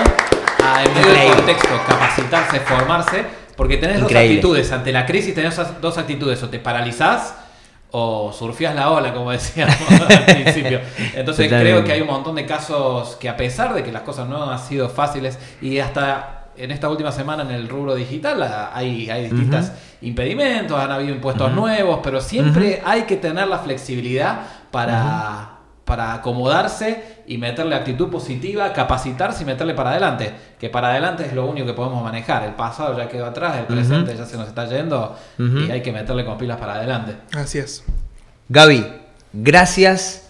a, 0.63 0.83
en 0.83 0.93
medio 0.93 1.11
del 1.11 1.35
contexto, 1.35 1.69
capacitarse, 1.87 2.59
formarse. 2.61 3.25
Porque 3.57 3.77
tenés 3.77 3.99
dos 3.99 4.11
actitudes. 4.13 4.71
Ante 4.71 4.91
la 4.93 5.05
crisis 5.05 5.35
tenés 5.35 5.59
dos 5.81 5.97
actitudes. 5.97 6.41
O 6.43 6.49
te 6.49 6.59
paralizás 6.59 7.35
o 7.91 8.31
surfías 8.33 8.75
la 8.75 8.91
ola, 8.91 9.13
como 9.13 9.31
decíamos 9.33 9.75
al 9.89 10.25
principio. 10.25 10.79
Entonces 11.13 11.47
Totalmente. 11.47 11.59
creo 11.59 11.83
que 11.83 11.91
hay 11.91 12.01
un 12.01 12.07
montón 12.07 12.35
de 12.35 12.45
casos 12.45 13.15
que 13.15 13.27
a 13.27 13.35
pesar 13.35 13.73
de 13.73 13.83
que 13.83 13.91
las 13.91 14.03
cosas 14.03 14.27
no 14.27 14.49
han 14.49 14.59
sido 14.59 14.89
fáciles 14.89 15.37
y 15.61 15.79
hasta 15.79 16.36
en 16.57 16.71
esta 16.71 16.89
última 16.89 17.11
semana 17.11 17.43
en 17.43 17.51
el 17.51 17.69
rubro 17.69 17.95
digital 17.95 18.41
ah, 18.43 18.71
hay, 18.73 19.09
hay 19.09 19.29
distintos 19.29 19.71
impedimentos, 20.01 20.79
han 20.79 20.91
habido 20.91 21.13
impuestos 21.13 21.51
nuevos, 21.53 21.99
pero 22.03 22.21
siempre 22.21 22.81
hay 22.85 23.03
que 23.03 23.17
tener 23.17 23.47
la 23.47 23.59
flexibilidad 23.59 24.41
para, 24.71 25.57
para 25.85 26.13
acomodarse 26.13 27.23
y 27.27 27.37
meterle 27.37 27.75
actitud 27.75 28.09
positiva, 28.09 28.71
capacitarse 28.73 29.43
y 29.43 29.45
meterle 29.45 29.73
para 29.73 29.91
adelante. 29.91 30.33
Que 30.59 30.69
para 30.69 30.89
adelante 30.89 31.25
es 31.25 31.33
lo 31.33 31.45
único 31.45 31.65
que 31.65 31.73
podemos 31.73 32.03
manejar. 32.03 32.43
El 32.43 32.53
pasado 32.53 32.97
ya 32.97 33.07
quedó 33.07 33.25
atrás, 33.25 33.57
el 33.57 33.65
presente 33.65 34.15
ya 34.15 34.25
se 34.25 34.37
nos 34.37 34.47
está 34.47 34.67
yendo 34.67 35.15
y 35.37 35.71
hay 35.71 35.81
que 35.81 35.91
meterle 35.91 36.25
con 36.25 36.37
pilas 36.37 36.57
para 36.57 36.75
adelante. 36.75 37.15
Así 37.33 37.59
es. 37.59 37.83
Gaby, 38.49 38.85
gracias 39.33 40.26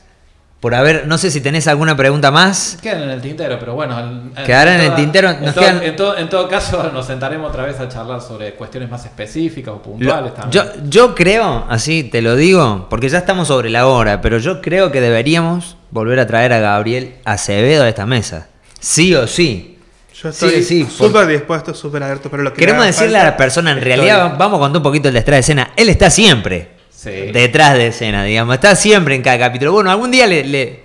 por 0.68 0.76
haber, 0.76 1.08
no 1.08 1.18
sé 1.18 1.32
si 1.32 1.40
tenés 1.40 1.66
alguna 1.70 1.96
pregunta 1.96 2.30
más. 2.30 2.78
Quedan 2.82 3.04
en 3.04 3.10
el 3.12 3.22
tintero, 3.22 3.58
pero 3.58 3.74
bueno. 3.74 3.98
en- 3.98 4.34
en 4.36 4.46
Quedarán 4.46 4.82
en 4.82 4.88
el 4.88 4.96
tintero, 4.96 5.30
En, 5.30 5.46
nos 5.46 5.56
todo, 5.56 5.64
quedan- 5.64 5.82
en 5.82 5.96
todo- 5.96 6.18
en 6.18 6.28
todo 6.28 6.50
caso, 6.50 6.92
nos 6.94 7.06
sentaremos 7.08 7.50
otra 7.52 7.64
vez 7.64 7.80
a 7.80 7.88
charlar 7.88 8.20
sobre 8.20 8.54
cuestiones 8.56 8.90
más 8.92 9.06
específicas 9.06 9.70
o 9.72 9.78
Lo- 9.78 9.82
puntuales 9.84 10.34
también. 10.34 10.52
yo, 10.52 10.82
yo 10.90 11.16
creo, 11.16 11.64
así 11.70 12.04
te 12.04 12.22
lo 12.22 12.36
digo, 12.36 12.88
porque 12.90 13.08
ya 13.08 13.20
estamos 13.20 13.48
sobre 13.48 13.70
la 13.70 13.88
hora, 13.88 14.20
pero 14.20 14.40
yo 14.40 14.62
creo 14.62 14.92
que 14.92 15.00
deberíamos 15.00 15.78
volver 15.90 16.20
a 16.20 16.28
traer 16.28 16.52
a 16.52 16.60
Gabriel 16.60 17.16
Acevedo 17.24 17.84
a 17.86 17.88
esta 17.88 18.06
mesa. 18.06 18.50
Sí 18.78 19.16
o 19.16 19.26
sí. 19.26 19.80
Yo 20.22 20.34
Sí, 20.34 20.46
estoy 20.48 20.64
sí, 20.64 20.84
por- 20.84 21.08
súper 21.08 21.28
dispuesto, 21.28 21.74
súper 21.74 22.04
abierto, 22.04 22.30
pero 22.30 22.44
lo 22.44 22.52
que 22.52 22.60
Queremos 22.60 22.86
decirle 22.86 23.20
a 23.20 23.24
la 23.24 23.38
persona, 23.38 23.72
en 23.72 23.78
estoy. 23.78 23.94
realidad, 23.94 24.36
vamos 24.38 24.58
a 24.58 24.60
contar 24.64 24.78
un 24.80 24.84
poquito 24.84 25.08
el 25.08 25.14
detrás 25.14 25.36
de 25.36 25.40
escena. 25.40 25.72
Él 25.78 25.88
está 25.88 26.10
siempre 26.10 26.76
Sí. 26.98 27.12
detrás 27.32 27.76
de 27.76 27.88
escena, 27.88 28.24
digamos. 28.24 28.56
Está 28.56 28.76
siempre 28.76 29.14
en 29.14 29.22
cada 29.22 29.38
capítulo. 29.38 29.72
Bueno, 29.72 29.92
algún 29.92 30.10
día 30.10 30.26
le, 30.26 30.44
le- 30.44 30.80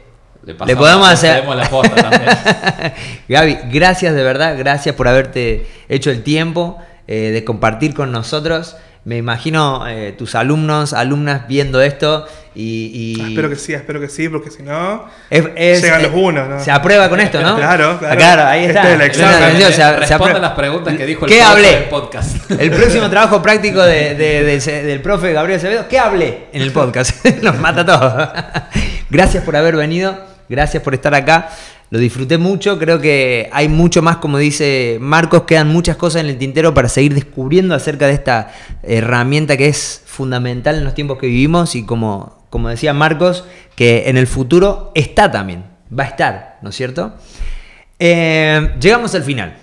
le, 0.44 0.55
le 0.66 0.77
podemos 0.77 1.09
hacer- 1.09 1.37
cedemos 1.37 1.57
la 1.57 1.70
posta 1.70 1.94
también. 1.94 2.92
Gaby, 3.29 3.59
gracias 3.72 4.14
de 4.14 4.22
verdad, 4.22 4.57
gracias 4.59 4.94
por 4.94 5.09
haberte 5.09 5.66
hecho 5.88 6.11
el 6.11 6.22
tiempo 6.22 6.77
eh, 7.09 7.31
de 7.33 7.44
compartir 7.44 7.94
con 7.94 8.12
nosotros. 8.12 8.77
Me 9.05 9.17
imagino 9.17 9.85
eh, 9.88 10.15
tus 10.17 10.37
alumnos, 10.37 10.93
alumnas 10.93 11.49
viendo 11.49 11.83
esto 11.83 12.25
y... 12.55 13.17
y- 13.17 13.21
Ah, 13.21 13.29
Espero 13.31 13.49
que 13.51 13.57
sí, 13.57 13.73
espero 13.75 14.01
que 14.01 14.09
sí, 14.09 14.29
porque 14.29 14.49
si 14.51 14.62
no... 14.62 15.07
es- 15.29 15.45
es- 15.57 15.83
Llegan 15.83 16.01
eh, 16.01 16.03
los 16.05 16.12
unos, 16.15 16.49
¿no? 16.49 16.61
Se 16.62 16.71
aprueba 16.71 17.09
con 17.09 17.19
esto, 17.19 17.43
¿no? 17.43 17.57
Claro, 17.57 17.99
claro. 17.99 18.15
Ah, 18.15 18.17
Claro, 18.17 18.45
ahí 18.47 18.61
Este 18.67 18.79
está. 18.79 18.88
es 18.91 18.95
el 18.95 19.01
examen. 19.01 19.57
Se- 19.73 20.07
se 20.07 20.15
aprueba. 20.15 20.38
las 20.38 20.53
preguntas 20.53 20.95
que 20.97 21.05
dijo 21.05 21.25
el 21.27 21.33
¿Qué 21.33 21.43
hablé? 21.43 21.71
del 21.73 21.85
podcast. 21.88 22.49
El 22.61 22.71
próximo 22.71 23.11
trabajo 23.11 23.43
práctico 23.43 23.83
de- 23.83 24.15
de- 24.15 24.45
de- 24.61 24.83
del 24.85 25.03
profe 25.03 25.33
Gabriel 25.33 25.59
Acevedo, 25.59 25.88
¿qué 25.88 25.99
hablé 25.99 26.45
en 26.53 26.62
el 26.62 26.71
podcast? 26.71 27.25
Nos 27.43 27.59
mata 27.59 27.85
todo. 27.85 28.33
Gracias 29.11 29.43
por 29.43 29.57
haber 29.57 29.75
venido, 29.75 30.17
gracias 30.49 30.81
por 30.81 30.95
estar 30.95 31.12
acá. 31.15 31.49
Lo 31.92 31.98
disfruté 31.98 32.38
mucho, 32.38 32.78
creo 32.78 33.02
que 33.02 33.50
hay 33.52 33.68
mucho 33.68 34.00
más, 34.00 34.16
como 34.16 34.38
dice 34.38 34.96
Marcos, 34.98 35.42
quedan 35.42 35.68
muchas 35.68 35.96
cosas 35.96 36.22
en 36.22 36.31
el 36.31 36.38
tintero 36.38 36.72
para 36.72 36.88
seguir 36.88 37.12
descubriendo 37.12 37.74
acerca 37.74 38.07
de 38.07 38.14
esta 38.14 38.50
herramienta 38.83 39.59
que 39.59 39.68
es 39.68 40.02
fundamental 40.07 40.76
en 40.76 40.85
los 40.85 40.94
tiempos 40.94 41.18
que 41.18 41.26
vivimos 41.26 41.74
y 41.74 41.85
como, 41.85 42.46
como 42.48 42.70
decía 42.70 42.94
Marcos, 42.94 43.44
que 43.76 44.05
en 44.09 44.16
el 44.16 44.26
futuro 44.26 44.90
está 44.94 45.31
también, 45.31 45.64
va 45.92 46.05
a 46.05 46.07
estar, 46.07 46.59
¿no 46.62 46.70
es 46.70 46.76
cierto? 46.76 47.12
Eh, 47.98 48.70
llegamos 48.81 49.14
al 49.14 49.24
final. 49.24 49.59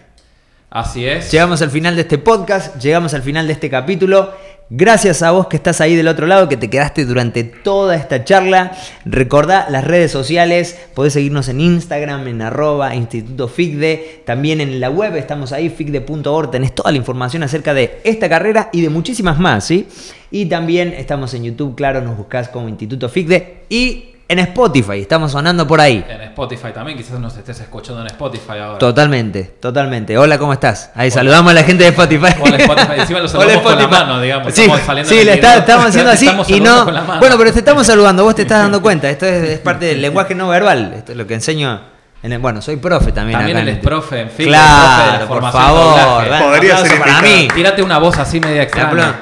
Así 0.70 1.08
es. 1.08 1.32
Llegamos 1.32 1.64
al 1.64 1.72
final 1.72 1.96
de 1.96 2.02
este 2.02 2.20
podcast, 2.20 2.80
llegamos 2.80 3.16
al 3.16 3.24
final 3.24 3.48
de 3.48 3.54
este 3.54 3.72
capítulo. 3.72 4.36
Gracias 4.72 5.24
a 5.24 5.32
vos 5.32 5.48
que 5.48 5.56
estás 5.56 5.82
ahí 5.82 5.96
del 5.96 6.08
otro 6.08 6.28
lado, 6.28 6.48
que 6.48 6.56
te 6.56 6.70
quedaste 6.70 7.04
durante 7.06 7.44
toda 7.44 7.96
esta 7.96 8.24
charla. 8.24 8.72
Recordá 9.04 9.66
las 9.68 9.84
redes 9.84 10.12
sociales, 10.12 10.78
podés 10.94 11.14
seguirnos 11.14 11.50
en 11.50 11.60
Instagram, 11.60 12.28
en 12.28 12.44
arroba 12.44 12.94
Instituto 12.94 13.48
FICDE, 13.48 14.22
también 14.28 14.62
en 14.62 14.80
la 14.80 14.92
web 14.92 15.16
estamos 15.16 15.54
ahí, 15.54 15.72
ficde.org, 15.72 16.52
tenés 16.52 16.76
toda 16.76 16.92
la 16.92 17.00
información 17.00 17.42
acerca 17.42 17.74
de 17.74 18.00
esta 18.04 18.30
carrera 18.30 18.70
y 18.72 18.82
de 18.82 18.90
muchísimas 18.90 19.40
más, 19.40 19.64
¿sí? 19.64 19.88
Y 20.30 20.46
también 20.46 20.94
estamos 20.96 21.34
en 21.34 21.46
YouTube, 21.46 21.74
claro, 21.74 22.02
nos 22.02 22.16
buscás 22.16 22.50
como 22.50 22.70
Instituto 22.70 23.10
FICDE 23.10 23.64
y 23.70 24.09
en 24.32 24.38
Spotify, 24.38 25.00
estamos 25.02 25.32
sonando 25.32 25.66
por 25.68 25.82
ahí. 25.82 26.06
En 26.08 26.22
Spotify 26.22 26.68
también, 26.72 26.96
quizás 26.96 27.20
nos 27.20 27.36
estés 27.36 27.60
escuchando 27.62 28.02
en 28.02 28.08
Spotify 28.08 28.60
ahora. 28.62 28.78
Totalmente, 28.78 29.44
totalmente. 29.60 30.18
Hola, 30.20 30.38
¿cómo 30.38 30.54
estás? 30.54 30.92
Ahí 30.94 31.10
saludamos 31.10 31.50
a 31.50 31.56
la 31.56 31.64
gente 31.64 31.84
de 31.84 31.90
Spotify. 31.90 32.36
Hola, 32.40 32.58
Spotify. 32.58 32.92
Encima 33.00 33.20
lo 33.22 33.28
saludamos 33.28 33.56
Hola, 33.56 33.64
con 33.64 33.76
la 33.76 33.82
Spotify. 33.82 34.06
mano, 34.06 34.22
digamos. 34.22 34.54
Sí, 34.54 34.62
Estamos 34.62 34.82
saliendo 34.86 35.10
sí, 35.10 35.24
le 35.26 35.34
está- 35.34 35.56
estamos 35.58 35.86
haciendo 35.90 36.12
así 36.12 36.26
Estamos 36.28 36.50
y 36.52 36.60
no. 36.60 36.86
con 36.86 36.94
la 36.94 37.02
mano. 37.02 37.20
Bueno, 37.20 37.38
pero 37.40 37.52
te 37.52 37.58
estamos 37.60 37.88
saludando, 37.88 38.24
vos 38.24 38.36
te 38.36 38.44
estás 38.44 38.60
dando 38.62 38.82
cuenta. 38.84 39.10
Esto 39.10 39.26
es, 39.26 39.50
es 39.50 39.60
parte 39.60 39.88
del 39.88 40.00
lenguaje 40.02 40.36
no 40.36 40.48
verbal. 40.48 40.94
Esto 40.96 41.12
es 41.14 41.18
lo 41.18 41.26
que 41.26 41.34
enseño. 41.34 41.82
En 42.22 42.32
el- 42.32 42.38
bueno, 42.40 42.62
soy 42.62 42.76
profe 42.76 43.12
también. 43.12 43.40
También 43.40 43.58
acá 43.58 43.64
él 43.64 43.68
en 43.70 43.74
es 43.78 43.80
el- 43.84 43.90
profe, 43.90 44.20
en 44.22 44.30
fin. 44.30 44.46
Claro, 44.46 44.92
profe 45.00 45.12
de 45.12 45.20
la 45.20 45.28
por 45.28 45.52
favor. 45.52 46.24
doblaje. 46.26 46.44
Podría 46.44 46.78
ser 46.86 47.00
para 47.00 47.22
mí. 47.24 47.48
Tírate 47.56 47.82
una 47.82 47.98
voz 47.98 48.16
así 48.20 48.40
media 48.40 48.62
extraña. 48.62 49.22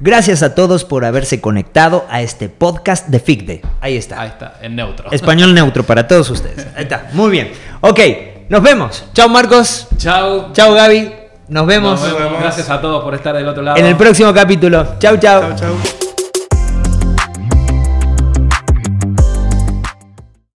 Gracias 0.00 0.42
a 0.42 0.54
todos 0.54 0.84
por 0.84 1.04
haberse 1.04 1.40
conectado 1.40 2.04
a 2.10 2.22
este 2.22 2.48
podcast 2.48 3.06
de 3.08 3.20
FICDE. 3.20 3.62
Ahí 3.80 3.96
está. 3.96 4.20
Ahí 4.20 4.28
está, 4.28 4.54
en 4.60 4.74
neutro. 4.76 5.10
Español 5.12 5.54
neutro 5.54 5.84
para 5.84 6.08
todos 6.08 6.28
ustedes. 6.30 6.66
Ahí 6.76 6.82
está. 6.84 7.08
Muy 7.12 7.30
bien. 7.30 7.52
Ok, 7.80 8.00
nos 8.48 8.62
vemos. 8.62 9.04
Chao 9.14 9.28
Marcos. 9.28 9.86
Chao. 9.96 10.52
Chao 10.52 10.72
Gaby. 10.74 11.12
Nos 11.48 11.66
vemos, 11.66 12.00
Nos 12.00 12.02
vemos. 12.12 12.22
vemos. 12.24 12.40
Gracias 12.40 12.68
a 12.70 12.80
todos 12.80 13.04
por 13.04 13.14
estar 13.14 13.34
del 13.34 13.46
otro 13.46 13.62
lado. 13.62 13.76
en 13.76 13.86
el 13.86 13.96
próximo 13.96 14.32
capítulo. 14.32 14.96
Chau, 14.98 15.16
chau. 15.18 15.40
Chau, 15.40 15.56
chau. 15.56 16.01